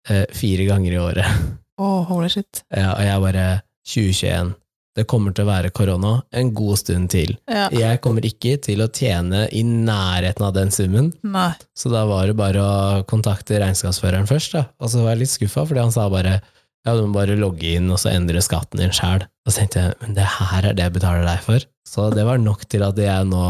eh, 0.08 0.24
fire 0.32 0.70
ganger 0.70 0.96
i 0.96 1.02
året. 1.04 1.44
Oh, 1.80 2.04
holy 2.08 2.30
shit. 2.32 2.64
Ja, 2.72 2.94
og 2.96 3.04
jeg 3.04 3.24
bare 3.26 3.46
2021. 3.88 4.56
Det 4.98 5.06
kommer 5.08 5.32
til 5.36 5.46
å 5.46 5.52
være 5.52 5.72
korona 5.76 6.14
en 6.36 6.50
god 6.56 6.80
stund 6.82 7.12
til. 7.14 7.36
Ja. 7.48 7.68
Jeg 7.72 8.00
kommer 8.04 8.26
ikke 8.26 8.56
til 8.64 8.82
å 8.84 8.90
tjene 8.92 9.46
i 9.56 9.62
nærheten 9.64 10.44
av 10.48 10.56
den 10.56 10.74
summen, 10.76 11.12
Nei. 11.24 11.52
så 11.78 11.92
da 11.94 12.06
var 12.10 12.28
det 12.28 12.36
bare 12.40 12.64
å 12.64 13.04
kontakte 13.08 13.62
regnskapsføreren 13.62 14.28
først, 14.28 14.58
da. 14.58 14.66
Og 14.82 14.92
så 14.92 15.04
var 15.04 15.14
jeg 15.14 15.24
litt 15.24 15.36
skuffa, 15.36 15.68
fordi 15.70 15.84
han 15.86 15.94
sa 15.96 16.08
bare 16.12 16.40
ja, 16.88 16.96
du 16.96 17.04
må 17.06 17.18
bare 17.18 17.36
logge 17.40 17.76
inn 17.76 17.90
og 17.92 18.00
så 18.02 18.14
endre 18.14 18.42
skatten 18.44 18.82
din 18.82 18.94
sjæl. 18.96 19.26
Og 19.46 19.52
så 19.52 19.62
tenkte 19.62 19.84
jeg 19.84 19.98
men 20.04 20.16
det 20.18 20.28
her 20.38 20.70
er 20.70 20.78
det 20.78 20.86
jeg 20.86 20.96
betaler 20.96 21.28
deg 21.28 21.44
for. 21.46 21.66
Så 21.88 22.10
det 22.14 22.26
var 22.28 22.42
nok 22.42 22.66
til 22.72 22.86
at 22.86 23.00
jeg 23.02 23.28
nå 23.30 23.46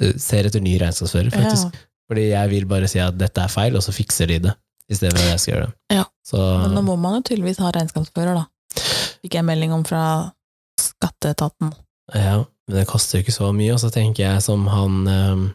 eh, 0.00 0.16
ser 0.20 0.48
etter 0.48 0.62
ny 0.64 0.76
regnskapsfører, 0.80 1.32
faktisk. 1.34 1.78
Fordi 2.10 2.30
jeg 2.32 2.50
vil 2.50 2.66
bare 2.70 2.88
si 2.90 2.98
at 3.02 3.18
dette 3.18 3.42
er 3.42 3.52
feil, 3.52 3.76
og 3.78 3.84
så 3.86 3.94
fikser 3.94 4.30
de 4.30 4.40
det, 4.48 4.54
i 4.90 4.98
stedet 4.98 5.14
for 5.14 5.26
at 5.26 5.34
jeg 5.34 5.42
skal 5.42 5.54
gjøre 5.54 5.68
det. 5.68 5.98
Ja. 6.00 6.06
Så, 6.26 6.40
Men 6.64 6.74
nå 6.78 6.82
må 6.86 6.96
man 7.00 7.18
jo 7.18 7.26
tydeligvis 7.30 7.60
ha 7.62 7.70
regnskapsfører, 7.74 8.40
da. 8.40 8.82
Fikk 9.20 9.36
jeg 9.38 9.46
melding 9.46 9.74
om 9.76 9.84
fra 9.86 10.02
skatteetaten. 10.80 11.72
Ja, 12.14 12.40
men 12.42 12.76
det 12.78 12.88
koster 12.90 13.18
jo 13.18 13.24
ikke 13.24 13.36
så 13.36 13.50
mye, 13.54 13.74
og 13.76 13.82
så 13.82 13.92
tenker 13.94 14.26
jeg 14.26 14.44
som 14.46 14.66
han 14.70 15.00
eh, 15.10 15.48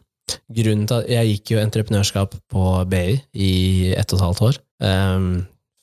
Grunnen 0.55 0.87
til 0.89 1.03
at 1.03 1.09
jeg 1.11 1.29
gikk 1.29 1.51
jo 1.53 1.59
entreprenørskap 1.61 2.31
på 2.49 2.61
BI 2.89 3.19
i 3.37 3.51
ett 3.93 4.09
og 4.09 4.17
et 4.17 4.23
halvt 4.25 4.41
år, 4.47 4.57
eh, 4.87 5.27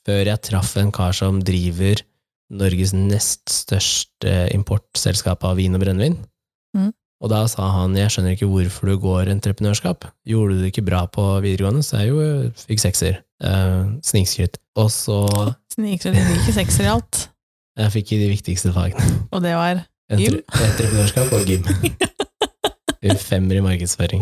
før 0.07 0.27
jeg 0.31 0.43
traff 0.49 0.75
en 0.79 0.91
kar 0.95 1.15
som 1.15 1.39
driver 1.45 2.01
Norges 2.53 2.93
nest 2.93 3.49
største 3.49 4.33
importselskap 4.53 5.43
av 5.47 5.57
vin 5.57 5.73
og 5.73 5.81
brennevin. 5.83 6.19
Mm. 6.77 6.91
Og 7.23 7.31
da 7.31 7.45
sa 7.47 7.69
han 7.77 7.95
jeg 7.95 8.11
skjønner 8.11 8.35
ikke 8.35 8.49
hvorfor 8.51 8.91
du 8.91 8.97
går 8.99 9.31
entreprenørskap. 9.31 10.09
Gjorde 10.27 10.57
du 10.57 10.63
det 10.63 10.73
ikke 10.73 10.85
bra 10.85 11.05
på 11.07 11.23
videregående, 11.45 11.85
så 11.85 12.01
jeg 12.01 12.11
jo 12.11 12.25
fikk 12.65 12.83
sekser. 12.83 13.21
Eh, 13.43 13.93
Snikskryt. 14.03 14.59
Og 14.79 14.89
så 14.91 15.21
Snikskryt, 15.73 16.19
det 16.19 16.41
ikke 16.41 16.57
sekser 16.59 16.89
i 16.89 16.91
alt. 16.97 17.23
Jeg 17.73 17.89
fikk 17.89 18.11
i 18.13 18.17
de 18.21 18.25
viktigste 18.29 18.69
fagene. 18.69 19.01
Og 19.33 19.41
det 19.41 19.55
var 19.57 19.79
Entre 20.13 20.43
entreprenørskap 20.45 21.31
og 21.33 21.47
gym. 21.47 21.63
Femmer 23.31 23.57
i 23.57 23.63
markedsføring. 23.65 24.21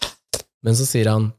Men 0.66 0.76
så 0.76 0.84
sier 0.84 1.08
han 1.08 1.30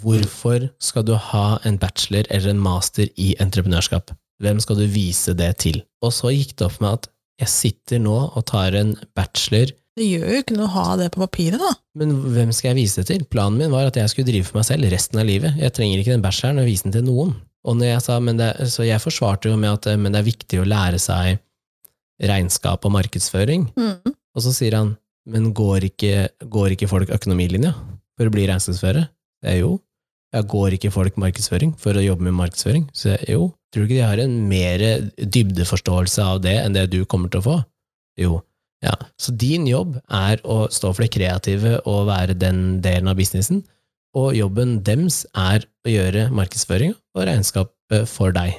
hvorfor 0.00 0.68
skal 0.82 1.04
du 1.06 1.14
ha 1.16 1.58
en 1.68 1.78
bachelor 1.80 2.28
eller 2.30 2.52
en 2.52 2.62
master 2.62 3.10
i 3.20 3.34
entreprenørskap? 3.42 4.12
Hvem 4.42 4.60
skal 4.62 4.80
du 4.80 4.86
vise 4.90 5.34
det 5.38 5.52
til? 5.62 5.82
Og 6.02 6.14
så 6.16 6.32
gikk 6.32 6.56
det 6.58 6.66
opp 6.66 6.80
med 6.82 6.98
at 6.98 7.08
jeg 7.42 7.52
sitter 7.52 8.02
nå 8.02 8.16
og 8.30 8.42
tar 8.50 8.76
en 8.78 8.96
bachelor, 9.16 9.72
Det 9.92 10.06
gjør 10.08 10.30
jo 10.32 10.40
ikke 10.40 10.54
noe 10.56 10.66
å 10.70 10.72
ha 10.72 10.92
det 10.96 11.10
på 11.12 11.20
papiret, 11.20 11.60
da. 11.60 11.74
men 12.00 12.14
hvem 12.32 12.48
skal 12.56 12.70
jeg 12.70 12.78
vise 12.78 13.02
det 13.02 13.10
til? 13.10 13.24
Planen 13.28 13.58
min 13.60 13.74
var 13.74 13.90
at 13.90 13.98
jeg 14.00 14.08
skulle 14.08 14.30
drive 14.30 14.46
for 14.48 14.56
meg 14.56 14.64
selv 14.64 14.88
resten 14.88 15.20
av 15.20 15.26
livet. 15.28 15.58
Jeg 15.60 15.74
trenger 15.76 16.00
ikke 16.00 16.14
den 16.14 16.24
bacheloren 16.24 16.62
og 16.62 16.68
vise 16.70 16.86
den 16.86 16.94
til 16.96 17.04
noen. 17.04 17.34
Og 17.68 17.76
når 17.76 17.90
jeg 17.90 18.04
sa, 18.06 18.16
men 18.24 18.40
det, 18.40 18.48
så 18.72 18.86
jeg 18.88 19.02
forsvarte 19.04 19.52
jo 19.52 19.58
med 19.60 19.68
at 19.68 19.90
men 20.00 20.14
det 20.14 20.22
er 20.22 20.30
viktig 20.30 20.62
å 20.62 20.64
lære 20.64 20.96
seg 21.02 21.42
regnskap 22.32 22.88
og 22.88 22.94
markedsføring. 22.96 23.68
Mm. 23.76 24.14
Og 24.32 24.46
så 24.46 24.54
sier 24.56 24.78
han, 24.78 24.94
men 25.28 25.52
går 25.54 25.90
ikke, 25.92 26.30
går 26.50 26.74
ikke 26.74 26.88
folk 26.90 27.12
økonomilinja 27.12 27.74
for 28.16 28.30
å 28.30 28.32
bli 28.32 28.48
regnskapsfører? 28.48 29.04
Det 29.42 29.56
er 29.56 29.58
jo. 29.62 29.80
jeg 30.32 30.48
går 30.48 30.76
ikke 30.78 30.92
folk 30.94 31.18
markedsføring 31.20 31.74
for 31.80 31.98
å 31.98 32.04
jobbe 32.04 32.24
med 32.24 32.38
markedsføring? 32.38 32.86
Så 32.96 33.12
jeg, 33.12 33.34
jo. 33.34 33.50
Tror 33.72 33.84
du 33.84 33.88
ikke 33.88 33.98
de 33.98 34.06
har 34.06 34.20
en 34.22 34.38
mer 34.48 34.82
dybdeforståelse 35.16 36.24
av 36.24 36.40
det 36.44 36.56
enn 36.60 36.76
det 36.76 36.86
du 36.92 37.02
kommer 37.04 37.32
til 37.32 37.42
å 37.42 37.46
få? 37.46 37.58
Jo. 38.20 38.40
Ja. 38.84 38.94
Så 39.20 39.34
din 39.38 39.66
jobb 39.68 39.98
er 40.08 40.40
å 40.44 40.66
stå 40.72 40.92
for 40.92 41.04
det 41.04 41.12
kreative 41.14 41.78
og 41.88 42.08
være 42.08 42.36
den 42.38 42.80
delen 42.84 43.10
av 43.12 43.18
businessen, 43.20 43.62
og 44.16 44.34
jobben 44.36 44.80
dems 44.84 45.22
er 45.38 45.64
å 45.86 45.92
gjøre 45.92 46.26
markedsføring 46.34 46.92
og 47.16 47.26
regnskapet 47.28 48.08
for 48.10 48.34
deg. 48.34 48.58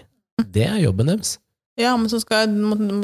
Det 0.53 0.65
er 0.65 0.79
jobben 0.81 1.11
deres. 1.11 1.37
Ja, 1.79 1.93
men 1.97 2.09
så 2.09 2.19
skal, 2.21 2.49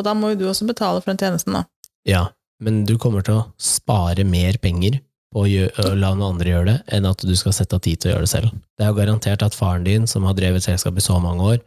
da 0.02 0.16
må 0.18 0.34
jo 0.34 0.40
du 0.40 0.48
også 0.50 0.68
betale 0.70 1.02
for 1.02 1.12
den 1.12 1.22
tjenesten, 1.22 1.58
da. 1.58 1.66
Ja, 2.10 2.24
men 2.62 2.84
du 2.90 2.96
kommer 3.02 3.26
til 3.26 3.42
å 3.42 3.48
spare 3.62 4.26
mer 4.26 4.58
penger 4.62 5.00
på 5.34 5.44
å, 5.44 5.48
gjø- 5.50 5.96
la 6.00 6.14
noen 6.18 6.34
andre 6.36 6.50
gjøre 6.54 6.66
det, 6.72 6.78
enn 6.98 7.06
at 7.10 7.22
du 7.26 7.36
skal 7.38 7.54
sette 7.54 7.78
av 7.78 7.84
tid 7.86 8.00
til 8.02 8.10
å 8.12 8.14
gjøre 8.16 8.26
det 8.26 8.32
selv. 8.32 8.54
Det 8.80 8.86
er 8.86 8.90
jo 8.94 8.98
garantert 8.98 9.44
at 9.46 9.58
faren 9.58 9.84
din, 9.86 10.08
som 10.10 10.26
har 10.26 10.34
drevet 10.38 10.66
selskap 10.66 10.98
i 10.98 11.04
så 11.06 11.20
mange 11.22 11.46
år, 11.54 11.60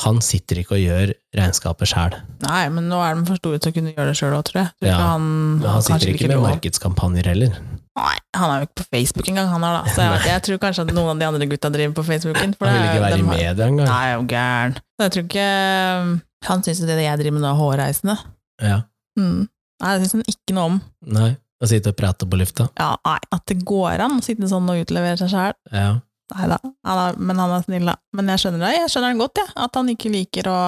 han 0.00 0.20
sitter 0.24 0.60
ikke 0.62 0.76
og 0.78 0.80
gjør 0.80 1.10
regnskapet 1.36 1.90
sjæl. 1.90 2.14
Nei, 2.46 2.62
men 2.72 2.86
nå 2.88 3.00
er 3.04 3.18
de 3.18 3.24
for 3.28 3.36
store 3.40 3.58
til 3.60 3.72
å 3.72 3.74
kunne 3.76 3.90
gjøre 3.92 4.12
det 4.12 4.16
sjøl 4.16 4.36
òg, 4.38 4.44
tror 4.48 4.60
jeg. 4.62 4.70
Tror 4.78 4.88
Ja, 4.88 4.94
ikke 4.94 5.08
han, 5.10 5.26
Men 5.58 5.66
han 5.66 5.82
kanskje 5.82 5.98
sitter 5.98 6.14
ikke 6.14 6.30
med 6.30 6.42
markedskampanjer 6.46 7.28
heller. 7.32 7.58
Nei, 8.00 8.14
han 8.38 8.52
er 8.54 8.62
jo 8.62 8.68
ikke 8.68 8.78
på 8.80 8.86
Facebook 8.94 9.28
engang, 9.28 9.50
han 9.50 9.66
er 9.66 9.74
da. 9.76 9.82
Så 9.92 10.06
jeg, 10.06 10.22
jeg 10.30 10.44
tror 10.46 10.60
kanskje 10.62 10.86
at 10.86 10.94
noen 10.96 11.10
av 11.12 11.20
de 11.20 11.28
andre 11.28 11.48
gutta 11.50 11.72
driver 11.74 11.98
på 11.98 12.06
Facebooken. 12.06 12.54
Han 12.62 12.70
vil 12.72 12.80
det 12.80 12.88
ikke 12.94 13.04
være 13.04 13.18
i 13.20 13.26
media 13.28 13.66
engang. 13.66 13.90
Nei, 13.90 14.06
jo 14.14 14.24
gæren. 14.30 14.78
Jeg 15.02 15.14
tror 15.16 15.26
ikke 15.26 15.48
Han 16.48 16.62
syns 16.64 16.80
jo 16.80 16.86
det 16.88 16.96
jeg 17.02 17.20
driver 17.20 17.36
med 17.36 17.44
nå, 17.44 17.50
er 17.52 17.58
hårreisende. 17.60 18.16
Ja. 18.64 18.78
Mm. 19.20 19.42
Nei, 19.82 19.92
det 19.98 20.06
syns 20.06 20.16
han 20.22 20.24
ikke 20.32 20.56
noe 20.56 20.68
om. 20.70 20.80
Nei. 21.18 21.30
Å 21.60 21.68
sitte 21.68 21.92
og 21.92 21.96
prate 21.98 22.24
på 22.28 22.38
lufta. 22.40 22.68
Ja, 22.80 22.94
nei, 23.04 23.18
At 23.36 23.42
det 23.50 23.58
går 23.68 24.00
an 24.06 24.18
å 24.18 24.22
sitte 24.24 24.48
sånn 24.48 24.68
og 24.72 24.80
utlevere 24.80 25.18
seg 25.20 25.28
sjæl. 25.32 25.52
Ja. 25.74 25.90
Nei 26.30 26.46
da, 26.46 26.58
men 27.18 27.40
han 27.42 27.50
er 27.56 27.64
snill, 27.66 27.88
da. 27.90 27.96
Men 28.16 28.28
jeg 28.32 28.38
skjønner 28.44 28.62
det, 28.64 28.70
jeg 28.78 28.90
skjønner 28.92 29.12
det 29.12 29.20
godt, 29.20 29.40
jeg. 29.42 29.52
At 29.66 29.74
han 29.80 29.88
ikke 29.92 30.12
liker 30.14 30.48
å 30.48 30.58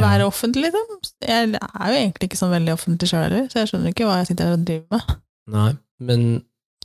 være 0.00 0.26
offentlig, 0.26 0.68
liksom. 0.68 0.98
Jeg 1.24 1.54
er 1.56 1.92
jo 1.94 1.98
egentlig 2.02 2.28
ikke 2.28 2.38
sånn 2.40 2.52
veldig 2.54 2.74
offentlig 2.74 3.08
sjøl 3.10 3.24
heller, 3.28 3.46
så 3.50 3.62
jeg 3.62 3.70
skjønner 3.70 3.94
ikke 3.94 4.08
hva 4.10 4.18
jeg 4.20 4.28
sitter 4.32 4.50
her 4.50 4.58
og 4.58 4.64
driver 4.68 4.96
med. 4.98 5.16
Nei. 5.56 5.70
Men 6.10 6.26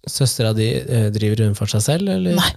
søstera 0.05 0.53
di, 0.57 0.69
eh, 0.85 1.09
driver 1.15 1.43
hun 1.47 1.55
for 1.57 1.71
seg 1.71 1.81
selv, 1.85 2.09
eller? 2.13 2.37
Nei. 2.39 2.51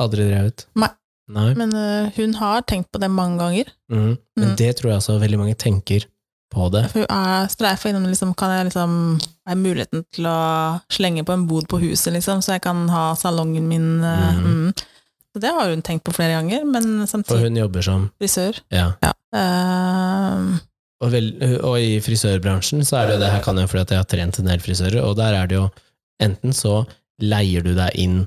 Aldri 0.00 0.26
drevet? 0.28 0.66
Nei. 0.80 0.90
Nei. 1.30 1.48
Men 1.54 1.70
uh, 1.78 2.10
hun 2.16 2.32
har 2.40 2.64
tenkt 2.66 2.90
på 2.90 2.98
det 2.98 3.10
mange 3.14 3.38
ganger. 3.38 3.68
Mm. 3.92 4.16
Men 4.36 4.48
Mm. 4.50 4.56
det 4.58 4.70
tror 4.80 4.90
jeg 4.90 4.98
også 4.98 5.20
veldig 5.22 5.38
mange 5.38 5.54
tenker 5.54 6.06
på 6.50 6.68
det. 6.74 6.84
For 6.92 7.04
hun 7.04 7.10
er 7.14 7.50
streifa 7.52 7.90
innom 7.90 8.06
liksom, 8.10 8.32
Kan 8.38 8.50
jeg 8.54 8.68
liksom 8.70 8.94
Har 9.46 9.58
muligheten 9.58 10.04
til 10.14 10.26
å 10.26 10.38
slenge 10.92 11.22
på 11.26 11.32
en 11.36 11.46
bod 11.50 11.68
på 11.70 11.78
huset, 11.82 12.12
liksom, 12.16 12.42
så 12.42 12.56
jeg 12.56 12.64
kan 12.64 12.88
ha 12.92 13.04
salongen 13.18 13.68
min 13.70 13.86
mm. 14.02 14.40
Mm. 14.44 14.72
Så 15.30 15.42
det 15.44 15.52
har 15.54 15.70
hun 15.70 15.82
tenkt 15.86 16.02
på 16.08 16.12
flere 16.16 16.34
ganger, 16.40 16.64
men 16.66 17.06
samtidig 17.06 17.36
For 17.36 17.46
hun 17.46 17.60
jobber 17.60 17.86
som 17.86 18.08
frisør. 18.18 18.58
Ja. 18.74 18.88
Ja. 19.04 19.12
Uh, 19.30 20.58
Og, 21.00 21.12
vel, 21.14 21.30
og 21.64 21.76
i 21.80 21.94
frisørbransjen 22.04 22.82
så 22.84 22.98
er 22.98 23.06
det 23.06 23.14
jo 23.14 23.20
det 23.22 23.30
her 23.32 23.44
kan 23.44 23.56
jeg 23.62 23.70
fordi 23.70 23.84
at 23.86 23.92
jeg 23.94 24.02
har 24.02 24.08
trent 24.10 24.40
en 24.42 24.50
del 24.50 24.60
frisører, 24.60 24.98
og 25.06 25.14
der 25.16 25.36
er 25.38 25.46
det 25.48 25.56
jo 25.56 25.68
enten 26.20 26.52
så 26.52 26.82
leier 27.22 27.62
du 27.64 27.70
deg 27.78 27.94
inn, 28.00 28.18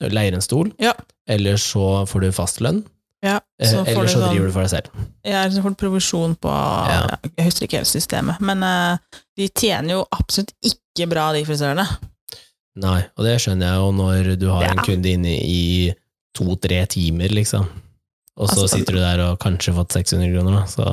leier 0.00 0.32
en 0.38 0.44
stol, 0.44 0.70
Ja. 0.80 0.94
eller 1.28 1.58
så 1.60 2.06
får 2.08 2.24
du 2.24 2.30
fastlønn, 2.32 2.80
Ja, 3.22 3.40
Eh, 3.62 3.68
så 3.70 3.84
Eller 3.86 4.08
så 4.10 4.18
sånn 4.18 4.32
driver 4.32 4.46
du 4.48 4.52
for 4.52 4.62
deg 4.66 4.70
selv. 4.72 5.02
Ja, 5.24 5.42
så 5.48 5.62
får 5.62 5.70
du 5.76 5.78
provisjon 5.78 6.32
på 6.42 6.50
Ja. 6.50 7.16
Jeg 7.36 7.44
husker 7.46 7.66
ikke 7.68 7.78
helt 7.78 7.86
systemet, 7.92 8.40
men 8.42 8.62
uh, 8.66 8.96
de 9.38 9.46
tjener 9.48 9.94
jo 10.00 10.00
absolutt 10.10 10.50
ikke 10.66 11.06
bra, 11.08 11.28
de 11.32 11.44
frisørene. 11.46 11.84
Nei, 12.82 13.02
og 13.16 13.24
det 13.26 13.36
skjønner 13.44 13.68
jeg 13.68 13.78
jo 13.78 13.92
når 13.92 14.32
du 14.40 14.48
har 14.50 14.64
Ja. 14.64 14.70
en 14.72 14.82
kunde 14.82 15.06
inne 15.12 15.36
i 15.38 15.94
to-tre 16.34 16.80
timer, 16.86 17.28
liksom. 17.28 17.68
Og 18.40 18.48
så 18.48 18.62
Altså, 18.64 18.78
sitter 18.78 18.92
du 18.96 18.98
der 18.98 19.20
og 19.28 19.38
kanskje 19.38 19.74
fått 19.76 19.92
600 19.92 20.32
kroner, 20.32 20.52
da. 20.56 20.64
Så 20.66 20.84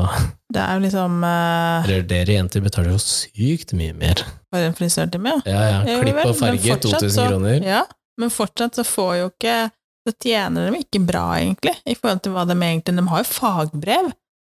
Det 0.53 0.59
er 0.61 0.73
jo 0.75 0.83
liksom 0.85 1.23
uh, 1.23 1.83
eller 1.87 2.03
dere 2.03 2.35
jenter 2.35 2.61
betaler 2.61 2.91
jo 2.91 2.99
sykt 2.99 3.73
mye 3.73 3.93
mer. 3.95 4.21
for 4.51 4.59
en 4.59 4.73
frisørtime, 4.75 5.41
ja. 5.45 5.55
Ja, 5.55 5.83
ja. 5.87 6.01
Klipp 6.03 6.25
og 6.25 6.35
farge, 6.35 6.77
2000 6.83 7.09
så- 7.09 7.27
kroner. 7.29 7.63
Ja, 7.63 7.85
men 8.19 8.29
fortsatt 8.29 8.75
så 8.75 8.83
får 8.85 9.17
jo 9.23 9.29
ikke 9.31 9.71
Så 10.07 10.13
tjener 10.23 10.69
de 10.71 10.79
ikke 10.83 11.01
bra, 11.05 11.25
egentlig, 11.37 11.75
i 11.85 11.95
forhold 11.97 12.21
til 12.23 12.33
hva 12.33 12.45
de 12.47 12.55
egentlig 12.55 12.95
De 12.97 13.07
har 13.11 13.23
jo 13.23 13.29
fagbrev, 13.33 14.11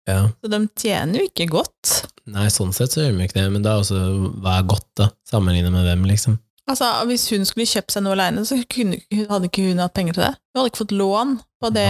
Ja. 0.10 0.30
så 0.42 0.50
de 0.52 0.60
tjener 0.76 1.20
jo 1.22 1.28
ikke 1.30 1.48
godt. 1.52 1.94
Nei, 2.30 2.48
sånn 2.54 2.74
sett 2.74 2.92
så 2.94 3.02
gjør 3.04 3.18
de 3.18 3.26
ikke 3.28 3.38
det, 3.40 3.48
men 3.54 3.62
da 3.66 3.78
også 3.80 3.98
hva 4.42 4.58
er 4.60 4.68
godt, 4.70 4.88
da? 4.98 5.10
Sammenlignet 5.30 5.72
med 5.74 5.86
hvem, 5.86 6.06
liksom? 6.10 6.40
Altså, 6.70 6.86
Hvis 7.10 7.30
hun 7.34 7.46
skulle 7.46 7.66
kjøpt 7.66 7.92
seg 7.96 8.04
noe 8.06 8.14
alene, 8.14 8.44
så 8.46 8.58
kunne, 8.70 9.00
hadde 9.30 9.50
ikke 9.50 9.70
hun 9.72 9.80
hatt 9.82 9.94
penger 9.98 10.14
til 10.18 10.24
det. 10.28 10.34
Hun 10.54 10.60
hadde 10.62 10.72
ikke 10.72 10.84
fått 10.84 10.98
lån 10.98 11.32
på 11.64 11.72
det 11.74 11.88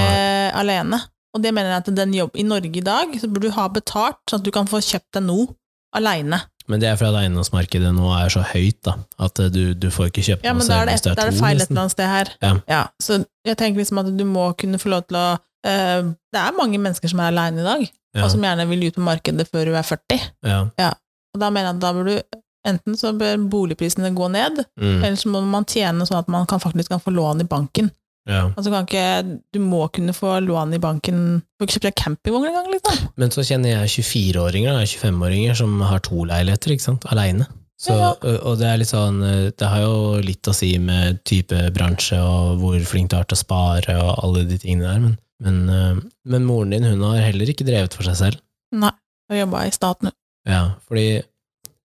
alene. 0.56 1.02
Og 1.36 1.44
det 1.44 1.52
mener 1.54 1.70
jeg 1.76 1.84
at 1.84 1.96
den 1.96 2.14
jobb, 2.16 2.32
I 2.40 2.44
Norge 2.48 2.72
i 2.80 2.86
dag 2.86 3.12
så 3.20 3.28
burde 3.28 3.50
du 3.50 3.56
ha 3.58 3.68
betalt, 3.70 4.22
sånn 4.30 4.40
at 4.40 4.48
du 4.48 4.52
kan 4.56 4.70
få 4.72 4.80
kjøpt 4.82 5.12
deg 5.20 5.28
noe 5.28 5.50
alene. 5.96 6.40
Men 6.70 6.82
det 6.82 6.90
er 6.92 6.98
fordi 7.00 7.24
eiendomsmarkedet 7.24 7.92
nå 7.98 8.10
er 8.14 8.30
så 8.34 8.44
høyt, 8.46 8.78
da, 8.86 8.94
at 9.26 9.40
eh, 9.42 9.50
du, 9.54 9.62
du 9.74 9.88
får 9.94 10.12
ikke 10.12 10.26
kjøpt 10.28 10.46
Ja, 10.46 10.54
men 10.54 10.68
da 10.70 10.82
er 10.84 10.92
det, 10.92 10.98
da 11.08 11.16
er 11.16 11.32
det 11.32 11.40
feil 11.40 11.58
et 11.58 11.70
eller 11.70 11.84
annet 11.84 11.96
sted 11.96 12.10
her. 12.12 12.34
Ja. 12.70 12.82
Så 13.02 13.24
jeg 13.48 13.58
tenker 13.58 13.82
liksom 13.82 14.02
at 14.04 14.12
du 14.18 14.26
må 14.30 14.52
kunne 14.60 14.78
få 14.82 14.92
lov 14.94 15.08
til 15.10 15.18
å 15.18 15.28
uh, 15.40 16.12
Det 16.30 16.44
er 16.44 16.58
mange 16.58 16.78
mennesker 16.82 17.10
som 17.12 17.24
er 17.24 17.34
aleine 17.34 17.64
i 17.64 17.66
dag, 17.66 17.88
Ja, 18.18 18.26
og 18.26 18.32
som 18.34 18.46
gjerne 18.46 18.68
vil 18.70 18.88
ut 18.88 18.96
på 18.98 19.06
markedet 19.06 19.48
før 19.50 19.70
du 19.70 19.74
er 19.78 19.86
40. 19.86 20.30
ja. 20.46 20.94
Og 21.36 21.42
da 21.44 21.50
mener 21.54 21.68
jeg 21.70 21.76
at 21.78 21.82
da 21.84 21.92
bør 21.94 22.08
du 22.10 22.40
Enten 22.68 22.98
så 23.00 23.14
bør 23.16 23.38
boligprisene 23.50 24.10
gå 24.12 24.26
ned, 24.34 24.58
Mm, 24.76 24.98
eller 25.00 25.16
så 25.16 25.30
må 25.32 25.40
man 25.48 25.64
tjene 25.66 26.04
sånn 26.06 26.20
at 26.20 26.28
man 26.28 26.46
kan 26.46 26.60
faktisk 26.60 26.92
kan 26.92 27.00
få 27.00 27.14
lån 27.16 27.42
i 27.42 27.48
banken. 27.48 27.88
Ja. 28.28 28.42
Altså 28.58 28.70
kan 28.72 28.86
ikke, 28.86 29.40
Du 29.54 29.60
må 29.60 29.88
kunne 29.92 30.14
få 30.14 30.40
lån 30.44 30.74
i 30.76 30.80
banken 30.80 31.22
Du 31.40 31.64
får 31.64 31.68
ikke 31.68 31.74
kjøpt 31.80 31.88
deg 31.88 31.96
campingvogn 31.96 32.48
engang, 32.50 32.68
liksom. 32.74 33.08
Men 33.18 33.30
så 33.32 33.42
kjenner 33.48 33.70
jeg 33.70 33.90
24-åringer, 34.04 34.76
og 34.76 34.86
25-åringer, 34.88 35.56
som 35.56 35.80
har 35.82 36.00
to 36.00 36.26
leiligheter, 36.26 36.72
ikke 36.76 36.82
sant, 36.90 37.06
aleine. 37.12 37.48
Så, 37.80 37.96
Ja. 37.96 38.10
og- 38.12 38.44
Og 38.46 38.58
det 38.60 38.68
er 38.68 38.78
litt 38.78 38.90
sånn 38.92 39.22
Det 39.56 39.68
har 39.68 39.80
jo 39.82 40.20
litt 40.22 40.42
å 40.44 40.54
si 40.54 40.78
med 40.78 41.24
type 41.24 41.72
bransje 41.74 42.20
og 42.20 42.60
hvor 42.60 42.80
flink 42.86 43.10
du 43.10 43.16
er 43.18 43.24
til 43.24 43.36
å 43.38 43.44
spare 43.46 43.96
og 44.04 44.20
alle 44.24 44.44
de 44.46 44.58
tingene 44.58 44.84
der, 44.84 45.00
men, 45.00 45.18
men, 45.40 46.02
men 46.26 46.46
moren 46.46 46.70
din, 46.72 46.84
hun 46.84 47.02
har 47.02 47.22
heller 47.22 47.46
ikke 47.48 47.66
drevet 47.66 47.94
for 47.94 48.04
seg 48.04 48.16
selv. 48.16 48.40
Nei. 48.74 48.92
hun 49.30 49.38
jobba 49.40 49.66
i 49.66 49.70
staten. 49.72 50.12
Ja, 50.46 50.74
fordi 50.90 51.22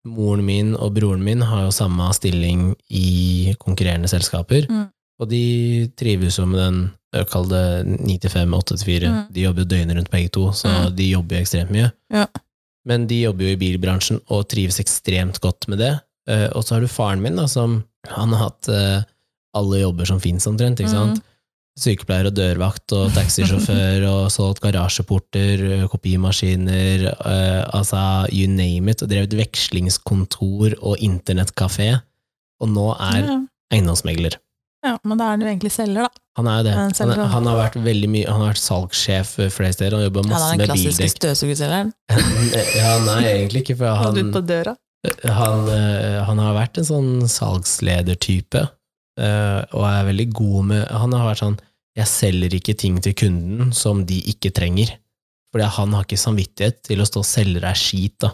moren 0.06 0.46
min 0.46 0.76
og 0.76 0.94
broren 0.96 1.22
min 1.24 1.42
har 1.42 1.64
jo 1.66 1.72
samme 1.72 2.08
stilling 2.14 2.76
i 2.90 3.54
konkurrerende 3.60 4.08
selskaper, 4.10 4.68
Mm. 4.70 4.90
Og 5.22 5.30
de 5.30 5.88
trives 6.00 6.40
jo 6.40 6.48
med 6.50 6.60
den, 6.64 6.80
kall 7.30 7.46
det 7.52 7.64
9 8.02 8.16
til 8.24 8.32
5, 8.34 8.54
8 8.58 8.78
til 8.80 8.88
4. 8.88 9.10
Mm. 9.12 9.20
De 9.36 9.42
jobber 9.46 9.62
jo 9.66 9.70
døgnet 9.74 9.98
rundt 10.00 10.12
begge 10.14 10.32
to, 10.34 10.48
så 10.56 10.70
Mm. 10.72 10.96
de 10.98 11.10
jobber 11.12 11.36
jo 11.38 11.42
ekstremt 11.44 11.72
mye. 11.76 11.92
Ja. 12.10 12.26
Men 12.90 13.06
de 13.08 13.22
jobber 13.22 13.46
jo 13.46 13.52
i 13.54 13.60
bilbransjen 13.62 14.22
og 14.34 14.48
trives 14.50 14.80
ekstremt 14.82 15.40
godt 15.44 15.68
med 15.70 15.78
det. 15.84 15.92
Eh, 16.28 16.48
Og 16.56 16.64
så 16.64 16.76
har 16.76 16.82
du 16.82 16.88
faren 16.88 17.22
min, 17.22 17.36
da, 17.36 17.46
som 17.48 17.84
han 18.08 18.34
har 18.34 18.50
hatt 18.50 18.70
eh, 18.70 19.04
alle 19.54 19.82
jobber 19.84 20.06
som 20.08 20.20
fins 20.20 20.48
omtrent, 20.48 20.80
ikke 20.80 20.90
sant? 20.90 21.20
Mm. 21.20 21.28
Sykepleier 21.82 22.28
og 22.28 22.34
dørvakt 22.36 22.92
og 22.98 23.12
taxisjåfør 23.16 24.04
og 24.10 24.32
solgt 24.32 24.60
garasjeporter, 24.62 25.88
kopimaskiner, 25.92 27.06
eh, 27.26 27.64
altså 27.74 28.28
you 28.32 28.48
name 28.48 28.90
it, 28.92 29.02
og 29.04 29.10
drevet 29.10 29.34
vekslingskontor 29.38 30.76
og 30.82 30.98
internettkafé, 31.00 32.02
og 32.62 32.70
nå 32.70 32.88
er 33.00 33.48
eiendomsmegler. 33.74 34.36
Ja, 34.86 34.98
men 35.04 35.18
da 35.20 35.26
er 35.28 35.36
han 35.36 35.42
jo 35.46 35.48
egentlig 35.52 35.72
selger, 35.74 36.08
da. 36.08 36.22
Han 36.40 36.48
er 36.48 36.58
jo 36.62 36.64
det. 36.68 36.74
Han 36.76 37.12
er, 37.12 37.24
han 37.34 37.48
har 37.50 37.58
vært 37.60 37.76
veldig 37.86 38.10
mye, 38.10 38.28
han 38.30 38.42
har 38.42 38.54
vært 38.54 38.62
salgssjef 38.64 39.34
flere 39.54 39.74
steder, 39.76 39.98
han 39.98 40.14
bildekk. 40.16 40.38
Han 40.38 40.54
er 40.54 40.62
den 40.64 40.72
klassiske 40.72 41.10
støvsugerselgeren. 41.16 41.92
ja, 42.80 42.94
nei, 43.06 43.20
egentlig 43.34 43.66
ikke, 43.66 43.76
for 43.82 44.00
Han 44.00 44.18
ut 44.18 44.32
på 44.38 44.42
døra. 44.48 44.76
han, 45.42 45.68
eh, 45.74 46.18
han 46.28 46.40
har 46.40 46.56
vært 46.56 46.80
en 46.82 46.88
sånn 46.88 47.12
salgsledertype, 47.30 48.64
eh, 49.20 49.60
og 49.76 49.86
er 49.90 50.08
veldig 50.12 50.28
god 50.38 50.66
med 50.72 50.84
Han 51.02 51.14
har 51.18 51.26
vært 51.32 51.42
sånn 51.44 51.58
Jeg 51.98 52.08
selger 52.08 52.54
ikke 52.56 52.76
ting 52.80 53.00
til 53.04 53.16
kunden 53.18 53.74
som 53.76 54.06
de 54.08 54.22
ikke 54.32 54.54
trenger. 54.56 54.94
Fordi 55.52 55.68
han 55.68 55.92
har 55.98 56.06
ikke 56.08 56.16
samvittighet 56.22 56.78
til 56.88 57.02
å 57.04 57.08
stå 57.10 57.20
og 57.20 57.28
selge 57.28 57.60
deg 57.60 57.76
skit, 57.76 58.16
da. 58.24 58.30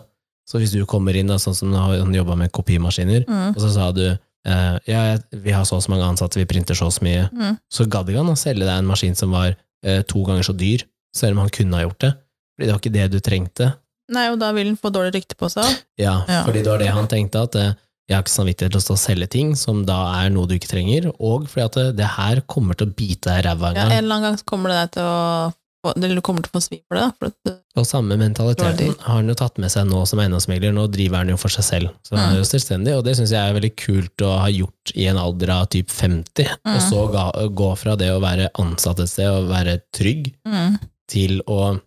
Så 0.47 0.61
hvis 0.61 0.71
du 0.75 0.83
kommer 0.85 1.17
inn, 1.17 1.27
da, 1.31 1.39
sånn 1.41 1.55
som 1.57 1.73
han 1.73 2.13
jobba 2.13 2.35
med 2.37 2.51
kopimaskiner, 2.53 3.25
Mm. 3.27 3.55
og 3.55 3.57
så 3.63 3.71
sa 3.73 3.87
du 3.91 4.03
eh, 4.45 4.77
ja, 4.87 5.17
vi 5.31 5.51
har 5.51 5.63
så 5.65 5.75
og 5.79 5.83
så 5.83 5.89
mange 5.89 6.05
ansatte, 6.05 6.37
vi 6.39 6.45
printer 6.45 6.75
så 6.75 6.85
og 6.87 6.93
så 6.93 7.01
mye, 7.03 7.29
Mm. 7.33 7.57
så 7.71 7.87
gadd 7.89 8.09
ikke 8.09 8.17
han 8.23 8.33
å 8.33 8.37
selge 8.37 8.65
deg 8.65 8.77
en 8.77 8.85
maskin 8.85 9.15
som 9.15 9.31
var 9.31 9.55
uh, 9.85 10.01
to 10.03 10.23
ganger 10.25 10.43
så 10.43 10.53
dyr, 10.57 10.83
selv 11.15 11.33
om 11.37 11.39
han 11.45 11.49
kunne 11.49 11.73
ha 11.77 11.83
gjort 11.87 11.99
det. 11.99 12.13
Fordi 12.57 12.65
det 12.67 12.73
var 12.73 12.79
ikke 12.81 12.93
det 12.93 13.11
du 13.11 13.19
trengte. 13.19 13.73
Nei, 14.09 14.29
og 14.31 14.39
da 14.39 14.51
vil 14.55 14.67
han 14.67 14.77
få 14.79 14.89
dårlig 14.93 15.13
rykte 15.17 15.35
på 15.37 15.49
seg. 15.51 15.65
Ja, 15.99 16.23
Ja. 16.27 16.43
fordi 16.45 16.63
det 16.63 16.71
var 16.71 16.79
det 16.79 16.87
han 16.95 17.07
tenkte, 17.07 17.41
at 17.43 17.55
uh, 17.55 17.73
jeg 18.07 18.15
har 18.15 18.23
ikke 18.23 18.31
samvittighet 18.37 18.71
til 18.71 18.79
å 18.79 18.85
stå 18.85 18.93
og 18.95 18.99
selge 19.03 19.27
ting 19.29 19.55
som 19.59 19.81
da 19.85 19.97
er 20.23 20.29
noe 20.31 20.47
du 20.47 20.55
ikke 20.55 20.69
trenger, 20.71 21.09
og 21.19 21.47
fordi 21.51 21.65
at 21.65 21.73
det, 21.75 21.87
det 21.97 22.05
her 22.15 22.39
kommer 22.47 22.73
til 22.79 22.87
å 22.87 22.95
bite 22.95 23.27
deg 23.29 23.43
i 23.43 23.47
ræva 23.49 23.69
en 23.73 23.75
Ja, 23.75 23.85
en 23.89 24.03
eller 24.05 24.15
annen 24.15 24.29
gang 24.31 24.37
kommer 24.47 24.69
det 24.71 24.77
deg 24.79 24.91
til 24.95 25.03
å 25.03 25.53
eller 25.95 26.15
du 26.15 26.21
kommer 26.25 26.43
til 26.45 26.51
å 26.51 26.57
få 26.57 26.61
svi 26.65 26.79
for 26.87 26.97
det. 26.99 27.05
For 27.19 27.29
at, 27.31 27.53
Og 27.77 27.85
samme 27.85 28.17
mentaliteten 28.17 28.95
har 29.05 29.19
han 29.19 29.27
jo 29.29 29.35
tatt 29.37 29.57
med 29.61 29.69
seg 29.71 29.85
nå 29.89 30.01
som 30.09 30.19
eiendomsmegler, 30.19 30.73
nå 30.73 30.87
driver 30.91 31.17
han 31.21 31.29
jo 31.29 31.37
for 31.37 31.53
seg 31.53 31.63
selv, 31.67 31.89
så 32.03 32.17
han 32.17 32.33
er 32.33 32.39
jo 32.41 32.47
selvstendig, 32.49 32.95
og 32.97 33.03
det 33.05 33.15
syns 33.19 33.31
jeg 33.35 33.41
er 33.41 33.53
veldig 33.57 33.71
kult 33.77 34.23
å 34.25 34.31
ha 34.41 34.47
gjort 34.53 34.93
i 34.95 35.05
en 35.11 35.19
alder 35.21 35.53
av 35.53 35.67
typ 35.73 35.89
50, 35.93 36.49
og 36.65 36.77
Mm. 36.77 36.89
så 36.89 37.03
ga, 37.13 37.25
gå 37.49 37.69
fra 37.77 37.95
det 37.95 38.09
å 38.11 38.19
være 38.23 38.49
ansatt 38.59 38.99
et 38.99 39.09
sted 39.09 39.29
og 39.29 39.49
være 39.51 39.77
trygg, 39.93 40.33
mm, 40.47 40.79
til 41.07 41.41
å 41.47 41.79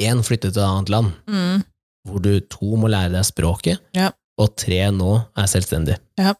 én 0.00 0.22
flytte 0.24 0.48
til 0.52 0.62
et 0.62 0.68
annet 0.68 0.88
land, 0.88 1.12
mm, 1.28 1.64
hvor 2.08 2.22
du 2.24 2.40
to 2.40 2.76
må 2.80 2.88
lære 2.88 3.12
deg 3.12 3.24
språket, 3.28 3.78
Ja. 3.94 4.10
og 4.38 4.56
tre 4.56 4.80
nå 4.90 5.26
er 5.36 5.46
selvstendig. 5.46 5.98
Ja. 6.18 6.34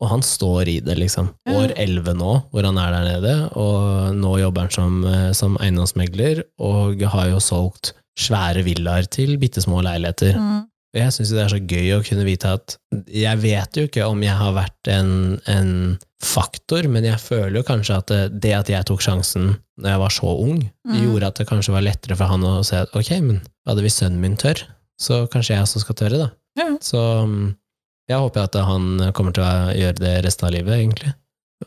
Og 0.00 0.08
han 0.12 0.22
står 0.26 0.68
i 0.68 0.78
det, 0.84 0.96
liksom. 0.98 1.30
År 1.50 1.74
elleve 1.80 2.14
nå, 2.16 2.32
hvor 2.52 2.66
han 2.68 2.78
er 2.80 2.94
der 2.96 3.06
nede, 3.08 3.34
og 3.58 4.14
nå 4.18 4.34
jobber 4.42 4.66
han 4.68 4.74
som, 4.74 5.00
eh, 5.08 5.30
som 5.36 5.56
eiendomsmegler, 5.60 6.42
og 6.60 7.00
har 7.14 7.30
jo 7.32 7.40
solgt 7.44 7.94
svære 8.20 8.64
villaer 8.66 9.06
til 9.08 9.36
bitte 9.40 9.62
små 9.64 9.82
leiligheter. 9.86 10.36
mm. 10.36 10.66
Og 10.90 10.98
jeg 10.98 11.12
syns 11.14 11.30
det 11.30 11.38
er 11.44 11.50
så 11.52 11.58
gøy 11.70 11.90
å 11.94 12.00
kunne 12.02 12.24
vite 12.26 12.50
at 12.50 12.72
Jeg 13.14 13.38
vet 13.38 13.76
jo 13.78 13.84
ikke 13.86 14.08
om 14.10 14.24
jeg 14.26 14.34
har 14.34 14.56
vært 14.56 14.88
en, 14.90 15.38
en 15.46 15.68
faktor, 16.20 16.88
men 16.90 17.06
jeg 17.06 17.20
føler 17.22 17.60
jo 17.60 17.62
kanskje 17.68 17.98
at 18.00 18.10
det, 18.10 18.40
det 18.42 18.52
at 18.56 18.72
jeg 18.72 18.88
tok 18.88 19.04
sjansen 19.04 19.52
når 19.78 19.92
jeg 19.94 20.00
var 20.02 20.16
så 20.16 20.32
ung, 20.34 20.58
Mm. 20.90 20.96
gjorde 21.04 21.28
at 21.28 21.38
det 21.38 21.46
kanskje 21.46 21.72
var 21.76 21.84
lettere 21.86 22.16
for 22.18 22.26
han 22.26 22.42
å 22.42 22.64
si 22.66 22.74
at 22.74 22.90
ok, 22.98 23.10
men 23.22 23.36
hadde 23.68 23.82
vi 23.84 23.92
sønnen 23.94 24.18
min 24.18 24.34
tør, 24.36 24.58
så 24.98 25.20
kanskje 25.30 25.54
jeg 25.54 25.62
også 25.62 25.82
skal 25.84 25.94
tørre, 26.00 26.18
da. 26.24 26.28
Ja. 26.58 26.66
Så 26.82 26.98
mm, 27.28 27.44
jeg 28.10 28.18
håper 28.18 28.42
at 28.48 28.56
han 28.66 28.86
kommer 29.16 29.34
til 29.36 29.44
å 29.46 29.70
gjøre 29.76 29.98
det 30.02 30.14
resten 30.26 30.48
av 30.48 30.54
livet, 30.54 30.74
egentlig. 30.80 31.12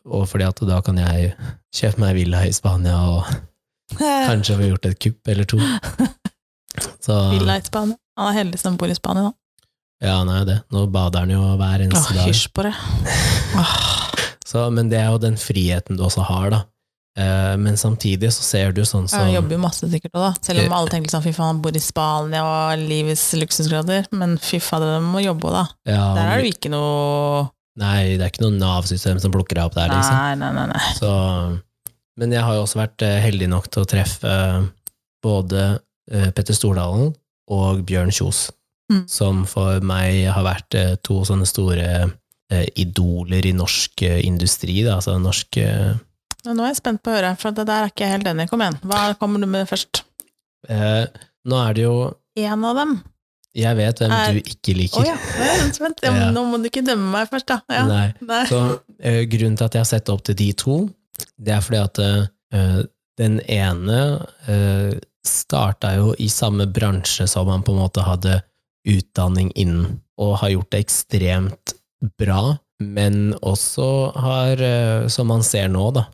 Og 0.03 0.25
fordi 0.27 0.47
at 0.47 0.59
da 0.67 0.79
kan 0.83 0.97
jeg 0.99 1.31
kjøpe 1.75 2.01
meg 2.03 2.15
villa 2.17 2.41
i 2.47 2.53
Spania 2.55 2.97
og 3.13 3.29
kanskje 4.01 4.57
få 4.59 4.67
gjort 4.71 4.89
et 4.89 4.99
kupp 5.05 5.31
eller 5.33 5.47
to. 5.49 5.59
Så 7.05 7.15
Villa 7.35 7.59
i 7.59 7.63
Spania. 7.65 7.97
Han 8.17 8.29
er 8.31 8.37
heldig 8.41 8.59
som 8.61 8.75
bor 8.77 8.91
i 8.91 8.97
Spania, 8.97 9.29
da. 9.29 9.33
Ja, 10.03 10.17
han 10.19 10.29
er 10.33 10.41
jo 10.41 10.47
det. 10.49 10.57
Nå 10.73 10.83
bader 10.91 11.23
han 11.23 11.31
jo 11.31 11.41
hver 11.55 11.79
Åh, 11.79 11.85
eneste 11.85 12.15
dag. 12.17 12.25
hysj 12.27 12.47
på 12.53 12.65
det. 12.65 12.73
Så, 14.49 14.65
men 14.73 14.89
det 14.91 14.99
er 14.99 15.13
jo 15.13 15.21
den 15.23 15.37
friheten 15.39 15.97
du 15.97 16.03
også 16.05 16.25
har, 16.27 16.49
da. 16.53 16.59
Eh, 17.17 17.55
men 17.61 17.75
samtidig 17.77 18.31
så 18.33 18.41
ser 18.41 18.71
du 18.73 18.81
sånn 18.89 19.05
som 19.07 19.21
Han 19.21 19.33
jobber 19.35 19.53
jo 19.53 19.61
masse 19.61 19.85
sikkert 19.89 20.15
òg, 20.17 20.23
da. 20.25 20.31
Selv 20.41 20.63
om 20.65 20.73
alle 20.73 20.89
tenker 20.89 21.13
sånn 21.13 21.21
fy 21.25 21.33
faen, 21.35 21.51
han 21.51 21.61
bor 21.61 21.75
i 21.77 21.81
Spania 21.83 22.41
og 22.43 22.81
livets 22.81 23.27
luksusgrader. 23.37 24.07
Men 24.17 24.37
fy 24.41 24.57
fader, 24.63 24.95
de 24.97 25.03
må 25.05 25.21
jobbe 25.21 25.51
òg, 25.51 25.59
da. 25.59 25.65
ja, 25.93 26.07
Der 26.17 26.31
er 26.31 26.41
det 26.41 26.47
jo 26.49 26.55
ikke 26.57 26.71
noe 26.73 27.43
Nei, 27.81 28.17
det 28.17 28.21
er 28.21 28.29
ikke 28.29 28.43
noe 28.45 28.53
Nav-system 28.59 29.17
som 29.21 29.31
plukker 29.33 29.57
deg 29.57 29.65
opp 29.65 29.73
der, 29.73 29.89
liksom. 29.89 30.13
Nei, 30.13 30.35
nei, 30.37 30.51
nei. 30.53 30.65
nei. 30.69 30.91
Så, 30.99 31.09
men 32.21 32.35
jeg 32.35 32.43
har 32.45 32.53
jo 32.59 32.65
også 32.67 32.77
vært 32.77 33.01
eh, 33.01 33.15
heldig 33.23 33.47
nok 33.49 33.69
til 33.73 33.81
å 33.81 33.89
treffe 33.89 34.29
eh, 34.29 34.67
både 35.25 35.63
eh, 36.11 36.27
Petter 36.37 36.53
Stordalen 36.53 37.15
og 37.53 37.81
Bjørn 37.89 38.13
Kjos, 38.13 38.49
Mm. 38.91 39.05
som 39.07 39.45
for 39.47 39.79
meg 39.79 40.25
har 40.27 40.43
vært 40.43 40.75
eh, 40.75 40.89
to 41.07 41.21
sånne 41.25 41.45
store 41.47 41.85
eh, 42.51 42.65
idoler 42.83 43.45
i 43.47 43.53
norsk 43.55 44.01
eh, 44.03 44.17
industri, 44.27 44.81
da, 44.83 44.97
altså 44.99 45.15
norsk 45.23 45.57
eh, 45.63 45.93
nå 46.45 46.63
er 46.65 46.73
jeg 46.73 46.79
spent 46.81 47.01
på 47.03 47.11
å 47.11 47.15
høre, 47.17 47.31
for 47.39 47.51
det 47.55 47.65
der 47.69 47.85
er 47.85 47.91
ikke 47.91 48.03
jeg 48.05 48.11
helt 48.17 48.27
enig. 48.33 48.49
Kom 48.51 48.61
igjen. 48.65 48.79
Hva 48.83 49.03
kommer 49.19 49.39
du 49.39 49.47
med 49.47 49.67
først? 49.69 50.03
eh, 50.69 51.05
Nå 51.45 51.57
er 51.69 51.73
det 51.73 51.83
jo 51.83 51.95
En 52.39 52.63
av 52.65 52.75
dem. 52.75 52.93
Jeg 53.53 53.75
vet 53.77 53.99
hvem 53.99 54.11
Er- 54.11 54.33
du 54.33 54.39
ikke 54.39 54.73
liker. 54.75 55.03
liker. 55.03 55.05
ja, 55.05 55.15
Vent. 55.79 55.99
Ja, 56.01 56.11
Ja. 56.11 56.31
nå 56.31 56.41
må 56.49 56.57
du 56.61 56.69
ikke 56.69 56.83
dømme 56.85 57.11
meg 57.11 57.29
først, 57.29 57.45
da. 57.45 57.61
Ja. 57.69 57.85
Nei. 57.85 58.13
Nei. 58.21 58.45
Så 58.49 58.79
eh, 58.99 59.25
grunnen 59.29 59.55
til 59.57 59.65
at 59.65 59.73
jeg 59.73 59.79
har 59.81 59.85
sett 59.85 60.09
opp 60.09 60.23
til 60.23 60.35
de 60.35 60.51
to, 60.53 60.89
det 61.37 61.53
er 61.53 61.61
fordi 61.61 61.83
at 61.83 61.99
eh, 61.99 62.83
Den 63.17 63.39
ene 63.47 64.25
eh, 64.47 64.99
starta 65.23 65.91
jo 65.95 66.15
i 66.17 66.25
samme 66.27 66.65
bransje 66.73 67.27
som 67.29 67.47
han 67.47 67.61
på 67.61 67.71
en 67.75 67.79
måte 67.83 68.01
hadde 68.01 68.41
utdanning 68.89 69.51
innen, 69.55 69.99
og 70.17 70.37
har 70.39 70.49
gjort 70.49 70.69
det 70.71 70.85
ekstremt 70.87 71.75
bra, 72.17 72.57
men 72.81 73.33
også 73.43 74.15
har, 74.17 74.57
eh, 74.61 75.07
som 75.07 75.27
man 75.27 75.43
ser 75.43 75.67
nå, 75.69 75.91
da, 75.93 76.07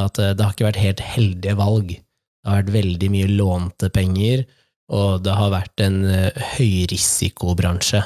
at 0.00 0.20
eh, 0.22 0.34
det 0.36 0.44
har 0.44 0.54
ikke 0.54 0.68
vært 0.68 0.82
helt 0.82 1.02
heldige 1.04 1.56
valg. 1.58 1.94
Det 1.96 2.50
har 2.50 2.62
vært 2.62 2.76
veldig 2.76 3.10
mye 3.14 3.32
lånte 3.32 3.90
penger, 3.94 4.44
og 4.92 5.24
det 5.26 5.34
har 5.34 5.54
vært 5.54 5.82
en 5.84 6.02
eh, 6.06 6.44
høyrisikobransje. 6.56 8.04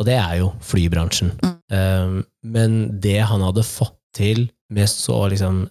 Og 0.00 0.08
det 0.08 0.16
er 0.18 0.38
jo 0.40 0.52
flybransjen. 0.64 1.34
Mm. 1.42 1.58
Um, 1.72 2.16
men 2.54 2.78
det 3.00 3.20
han 3.28 3.44
hadde 3.44 3.64
fått 3.64 3.96
til 4.16 4.46
med 4.72 4.88
så 4.90 5.18
liksom 5.32 5.62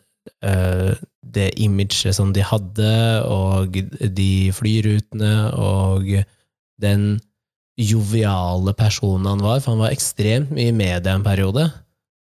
eh, 0.45 0.93
det 1.34 1.49
imaget 1.62 2.16
som 2.16 2.32
de 2.34 2.45
hadde, 2.45 2.93
og 3.26 3.78
de 4.18 4.32
flyrutene, 4.56 5.34
og 5.58 6.08
den 6.82 7.20
joviale 7.82 8.74
personen 8.78 9.30
han 9.30 9.43
var, 9.43 9.62
for 9.62 9.76
han 9.76 9.84
var 9.86 9.95
ekstremt 9.95 10.52
mye 10.54 10.72
i 10.72 10.76
media 10.76 11.16
en 11.16 11.26
periode, 11.26 11.68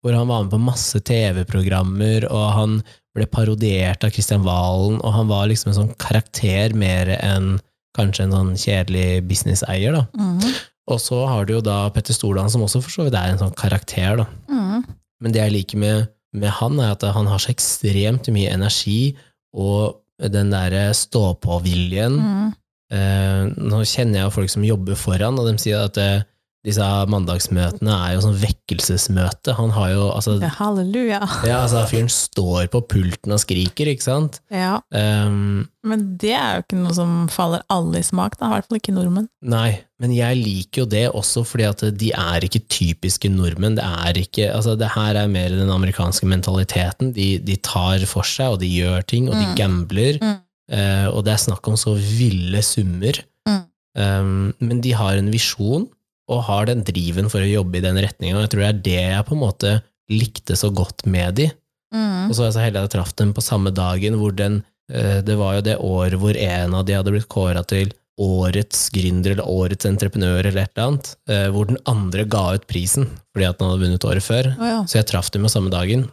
hvor 0.04 0.16
han 0.16 0.30
var 0.30 0.46
med 0.46 0.54
på 0.54 0.62
masse 0.64 1.00
TV-programmer, 1.08 2.28
og 2.32 2.46
han 2.56 2.80
ble 3.20 3.30
parodiert 3.30 4.04
av 4.06 4.14
Kristian 4.16 4.46
Valen, 4.48 4.98
og 5.04 5.16
han 5.16 5.30
var 5.30 5.48
liksom 5.52 5.74
en 5.74 5.80
sånn 5.82 5.96
karakter 6.02 6.74
mer 6.78 7.12
enn 7.20 7.58
kanskje 7.98 8.28
en 8.28 8.36
sånn 8.36 8.52
kjedelig 8.60 9.24
businesseier, 9.30 9.96
da. 9.96 10.08
Mhm. 10.18 10.60
Og 10.90 10.98
så 10.98 11.20
har 11.30 11.46
du 11.46 11.54
jo 11.54 11.62
da 11.62 11.84
Petter 11.94 12.16
Stordalen, 12.18 12.50
som 12.50 12.64
også 12.66 12.82
for 12.82 12.94
så 12.94 13.06
vidt 13.06 13.18
er 13.18 13.34
en 13.34 13.42
sånn 13.42 13.56
karakter, 13.58 14.24
da. 14.24 14.26
Mm. 14.50 14.86
Men 15.22 15.36
det 15.36 15.44
jeg 15.44 15.54
liker 15.54 15.82
med, 15.84 16.08
med 16.34 16.54
han, 16.60 16.80
er 16.82 16.96
at 16.96 17.06
han 17.14 17.30
har 17.30 17.42
så 17.42 17.52
ekstremt 17.54 18.30
mye 18.34 18.54
energi, 18.56 19.16
og 19.54 20.00
den 20.34 20.50
derre 20.54 20.90
stå-på-viljen. 20.98 22.18
Mm. 22.18 22.50
Eh, 22.90 23.44
nå 23.70 23.84
kjenner 23.86 24.24
jeg 24.24 24.34
folk 24.34 24.52
som 24.52 24.66
jobber 24.66 24.98
foran, 24.98 25.38
og 25.38 25.46
de 25.46 25.62
sier 25.62 25.86
at 25.86 26.00
eh, 26.02 26.26
disse 26.66 26.84
mandagsmøtene 27.08 27.94
er 27.96 28.16
jo 28.18 28.24
sånn 28.26 28.36
vekkelsesmøte. 28.42 29.54
Han 29.58 29.72
har 29.76 29.92
jo 29.94 30.06
altså, 30.12 30.34
Ja, 30.42 30.50
halleluja. 30.58 31.20
ja, 31.48 31.62
altså 31.64 31.86
Fyren 31.90 32.10
står 32.12 32.68
på 32.74 32.82
pulten 32.92 33.32
og 33.36 33.40
skriker, 33.40 33.88
ikke 33.94 34.04
sant? 34.10 34.42
Ja, 34.52 34.80
Um, 34.92 35.68
men 35.86 36.18
det 36.20 36.34
er 36.36 36.58
jo 36.58 36.64
ikke 36.66 36.78
noe 36.82 36.94
som 36.98 37.12
faller 37.32 37.62
alle 37.72 38.02
i 38.02 38.04
smak, 38.04 38.36
da. 38.40 38.50
I 38.50 38.54
hvert 38.58 38.68
fall 38.68 38.80
ikke 38.82 38.94
nordmenn. 38.96 39.30
Nei, 39.48 39.80
men 40.02 40.12
jeg 40.12 40.36
liker 40.42 40.82
jo 40.84 40.88
det 40.92 41.04
også 41.16 41.46
fordi 41.48 41.66
at 41.70 41.84
de 41.98 42.10
er 42.12 42.44
ikke 42.44 42.62
typiske 42.68 43.30
nordmenn. 43.32 43.78
Det 43.80 43.86
er 43.86 44.20
ikke, 44.20 44.50
altså 44.56 44.76
det 44.80 44.90
her 44.96 45.16
er 45.22 45.32
mer 45.32 45.50
den 45.56 45.72
amerikanske 45.72 46.28
mentaliteten. 46.28 47.14
De, 47.16 47.38
de 47.40 47.56
tar 47.64 48.04
for 48.10 48.28
seg, 48.28 48.58
og 48.58 48.60
de 48.64 48.68
gjør 48.68 49.06
ting, 49.08 49.30
og 49.32 49.38
de 49.40 49.46
Mm. 49.48 49.56
gambler. 49.56 50.20
Mm. 50.22 50.36
Uh, 50.70 51.08
og 51.16 51.24
det 51.26 51.34
er 51.34 51.42
snakk 51.48 51.66
om 51.72 51.78
så 51.80 51.96
ville 51.98 52.60
summer. 52.62 53.22
Mm. 53.48 53.62
Um, 53.98 54.54
men 54.60 54.82
de 54.86 54.92
har 54.94 55.16
en 55.18 55.32
visjon, 55.34 55.88
og 56.30 56.44
har 56.48 56.68
den 56.70 56.84
driven 56.86 57.30
for 57.32 57.42
å 57.42 57.50
jobbe 57.50 57.80
i 57.80 57.86
den 57.86 57.98
retninga. 57.98 58.44
Jeg 58.46 58.52
tror 58.54 58.62
det 58.64 58.70
er 58.70 58.82
det 58.86 58.98
jeg 59.02 59.26
på 59.28 59.36
en 59.38 59.44
måte 59.44 59.72
likte 60.14 60.56
så 60.58 60.70
godt 60.74 61.06
med 61.10 61.36
de. 61.40 61.48
Mm. 61.94 62.30
Og 62.30 62.36
så 62.36 62.44
er 62.44 62.50
jeg 62.52 62.58
så 62.58 62.66
heldig 62.66 62.82
at 62.84 62.88
jeg 62.90 62.96
traff 63.00 63.16
dem 63.18 63.32
på 63.34 63.42
samme 63.46 63.72
dagen, 63.74 64.18
hvor 64.22 64.36
den 64.38 64.60
eh, 64.94 65.22
Det 65.26 65.38
var 65.40 65.56
jo 65.58 65.66
det 65.66 65.78
året 65.82 66.20
hvor 66.22 66.38
en 66.38 66.76
av 66.78 66.86
de 66.86 66.94
hadde 66.98 67.14
blitt 67.16 67.30
kåra 67.30 67.64
til 67.66 67.92
årets 68.20 68.90
gründer 68.92 69.32
eller 69.32 69.48
årets 69.48 69.88
entreprenør 69.88 70.42
eller 70.44 70.64
et 70.66 70.74
eller 70.76 70.88
annet, 70.90 71.12
eh, 71.32 71.48
hvor 71.56 71.70
den 71.70 71.80
andre 71.90 72.26
ga 72.30 72.42
ut 72.58 72.66
prisen 72.70 73.08
fordi 73.34 73.48
at 73.48 73.58
den 73.62 73.70
hadde 73.72 73.84
vunnet 73.86 74.06
året 74.10 74.26
før. 74.26 74.50
Oh, 74.60 74.68
ja. 74.68 74.80
Så 74.86 75.00
jeg 75.00 75.08
traff 75.10 75.30
dem 75.32 75.46
på 75.48 75.52
samme 75.54 75.72
dagen, 75.72 76.04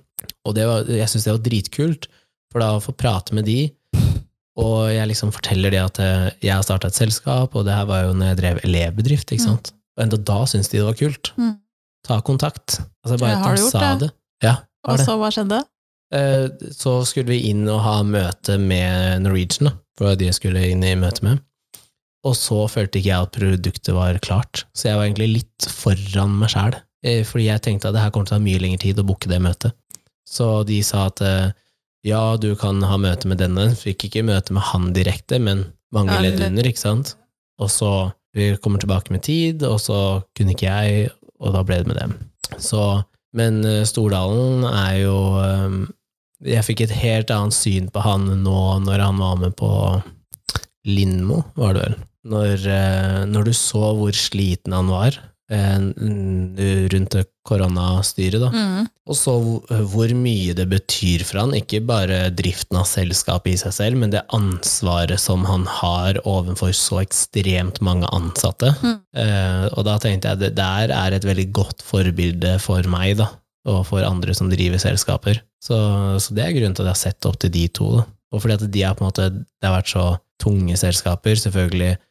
og 0.47 0.55
det 0.55 0.69
var, 0.71 0.87
jeg 0.87 1.09
syns 1.11 1.27
det 1.27 1.35
var 1.35 1.43
dritkult, 1.49 2.07
for 2.53 2.63
da 2.63 2.69
å 2.77 2.85
få 2.85 2.95
prate 2.97 3.35
med 3.35 3.49
de, 3.51 3.59
og 4.57 4.87
jeg 4.95 5.09
liksom 5.11 5.33
forteller 5.35 5.75
det 5.75 5.81
at 5.83 5.99
eh, 6.01 6.29
jeg 6.47 6.55
har 6.55 6.63
starta 6.65 6.89
et 6.89 6.97
selskap, 6.97 7.57
og 7.59 7.67
det 7.67 7.75
her 7.77 7.89
var 7.91 8.07
jo 8.07 8.15
når 8.17 8.31
jeg 8.31 8.41
drev 8.41 8.63
elevbedrift, 8.71 9.33
ikke 9.35 9.43
Mm. 9.43 9.49
sant. 9.51 9.73
Og 9.97 10.05
enda 10.05 10.19
da 10.29 10.43
syntes 10.49 10.71
de 10.73 10.81
det 10.81 10.87
var 10.87 10.99
kult. 10.99 11.33
Mm. 11.41 11.55
Ta 12.07 12.21
kontakt. 12.25 12.81
Altså 13.05 13.19
bare 13.23 13.41
at 13.41 13.59
de 13.59 13.71
sa 13.71 13.83
det? 13.97 14.07
det. 14.07 14.13
Ja, 14.45 14.57
Og 14.87 15.01
så 15.03 15.17
hva 15.19 15.33
skjedde? 15.35 15.63
Eh, 16.15 16.47
så 16.71 17.01
skulle 17.09 17.33
vi 17.35 17.51
inn 17.51 17.65
og 17.73 17.81
ha 17.83 17.97
møte 18.07 18.59
med 18.63 19.25
Norwegian, 19.25 19.71
da, 19.71 19.73
for 19.97 20.05
det 20.07 20.11
var 20.13 20.21
de 20.21 20.29
jeg 20.29 20.39
skulle 20.39 20.67
inn 20.71 20.85
i 20.87 20.95
møte 21.01 21.25
med. 21.27 21.41
Og 22.27 22.35
så 22.39 22.65
følte 22.71 23.01
ikke 23.01 23.11
jeg 23.11 23.27
at 23.27 23.35
produktet 23.35 23.95
var 23.95 24.19
klart, 24.23 24.65
så 24.75 24.91
jeg 24.91 24.99
var 24.99 25.09
egentlig 25.09 25.29
litt 25.41 25.69
foran 25.71 26.37
meg 26.41 26.53
sjæl. 26.53 26.77
Fordi 27.29 27.45
jeg 27.47 27.63
tenkte 27.63 27.91
at 27.91 27.95
det 27.95 28.03
her 28.03 28.11
kommer 28.11 28.27
til 28.27 28.35
å 28.35 28.39
ta 28.41 28.43
mye 28.43 28.59
lengre 28.63 28.83
tid 28.83 28.99
å 28.99 29.05
booke 29.07 29.31
det 29.31 29.39
møtet. 29.43 29.75
Så 30.27 30.65
de 30.67 30.81
sa 30.83 31.05
at 31.07 31.23
eh, 31.23 31.53
ja, 32.07 32.23
du 32.39 32.49
kan 32.59 32.81
ha 32.83 32.97
møte 32.99 33.31
med 33.31 33.39
denne. 33.43 33.69
Fikk 33.79 34.09
ikke 34.09 34.25
møte 34.27 34.55
med 34.57 34.67
han 34.73 34.91
direkte, 34.97 35.39
men 35.43 35.69
mange 35.95 36.19
ledd. 36.23 36.41
under, 36.43 36.67
ikke 36.67 36.83
sant. 36.83 37.15
Og 37.63 37.71
så 37.73 37.91
vi 38.37 38.51
kommer 38.61 38.83
tilbake 38.83 39.13
med 39.15 39.25
tid, 39.25 39.65
og 39.65 39.79
så 39.81 40.01
kunne 40.37 40.53
ikke 40.53 40.69
jeg, 40.69 41.13
og 41.41 41.55
da 41.57 41.63
ble 41.65 41.81
det 41.81 41.91
med 41.91 42.01
dem. 42.01 42.17
Så, 42.61 42.83
men 43.37 43.63
eh, 43.65 43.85
Stordalen 43.89 44.65
er 44.69 44.99
jo 45.01 45.17
eh, 45.43 45.79
Jeg 46.47 46.67
fikk 46.67 46.85
et 46.85 46.93
helt 46.95 47.33
annet 47.33 47.57
syn 47.57 47.89
på 47.91 48.05
han 48.05 48.29
nå 48.45 48.61
når 48.85 49.03
han 49.03 49.23
var 49.23 49.41
med 49.41 49.57
på 49.59 49.71
Lindmo, 50.87 51.41
var 51.59 51.75
det 51.75 51.87
vel. 51.87 51.97
Når, 52.31 52.69
eh, 52.71 53.23
når 53.31 53.49
du 53.49 53.55
så 53.57 53.91
hvor 53.97 54.15
sliten 54.15 54.77
han 54.77 54.93
var 54.93 55.17
rundt 55.53 57.15
det 57.15 57.25
koronastyret, 57.47 58.41
da. 58.43 58.49
Mm. 58.51 58.87
Og 59.07 59.15
så 59.15 59.35
hvor 59.87 60.15
mye 60.19 60.55
det 60.59 60.67
betyr 60.71 61.23
for 61.23 61.45
han, 61.45 61.55
ikke 61.55 61.85
bare 61.87 62.33
driften 62.35 62.81
av 62.81 62.89
selskapet 62.91 63.53
i 63.53 63.61
seg 63.61 63.75
selv, 63.77 64.01
men 64.01 64.11
det 64.11 64.25
ansvaret 64.35 65.21
som 65.23 65.45
han 65.47 65.67
har 65.71 66.19
overfor 66.27 66.75
så 66.75 67.01
ekstremt 67.05 67.79
mange 67.81 68.11
ansatte. 68.17 68.73
Mm. 68.83 68.99
Eh, 69.23 69.67
og 69.71 69.87
da 69.87 69.99
tenkte 70.03 70.35
jeg 70.35 70.43
det 70.43 70.55
der 70.59 70.91
er 70.91 71.15
et 71.15 71.27
veldig 71.27 71.49
godt 71.55 71.87
forbilde 71.87 72.57
for 72.63 72.83
meg, 72.91 73.15
da, 73.23 73.31
og 73.71 73.85
for 73.87 74.03
andre 74.07 74.35
som 74.35 74.51
driver 74.51 74.83
selskaper. 74.83 75.39
Så, 75.63 75.79
så 76.23 76.35
det 76.35 76.43
er 76.43 76.59
grunnen 76.59 76.75
til 76.75 76.87
at 76.87 76.91
jeg 76.91 76.97
har 76.97 77.05
sett 77.05 77.31
opp 77.31 77.39
til 77.43 77.55
de 77.55 77.69
to. 77.71 77.93
Da. 78.01 78.09
Og 78.35 78.43
fordi 78.43 78.59
at 78.59 78.67
de 78.75 78.83
er 78.83 78.99
på 78.99 79.05
en 79.05 79.13
måte, 79.13 79.31
det 79.31 79.67
har 79.67 79.79
vært 79.79 79.95
så 79.95 80.09
tunge 80.43 80.75
selskaper, 80.79 81.39
selvfølgelig 81.39 81.95
Eh, 81.95 82.03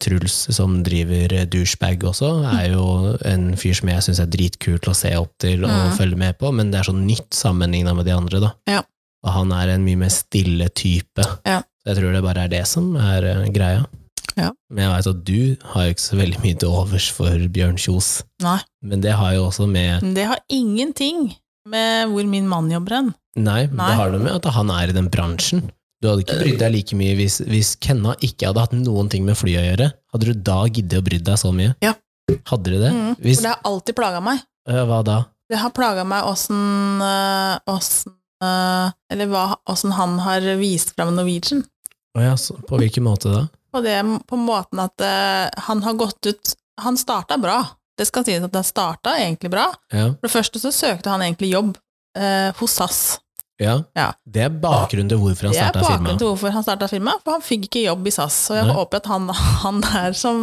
Truls, 0.00 0.34
som 0.56 0.82
driver 0.84 1.32
eh, 1.32 1.44
Douchebag 1.46 2.02
også, 2.04 2.30
er 2.50 2.72
jo 2.74 2.84
en 3.24 3.52
fyr 3.56 3.74
som 3.78 3.88
jeg 3.88 4.02
syns 4.02 4.20
er 4.20 4.26
dritkult 4.32 4.88
å 4.90 4.94
se 4.96 5.12
opp 5.16 5.32
til 5.40 5.64
og 5.64 5.70
Mhm. 5.70 5.96
følge 5.98 6.16
med 6.18 6.38
på, 6.38 6.52
men 6.52 6.70
det 6.70 6.80
er 6.80 6.90
så 6.90 6.96
nytt 6.96 7.30
sammenligna 7.30 7.94
med 7.94 8.04
de 8.06 8.12
andre, 8.12 8.40
da. 8.40 8.52
Ja. 8.68 8.82
Og 9.24 9.32
han 9.32 9.52
er 9.52 9.68
en 9.74 9.84
mye 9.84 9.96
mer 9.96 10.10
stille 10.12 10.68
type. 10.68 11.24
Ja. 11.46 11.62
Jeg 11.86 11.96
tror 11.96 12.12
det 12.12 12.22
bare 12.22 12.44
er 12.44 12.48
det 12.48 12.66
som 12.66 12.96
er 12.96 13.24
eh, 13.24 13.48
greia. 13.52 13.86
Ja. 14.36 14.50
Men 14.70 14.84
jeg 14.84 14.90
veit 14.90 15.06
at 15.06 15.24
du 15.24 15.56
har 15.72 15.84
jo 15.86 15.90
ikke 15.94 16.08
så 16.10 16.16
veldig 16.18 16.40
mye 16.42 16.58
til 16.58 16.68
overs 16.68 17.08
for 17.14 17.30
Bjørn 17.54 17.76
Kjos, 17.78 18.22
Nei. 18.42 18.58
men 18.82 19.00
det 19.00 19.12
har 19.14 19.32
jo 19.34 19.44
også 19.46 19.68
med 19.70 20.02
det 20.14 20.24
har 20.26 20.40
ingenting 20.50 21.36
med 21.68 22.08
hvor 22.10 22.26
min 22.26 22.48
mann 22.48 22.68
jobber 22.70 22.96
hen. 22.96 23.14
Nei, 23.36 23.66
Nei. 23.66 23.86
det 23.88 23.96
har 23.96 24.10
noe 24.10 24.18
med 24.24 24.34
at 24.34 24.52
han 24.52 24.70
er 24.70 24.88
i 24.90 24.92
den 24.96 25.08
bransjen. 25.08 25.70
Du 26.04 26.10
hadde 26.10 26.20
ikke 26.26 26.36
brydd 26.36 26.58
deg 26.60 26.72
like 26.74 26.96
mye 27.00 27.12
hvis, 27.16 27.38
hvis 27.48 27.70
Kenna 27.80 28.12
ikke 28.20 28.50
hadde 28.50 28.60
hatt 28.60 28.74
noen 28.76 29.08
ting 29.08 29.24
med 29.24 29.38
flyet 29.40 29.62
å 29.62 29.68
gjøre. 29.70 29.86
Hadde 30.12 30.26
du 30.28 30.42
da 30.44 30.56
giddet 30.68 31.00
å 31.00 31.04
bry 31.06 31.20
deg 31.24 31.38
så 31.40 31.52
mye? 31.56 31.72
Ja. 31.80 31.94
Hadde 32.50 32.74
du 32.74 32.76
det? 32.76 32.90
Mm, 32.92 33.14
Hvis, 33.24 33.38
For 33.38 33.46
det 33.46 33.52
har 33.54 33.70
alltid 33.70 33.96
plaga 33.96 34.20
meg. 34.24 34.42
øh, 34.68 34.82
hva 34.88 34.98
da? 35.06 35.16
Det 35.48 35.60
har 35.60 35.72
plaga 35.76 36.04
meg 36.08 36.28
åssen 36.28 37.00
øh, 37.04 37.80
øh, 38.44 38.92
Eller 39.12 39.56
åssen 39.68 39.96
han 39.96 40.18
har 40.24 40.44
vist 40.60 40.92
fram 40.96 41.14
Norwegian. 41.16 41.64
Å 42.14 42.22
ja, 42.22 42.36
på 42.68 42.78
hvilken 42.80 43.04
måte 43.08 43.32
da? 43.32 43.42
På, 43.72 43.80
det, 43.84 43.96
på 44.28 44.38
måten 44.38 44.84
at 44.84 45.00
øh, 45.00 45.48
han 45.66 45.82
har 45.82 45.96
gått 45.98 46.28
ut 46.30 46.54
Han 46.84 46.96
starta 47.00 47.38
bra. 47.40 47.62
Det 47.96 48.08
skal 48.08 48.24
sies 48.26 48.44
at 48.44 48.54
han 48.60 48.66
starta 48.66 49.16
egentlig 49.16 49.52
bra. 49.52 49.68
Ja, 49.92 50.10
For 50.18 50.26
det 50.28 50.34
første 50.36 50.60
så 50.60 50.72
søkte 50.74 51.12
han 51.12 51.22
egentlig 51.22 51.52
jobb 51.54 51.76
øh, 52.18 52.50
hos 52.58 52.76
SAS. 52.76 53.02
Ja. 53.62 53.74
Ja. 53.94 54.06
Det 54.26 54.42
er 54.42 54.54
bakgrunnen 54.62 55.08
til 55.12 55.20
hvorfor 55.22 55.46
han 55.48 55.52
Det 55.54 55.60
er 55.60 55.68
starta 55.68 55.80
bakgrunnen 55.80 56.06
firmaet. 56.06 56.18
til 56.18 56.30
hvorfor 56.30 56.54
han 56.56 56.64
starta 56.66 56.88
firmaet, 56.90 57.22
for 57.24 57.36
han 57.36 57.44
fikk 57.46 57.68
ikke 57.68 57.84
jobb 57.84 58.08
i 58.10 58.14
SAS. 58.16 58.38
Og 58.50 58.56
jeg 58.58 58.66
Nei. 58.66 58.74
håper 58.80 58.96
at 59.02 59.06
han, 59.12 59.28
han 59.62 59.80
der 59.84 60.16
som 60.18 60.40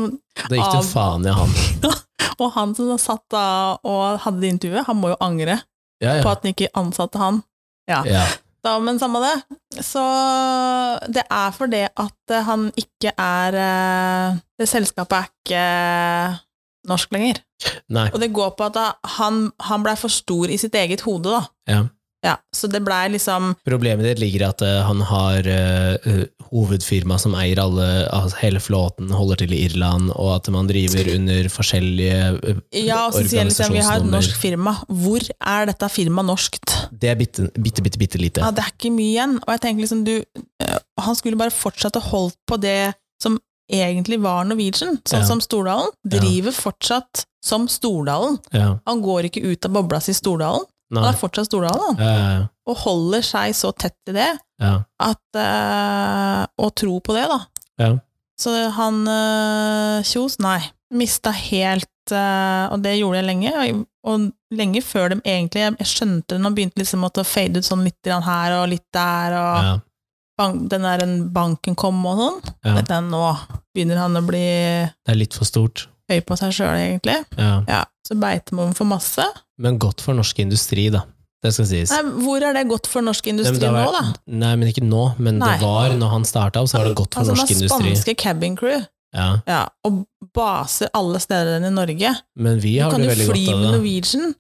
Det 0.47 0.59
gikk 0.59 0.71
til 0.77 0.87
faen 0.93 1.25
i 1.27 1.33
han. 1.35 1.57
Og 2.41 2.53
han 2.55 2.71
som 2.77 2.93
satt 2.97 3.21
da 3.33 3.41
og 3.85 4.21
hadde 4.23 4.39
det 4.41 4.49
intervjuet, 4.55 4.85
han 4.87 4.97
må 4.97 5.11
jo 5.11 5.17
angre 5.21 5.59
Ja, 6.01 6.15
på 6.23 6.31
at 6.31 6.41
han 6.41 6.55
ikke 6.55 6.71
ansatte 6.79 7.19
han. 7.21 7.43
Ja. 7.89 7.99
ja. 8.07 8.23
Da, 8.65 8.77
men 8.81 8.97
samme 9.01 9.19
det. 9.21 9.35
Så 9.85 10.01
det 11.11 11.23
er 11.29 11.53
fordi 11.53 11.83
at 11.89 12.33
eh, 12.33 12.43
han 12.47 12.67
ikke 12.77 13.11
er 13.17 13.57
eh, 13.57 14.39
Det 14.57 14.67
selskapet 14.69 15.17
er 15.17 15.29
ikke 15.29 15.63
norsk 16.89 17.11
lenger. 17.13 17.41
Nei. 17.93 18.07
Og 18.13 18.19
det 18.21 18.31
går 18.33 18.53
på 18.57 18.69
at 18.71 18.77
han, 19.19 19.43
han 19.67 19.83
blei 19.85 19.93
for 19.99 20.09
stor 20.13 20.49
i 20.49 20.57
sitt 20.61 20.73
eget 20.77 21.03
hode, 21.05 21.29
da. 21.29 21.41
Ja. 21.69 21.81
Ja, 22.21 22.35
så 22.53 22.67
det 22.69 22.83
blei 22.85 23.07
liksom 23.15 23.55
Problemet 23.65 24.05
ditt 24.05 24.19
ligger 24.21 24.43
i 24.43 24.47
at 24.51 24.61
uh, 24.61 24.83
han 24.85 25.01
har 25.09 25.47
uh, 25.47 26.19
hovedfirma 26.51 27.17
som 27.21 27.33
eier 27.39 27.61
alle, 27.63 27.87
altså 28.13 28.37
hele 28.43 28.61
flåten, 28.61 29.09
holder 29.15 29.41
til 29.41 29.55
i 29.57 29.63
Irland, 29.65 30.11
og 30.13 30.35
at 30.35 30.49
man 30.53 30.69
driver 30.69 31.09
under 31.15 31.49
forskjellige 31.49 32.19
uh, 32.37 32.61
Ja, 32.77 33.07
og 33.07 33.17
så 33.17 33.25
sier 33.25 33.49
liksom 33.49 33.73
vi 33.73 33.81
har 33.85 34.03
et 34.03 34.09
norsk 34.11 34.37
firma. 34.37 34.75
Hvor 34.85 35.25
er 35.25 35.71
dette 35.71 35.89
firmaet 35.89 36.29
norskt? 36.29 36.75
Det 36.91 37.09
er 37.09 37.17
bitte, 37.17 37.49
bitte, 37.57 37.81
bitte, 37.81 38.01
bitte 38.01 38.21
lite. 38.21 38.43
Ja, 38.45 38.51
det 38.53 38.67
er 38.67 38.73
ikke 38.75 38.93
mye 38.93 39.15
igjen. 39.15 39.37
Og 39.41 39.55
jeg 39.55 39.63
tenker 39.65 39.85
liksom 39.87 40.03
du 40.05 40.15
uh, 40.21 40.79
Han 41.01 41.17
skulle 41.17 41.39
bare 41.39 41.53
fortsatt 41.55 41.97
å 41.97 42.05
holdt 42.11 42.37
på 42.45 42.59
det 42.61 42.93
som 43.21 43.39
egentlig 43.71 44.19
var 44.21 44.45
Norwegian, 44.45 44.99
sånn 45.07 45.23
Ja. 45.23 45.27
som 45.27 45.41
Stordalen. 45.41 45.89
Ja. 46.05 46.19
Driver 46.19 46.53
fortsatt 46.53 47.25
som 47.43 47.67
Stordalen. 47.71 48.37
Ja. 48.53 48.75
Han 48.85 49.01
går 49.01 49.29
ikke 49.29 49.41
ut 49.47 49.65
av 49.65 49.73
bobla 49.73 50.01
si 50.03 50.13
Stordalen. 50.13 50.67
Han 50.99 51.07
er 51.07 51.17
fortsatt 51.19 51.47
Stordalen, 51.47 51.95
han. 51.95 52.01
Ja, 52.03 52.13
ja, 52.35 52.41
Og 52.67 52.77
holder 52.83 53.23
seg 53.23 53.55
så 53.55 53.71
tett 53.71 53.95
til 54.05 54.17
det 54.17 54.29
ja. 54.61 54.73
at 54.99 55.39
øh, 55.39 56.41
Og 56.65 56.73
tror 56.75 56.99
på 57.05 57.15
det, 57.15 57.25
da. 57.31 57.39
Ja. 57.81 57.91
Så 58.41 58.53
han 58.75 59.01
øh, 59.07 60.03
Kjos, 60.07 60.39
nei. 60.43 60.59
Mista 60.91 61.31
helt 61.31 62.11
øh, 62.11 62.65
Og 62.73 62.81
det 62.83 62.97
gjorde 62.99 63.21
jeg 63.21 63.29
lenge. 63.29 63.53
Og, 63.55 63.85
og 64.11 64.27
lenge 64.51 64.81
før 64.83 65.13
de 65.13 65.21
egentlig 65.23 65.63
Jeg 65.63 65.87
skjønte 65.93 66.35
det 66.35 66.41
når 66.43 66.57
begynte 66.57 66.81
liksom 66.81 67.05
å 67.07 67.11
fade 67.23 67.61
ut 67.61 67.67
sånn 67.67 67.85
litt 67.87 68.11
her 68.11 68.57
og 68.59 68.67
litt 68.73 68.87
der, 68.93 69.37
og 69.37 69.69
ja. 69.69 69.73
bank, 70.41 70.67
den 70.71 70.87
der 70.89 71.05
banken 71.31 71.77
kom 71.79 72.03
og 72.09 72.19
sånn. 72.19 72.41
Ja. 72.65 72.81
Den, 72.81 73.11
nå 73.13 73.23
begynner 73.71 74.01
han 74.03 74.17
å 74.19 74.23
bli 74.25 74.43
Det 74.89 75.13
er 75.13 75.19
litt 75.21 75.37
for 75.37 75.47
stort. 75.47 75.87
høy 76.11 76.19
på 76.27 76.35
seg 76.35 76.51
sjøl, 76.57 76.75
egentlig. 76.75 77.21
Ja. 77.37 77.61
Ja, 77.69 77.85
Så 78.07 78.17
beiter 78.19 78.57
man 78.57 78.73
for 78.75 78.89
masse. 78.89 79.23
Men 79.61 79.79
godt 79.81 80.01
for 80.03 80.17
norsk 80.17 80.39
industri, 80.43 80.89
da. 80.93 81.05
Det 81.41 81.49
skal 81.55 81.65
sies. 81.65 81.91
Nei, 81.93 82.21
hvor 82.21 82.43
er 82.45 82.53
det 82.53 82.67
godt 82.69 82.87
for 82.89 83.01
norsk 83.05 83.25
Nei, 83.25 83.33
var, 83.33 83.47
industri 83.49 83.69
nå, 83.73 83.85
da? 83.95 84.01
Nei, 84.43 84.51
men 84.61 84.69
ikke 84.69 84.83
nå. 84.85 85.05
Men 85.17 85.39
Nei. 85.41 85.55
det 85.57 85.65
var, 85.65 85.95
når 85.97 86.11
han 86.13 86.25
starta 86.29 86.61
opp, 86.61 86.69
så 86.69 86.77
var 86.77 86.91
det 86.91 86.97
godt 86.99 87.17
for 87.17 87.23
altså, 87.23 87.37
norsk 87.39 87.53
industri. 87.55 87.69
Altså, 87.69 87.87
industri. 87.87 88.13
spanske 88.13 88.21
cabin 88.21 88.57
crew, 88.59 88.83
Ja. 89.11 89.25
ja, 89.49 89.63
og 89.83 90.05
baser 90.37 90.91
alle 90.95 91.19
steder 91.19 91.65
i 91.65 91.73
Norge. 91.73 92.13
Men 92.37 92.61
vi 92.63 92.77
har 92.79 92.93
det 92.93 93.09
veldig 93.09 93.27
godt 93.27 93.33
av 93.33 93.41
det. 93.41 93.41
Du 93.41 93.41
kan 93.41 93.49
jo 93.49 93.57
fly 93.57 93.57
med. 93.57 93.73
Norwegian, 93.75 94.35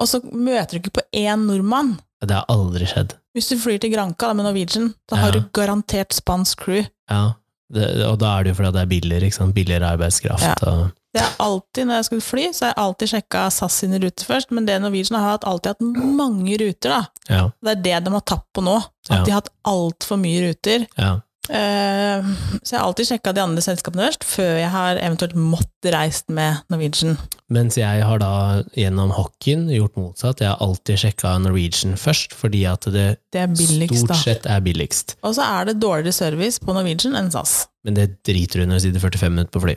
og 0.00 0.08
så 0.10 0.20
møter 0.32 0.70
du 0.72 0.80
ikke 0.80 0.96
på 0.98 1.06
én 1.20 1.46
nordmann. 1.46 1.96
Det 2.24 2.34
har 2.34 2.48
aldri 2.48 2.88
skjedd. 2.88 3.14
Hvis 3.36 3.52
du 3.52 3.58
flyr 3.60 3.78
til 3.82 3.92
Granca 3.92 4.30
da, 4.30 4.36
med 4.38 4.48
Norwegian, 4.48 4.94
da 5.10 5.20
har 5.20 5.36
du 5.36 5.42
garantert 5.54 6.16
spansk 6.16 6.64
crew. 6.64 6.86
Ja. 7.12 7.34
Det, 7.74 7.84
og 8.06 8.16
da 8.22 8.32
er 8.38 8.46
det 8.46 8.52
jo 8.54 8.58
fordi 8.60 8.72
det 8.76 8.82
er 8.84 8.90
billigere, 8.90 9.28
ikke 9.28 9.36
sant? 9.36 9.54
billigere 9.54 9.88
arbeidskraft. 9.96 10.46
Ja. 10.46 10.72
Og, 10.72 10.92
Det 11.16 11.22
er 11.24 11.34
alltid, 11.40 11.86
Når 11.88 11.94
jeg 12.00 12.08
skulle 12.10 12.26
fly, 12.26 12.46
så 12.52 12.66
har 12.66 12.72
jeg 12.74 12.80
alltid 12.84 13.12
sjekka 13.14 13.44
SAS 13.56 13.80
sine 13.82 14.00
ruter 14.02 14.28
først, 14.28 14.50
men 14.52 14.66
det 14.68 14.76
Norwegian 14.84 15.16
har 15.18 15.30
hatt, 15.36 15.44
alltid 15.48 15.74
hatt 15.74 15.80
mange 16.20 16.58
ruter. 16.60 16.90
da. 16.92 17.02
ja, 17.30 17.44
Det 17.64 17.72
er 17.78 17.82
det 17.88 18.04
de 18.04 18.12
har 18.18 18.26
tapt 18.28 18.48
på 18.54 18.62
nå. 18.66 18.76
At 19.08 19.16
Ja. 19.20 19.24
de 19.24 19.30
har 19.32 19.40
hatt 19.40 19.52
altfor 19.64 20.20
mye 20.20 20.42
ruter. 20.50 20.86
ja. 20.98 21.14
Eh, 21.48 22.24
så 22.64 22.72
jeg 22.74 22.80
har 22.80 22.88
alltid 22.88 23.06
sjekka 23.06 23.32
de 23.36 23.40
andre 23.40 23.62
selskapene 23.62 24.02
først, 24.08 24.24
før 24.26 24.56
jeg 24.58 24.68
har 24.72 24.96
eventuelt 24.98 25.36
måttet 25.38 25.92
reist 25.94 26.28
med 26.28 26.56
Norwegian. 26.72 27.16
Mens 27.54 27.76
jeg 27.78 28.02
har 28.02 28.18
da 28.18 28.64
gjennom 28.74 29.12
hockeyen 29.14 29.68
gjort 29.70 29.94
motsatt. 29.94 30.40
Jeg 30.42 30.48
har 30.50 30.58
alltid 30.66 30.98
sjekka 30.98 31.36
Norwegian 31.44 31.94
først, 31.94 32.34
fordi 32.34 32.64
at 32.66 32.80
det 32.90 33.18
Det 33.30 33.46
billigst, 33.54 33.94
stort 34.02 34.08
da. 34.08 34.14
sett 34.14 34.46
er 34.50 34.60
billigst. 34.60 35.14
Og 35.22 35.36
så 35.38 35.46
er 35.46 35.64
det 35.70 35.78
dårligere 35.78 36.12
service 36.12 36.58
på 36.58 36.74
Norwegian 36.74 37.14
enn 37.14 37.30
SAS. 37.30 37.68
Men 37.84 37.94
det 37.94 38.24
driter 38.26 38.60
du 38.60 38.66
når 38.66 38.80
du 38.80 38.88
sitter 38.88 39.00
45 39.06 39.30
minutter 39.30 39.54
på 39.54 39.62
fly. 39.62 39.76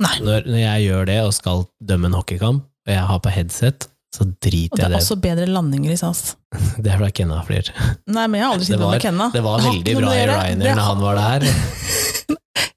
Når, 0.00 0.46
når 0.48 0.60
jeg 0.62 0.84
gjør 0.88 1.08
det 1.10 1.16
og 1.26 1.32
skal 1.36 1.64
dømme 1.84 2.08
en 2.08 2.16
hockeykamp, 2.16 2.66
og 2.86 2.92
jeg 2.94 3.06
har 3.10 3.20
på 3.22 3.32
headset, 3.34 3.86
så 4.10 4.24
driter 4.26 4.40
driter 4.42 4.76
det 4.76 4.82
jeg 4.82 4.86
er 4.86 4.90
i 4.90 4.96
det. 4.96 5.02
også 5.04 5.16
bedre 5.22 5.46
landinger 5.46 5.92
i 5.92 5.98
SAS. 6.00 6.22
Det 6.82 6.90
er 6.90 6.98
fordi 6.98 7.12
Kenna 7.20 7.42
flyr. 7.46 7.70
Nei, 8.10 8.24
men 8.26 8.40
jeg 8.40 8.46
har 8.46 8.54
aldri 8.56 8.64
Det 8.64 8.72
sittet 8.72 8.86
med 8.88 9.04
Kenna. 9.04 9.28
Det 9.34 9.42
var 9.44 9.62
veldig 9.66 9.96
bra 10.00 10.14
i 10.16 10.24
det. 10.24 10.34
Ryanair 10.34 10.74
når 10.74 10.86
han 10.88 11.04
var 11.04 11.20
der. 11.20 11.46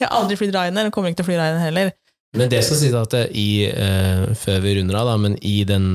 Jeg 0.04 0.10
har 0.10 0.18
aldri 0.20 0.36
flydd 0.36 0.56
Ryanair, 0.56 0.90
og 0.90 0.94
kommer 0.96 1.12
ikke 1.12 1.22
til 1.22 1.26
å 1.26 1.30
fly 1.30 1.36
Ryanair 1.40 1.64
heller. 1.64 1.92
Men 2.36 2.50
det 2.52 2.60
skal 2.66 2.80
sies 2.82 2.96
at 2.98 3.14
det 3.14 3.24
i, 3.40 3.48
uh, 3.72 4.34
før 4.38 4.60
vi 4.66 4.74
runder 4.78 4.98
av, 5.00 5.12
da, 5.12 5.18
men 5.22 5.38
i 5.46 5.62
den 5.70 5.94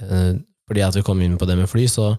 uh, 0.00 0.32
Fordi 0.70 0.84
at 0.86 0.96
vi 0.96 1.02
kom 1.04 1.20
inn 1.20 1.34
på 1.36 1.48
det 1.50 1.58
med 1.58 1.68
fly, 1.68 1.84
så 1.90 2.14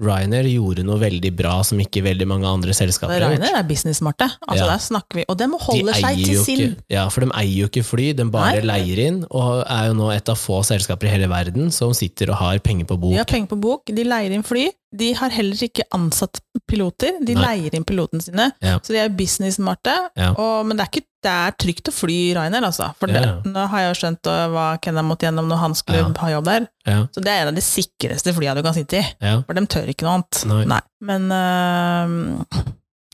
Ryanair 0.00 0.46
gjorde 0.48 0.84
noe 0.88 0.96
veldig 0.96 1.30
bra 1.36 1.58
som 1.68 1.80
ikke 1.82 2.00
veldig 2.06 2.24
mange 2.30 2.48
andre 2.48 2.72
selskaper 2.72 3.12
har 3.12 3.26
gjort. 3.26 3.42
Ryanair 3.42 3.58
er 3.58 3.66
business-smarte. 3.68 4.28
Altså, 4.48 4.64
Ja. 4.64 4.66
Der 4.72 4.78
snakker 4.80 5.14
vi. 5.20 5.24
Og 5.28 5.36
de 5.36 5.44
De 5.44 5.58
holder 5.60 5.92
seg 5.94 6.24
til 6.24 6.44
sin. 6.44 6.58
ikke, 6.60 6.76
ja, 6.88 7.08
for 7.08 7.20
de 7.20 7.30
eier 7.36 7.58
jo 7.60 7.68
ikke 7.68 7.84
fly, 7.84 8.12
de 8.16 8.24
bare 8.24 8.62
Nei. 8.62 8.68
leier 8.72 8.98
inn, 9.06 9.26
og 9.30 9.64
er 9.68 9.88
jo 9.88 9.94
nå 9.94 10.10
et 10.16 10.28
av 10.28 10.36
få 10.36 10.62
selskaper 10.64 11.04
i 11.04 11.10
hele 11.10 11.28
verden 11.28 11.70
som 11.70 11.92
sitter 11.92 12.30
og 12.30 12.36
har 12.36 12.58
penger 12.58 12.86
på 12.86 12.98
bok. 12.98 13.12
De 13.12 13.18
har 13.18 13.28
penger 13.28 13.48
på 13.48 13.60
bok, 13.60 13.82
de 13.86 14.04
leier 14.04 14.32
inn 14.32 14.42
fly. 14.42 14.70
De 14.92 15.12
har 15.16 15.32
heller 15.32 15.62
ikke 15.64 15.86
ansatt 15.96 16.40
piloter, 16.68 17.16
de 17.24 17.32
Nei. 17.36 17.42
leier 17.46 17.74
inn 17.78 17.84
pilotene 17.88 18.20
sine. 18.20 18.50
Ja. 18.60 18.74
Så 18.84 18.92
de 18.92 18.98
er 19.00 19.12
business-smarte. 19.16 19.94
Ja. 20.20 20.32
Men 20.68 20.76
det 20.76 20.84
er, 20.84 20.90
ikke, 20.92 21.06
det 21.24 21.32
er 21.32 21.54
trygt 21.64 21.88
å 21.88 21.94
fly 21.96 22.16
Ryanair, 22.36 22.66
altså. 22.68 22.90
For 23.00 23.08
det, 23.08 23.22
Ja, 23.24 23.32
nå 23.48 23.64
har 23.72 23.84
jeg 23.86 23.92
jo 23.94 23.98
skjønt 24.02 24.28
hva 24.52 24.66
Kenna 24.84 25.04
måtte 25.06 25.24
gjennom 25.28 25.48
når 25.48 25.62
han 25.62 25.76
skulle 25.78 26.04
ha 26.20 26.30
jobb 26.34 26.50
der. 26.50 26.68
Så 27.14 27.24
det 27.24 27.32
er 27.32 27.46
en 27.46 27.52
av 27.54 27.56
de 27.56 27.64
sikreste 27.64 28.34
flyene 28.36 28.58
du 28.60 28.66
kan 28.66 28.76
sitte 28.76 29.00
i. 29.00 29.06
For 29.46 29.56
de 29.56 29.64
tør 29.72 29.88
ikke 29.94 30.04
noe 30.08 30.18
annet. 30.20 30.42
Nei. 30.74 30.82
Men 31.08 31.32
øh, 31.32 32.62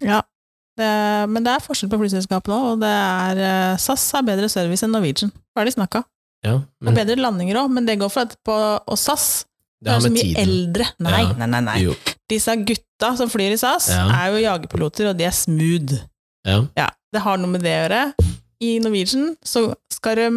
ja. 0.08 0.20
Det, 0.78 0.90
men 1.30 1.42
det 1.42 1.50
er 1.56 1.62
forskjell 1.64 1.90
på 1.90 1.98
flyselskapene 1.98 2.54
òg, 2.54 2.66
og 2.76 2.82
det 2.84 2.90
er 2.94 3.40
øh, 3.42 3.78
SAS 3.82 4.04
har 4.14 4.22
bedre 4.26 4.46
service 4.52 4.86
enn 4.86 4.92
Norwegian. 4.94 5.32
Ferdig 5.58 5.72
snakka. 5.74 6.04
ja 6.46 6.52
Og 6.86 6.90
bedre 6.94 7.16
landinger 7.18 7.58
òg, 7.64 7.72
men 7.74 7.86
det 7.88 7.96
går 7.98 8.12
for 8.14 8.28
at 8.28 8.36
på 8.46 8.54
og 8.78 8.98
SAS 8.98 9.44
det 9.82 9.92
er 9.94 10.00
så 10.00 10.10
mye 10.10 10.22
tiden 10.22 10.42
eldre. 10.42 10.86
Nei, 11.00 11.22
Ja. 11.22 11.32
nei, 11.38 11.46
nei. 11.46 11.60
nei. 11.60 11.78
Jo, 11.84 11.94
Disse 12.28 12.56
gutta 12.64 13.16
som 13.16 13.28
flyr 13.30 13.52
i 13.52 13.56
SAS, 13.56 13.88
Ja. 13.90 14.08
er 14.10 14.32
jo 14.32 14.42
jagerpiloter, 14.44 15.10
og 15.10 15.16
de 15.16 15.24
er 15.24 15.30
smooth. 15.30 16.00
ja. 16.46 16.66
Ja, 16.76 16.88
det 17.12 17.22
har 17.22 17.36
noe 17.38 17.46
med 17.48 17.62
det 17.62 17.72
å 17.76 17.88
gjøre. 17.88 18.14
I 18.60 18.78
Norwegian 18.80 19.36
så 19.44 19.74
skal 19.92 20.16
de 20.16 20.30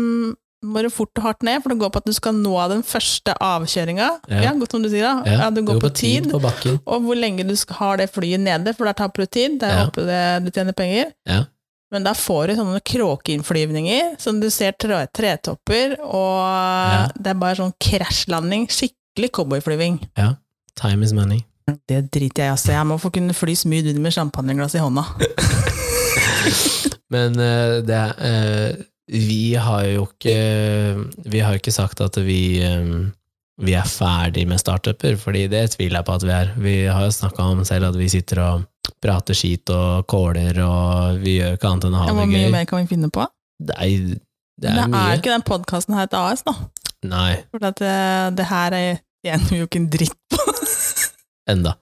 må 0.64 0.80
du 0.84 0.90
fort 0.94 1.10
og 1.18 1.24
hardt 1.24 1.42
ned, 1.42 1.64
for 1.64 1.70
det 1.70 1.80
går 1.80 1.90
på 1.90 1.98
at 1.98 2.06
du 2.06 2.14
skal 2.14 2.34
nå 2.34 2.54
den 2.70 2.84
første 2.84 3.34
avkjøringa. 3.42 4.10
Ja. 4.30 4.42
Ja, 4.44 4.52
godt 4.54 4.70
som 4.72 4.84
du 4.84 4.90
sier, 4.90 5.02
da. 5.02 5.24
ja. 5.26 5.50
Du 5.50 5.64
går 5.64 5.80
på 5.82 5.90
tid. 5.92 6.30
på 6.30 6.40
bakken. 6.40 6.80
Og 6.86 7.02
hvor 7.02 7.16
lenge 7.18 7.48
du 7.48 7.56
skal 7.56 7.76
ha 7.78 7.96
det 7.98 8.12
flyet 8.14 8.40
nede, 8.40 8.76
for 8.78 8.86
der 8.86 8.94
taper 8.94 9.24
du 9.24 9.26
tid. 9.26 9.60
Der 9.60 9.68
er 9.68 9.80
Ja. 9.80 9.86
oppe 9.88 10.06
det 10.06 10.46
du 10.46 10.52
tjener 10.52 10.74
penger. 10.74 11.12
Ja. 11.26 11.46
Men 11.92 12.04
da 12.04 12.14
får 12.14 12.48
du 12.50 12.56
sånne 12.58 12.80
kråkeinnflyvninger, 13.36 14.20
som 14.22 14.40
du 14.40 14.50
ser 14.50 14.74
tre, 14.74 15.08
tretopper, 15.14 15.98
og 16.02 17.12
det 17.18 17.28
er 17.28 17.34
bare 17.40 17.56
sånn 17.56 17.74
krasjlanding. 17.80 18.68
Skikkelig 18.68 18.96
cowboyflyving. 19.18 20.00
Time 20.76 21.04
is 21.04 21.14
money. 21.14 21.44
Det 21.88 22.12
driter 22.12 22.44
jeg 22.44 22.50
i, 22.50 22.56
altså. 22.56 22.72
Jeg 22.72 22.88
må 22.88 22.98
få 22.98 23.10
kunne 23.14 23.34
fly 23.34 23.54
smooth 23.56 23.90
under 23.92 24.02
med 24.02 24.16
champagneglass 24.16 24.76
i 24.76 24.84
hånda. 24.84 25.04
Men 27.14 27.40
uh, 27.40 27.80
det 27.86 27.98
er 27.98 28.14
eh, 28.24 28.84
Vi 29.12 29.54
har 29.60 29.84
jo 29.92 30.06
ikke 30.08 30.36
Vi 31.28 31.42
har 31.44 31.58
ikke 31.60 31.74
sagt 31.76 32.00
at 32.02 32.16
vi 32.24 32.64
um, 32.66 33.12
vi 33.62 33.76
er 33.78 33.86
ferdig 33.86 34.48
med 34.50 34.58
startuper, 34.58 35.18
fordi 35.22 35.44
det 35.52 35.76
tviler 35.76 36.00
jeg 36.00 36.06
på 36.08 36.14
at 36.18 36.24
vi 36.26 36.32
er. 36.34 36.54
Vi 36.58 36.76
har 36.88 37.04
jo 37.06 37.12
snakka 37.14 37.44
om 37.52 37.60
selv 37.68 37.92
at 37.92 37.98
vi 38.00 38.08
sitter 38.10 38.40
og 38.42 38.64
prater 39.04 39.38
skit 39.38 39.70
og 39.70 40.08
kåler, 40.10 40.58
og 40.66 41.20
vi 41.22 41.36
gjør 41.36 41.60
ikke 41.60 41.70
annet 41.70 41.86
enn 41.86 41.98
å 41.98 42.02
ha 42.02 42.08
Ja, 42.10 42.16
Hvor 42.18 42.26
det 42.26 42.40
mye 42.40 42.54
mer 42.56 42.66
kan 42.72 42.82
vi 42.82 42.90
finne 42.90 43.12
på? 43.14 43.28
Nei, 43.70 43.92
det 44.08 44.18
Det 44.66 44.72
er 44.72 44.98
er 44.98 45.20
ikke 45.20 45.36
den 45.36 45.46
podkasten 45.46 45.94
her 45.94 46.10
et 46.10 46.18
AS, 46.18 46.42
da. 46.48 46.56
Nei, 47.08 47.42
For 47.50 47.64
at 47.66 47.80
det, 47.82 47.96
det 48.38 48.46
her 48.52 48.76
er 48.78 49.00
tjener 49.26 49.48
vi 49.50 49.62
jo 49.62 49.70
ikke 49.70 49.82
en 49.82 49.88
dritt 49.94 50.18
på. 50.30 50.44
enda. 51.54 51.78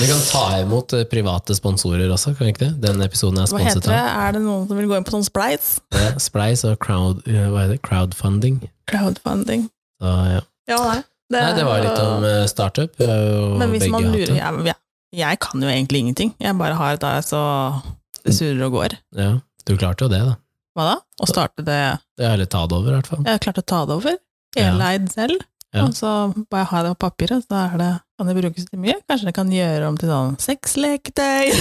Vi 0.00 0.06
kan 0.08 0.20
ta 0.28 0.42
imot 0.60 0.92
eh, 0.96 1.04
private 1.08 1.54
sponsorer 1.56 2.10
også, 2.12 2.34
kan 2.36 2.48
vi 2.48 2.52
ikke 2.52 2.64
det? 2.66 2.72
Den 2.82 3.00
episoden 3.04 3.40
er 3.40 3.48
sponset 3.48 3.86
det? 3.86 3.96
av 3.96 4.26
Er 4.26 4.36
det 4.36 4.42
noen 4.44 4.66
som 4.68 4.78
vil 4.78 4.88
gå 4.90 4.98
inn 4.98 5.06
på 5.06 5.14
sånn 5.14 5.24
spleis? 5.26 5.74
Ja, 5.94 6.12
Spleis 6.20 6.64
og 6.68 6.76
crowd, 6.84 7.22
eh, 7.28 7.48
hva 7.52 7.64
er 7.64 7.74
det? 7.74 7.78
crowdfunding. 7.86 8.60
Crowdfunding. 8.90 9.66
Så, 10.02 10.12
ja. 10.34 10.44
Ja, 10.70 10.78
nei. 10.90 11.00
Nei, 11.32 11.46
det 11.56 11.64
var 11.64 11.80
litt 11.80 12.02
om 12.02 12.26
eh, 12.28 12.42
startup. 12.50 13.00
Men 13.00 13.72
hvis 13.72 13.88
man 13.92 14.10
lurer 14.12 14.34
jeg, 14.36 14.76
jeg, 15.16 15.40
kan 15.40 15.64
jo 15.64 15.70
egentlig 15.70 16.02
ingenting. 16.04 16.34
Jeg 16.40 16.58
bare 16.60 16.76
har 16.76 16.98
et 16.98 17.06
AS, 17.08 17.32
og 17.36 17.80
det 18.26 18.36
surrer 18.36 18.66
og 18.68 18.76
går. 18.76 18.98
Ja, 19.16 19.32
du 19.68 19.76
klarte 19.80 20.04
jo 20.04 20.12
det, 20.12 20.20
da. 20.28 20.36
Hva 20.72 20.84
da? 20.88 20.94
Å 21.20 21.26
starte 21.28 21.64
det 21.66 21.80
Det 22.16 22.24
er 22.24 22.38
litt 22.40 22.52
ta 22.52 22.62
det 22.68 22.76
over, 22.78 22.94
i 22.94 23.00
hvert 23.00 23.10
fall. 23.10 23.24
Jeg 23.26 23.36
har 23.36 23.42
klart 23.44 23.60
å 23.60 23.64
ta 23.74 23.82
det 23.88 23.96
over. 23.98 24.14
Ja. 24.56 24.70
Heleid 24.70 25.10
selv. 25.12 25.42
Ja. 25.72 25.86
Og 25.86 25.94
så 25.96 26.08
bare 26.52 26.66
ha 26.68 26.82
det 26.84 26.90
på 26.94 27.00
papiret, 27.06 27.44
så 27.48 27.56
er 27.62 27.76
det, 27.80 27.90
kan 28.20 28.28
det 28.28 28.34
brukes 28.36 28.66
til 28.68 28.80
mye. 28.80 28.98
Kanskje 29.08 29.30
det 29.30 29.34
kan 29.36 29.52
gjøre 29.52 29.88
om 29.88 29.96
til 30.00 30.10
sånn 30.12 30.34
sexleketøy. 30.40 31.52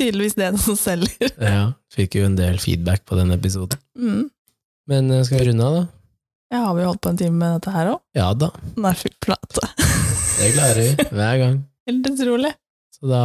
Tydeligvis 0.00 0.34
det 0.38 0.50
som 0.62 0.78
selger. 0.78 1.30
Ja, 1.38 1.64
fikk 1.94 2.16
jo 2.18 2.24
en 2.26 2.38
del 2.38 2.58
feedback 2.62 3.04
på 3.06 3.18
den 3.18 3.30
episoden. 3.34 3.78
Mm. 3.98 4.24
Men 4.90 5.10
eh, 5.14 5.22
skal 5.26 5.42
vi 5.42 5.50
runde 5.50 5.66
av, 5.66 5.76
da? 5.78 5.82
Ja, 6.50 6.64
har 6.66 6.74
vi 6.74 6.86
holdt 6.88 7.02
på 7.04 7.12
en 7.12 7.18
time 7.20 7.36
med 7.38 7.58
dette 7.60 7.74
her 7.74 7.92
òg? 7.92 8.00
Ja 8.18 8.30
da, 8.34 8.48
Nei, 8.80 8.94
fy 8.98 9.10
plate. 9.22 9.68
det 10.40 10.48
klarer 10.56 10.80
vi 10.80 10.88
hver 11.14 11.36
gang. 11.44 11.58
Helt 11.86 12.08
utrolig. 12.10 12.50
Så 12.96 13.10
da 13.10 13.22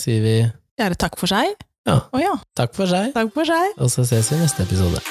sier 0.00 0.20
vi 0.24 0.34
Gjerne 0.80 0.98
takk 1.00 1.14
for 1.20 1.30
seg. 1.30 1.54
Ja. 1.88 1.98
Oh, 2.12 2.20
ja, 2.22 2.36
takk 2.54 2.76
for 2.78 2.86
seg, 2.86 3.10
takk 3.16 3.32
for 3.34 3.48
seg. 3.48 3.74
og 3.78 3.90
så 3.90 4.04
ses 4.06 4.30
vi 4.30 4.38
i 4.38 4.44
neste 4.44 4.62
episode. 4.62 5.02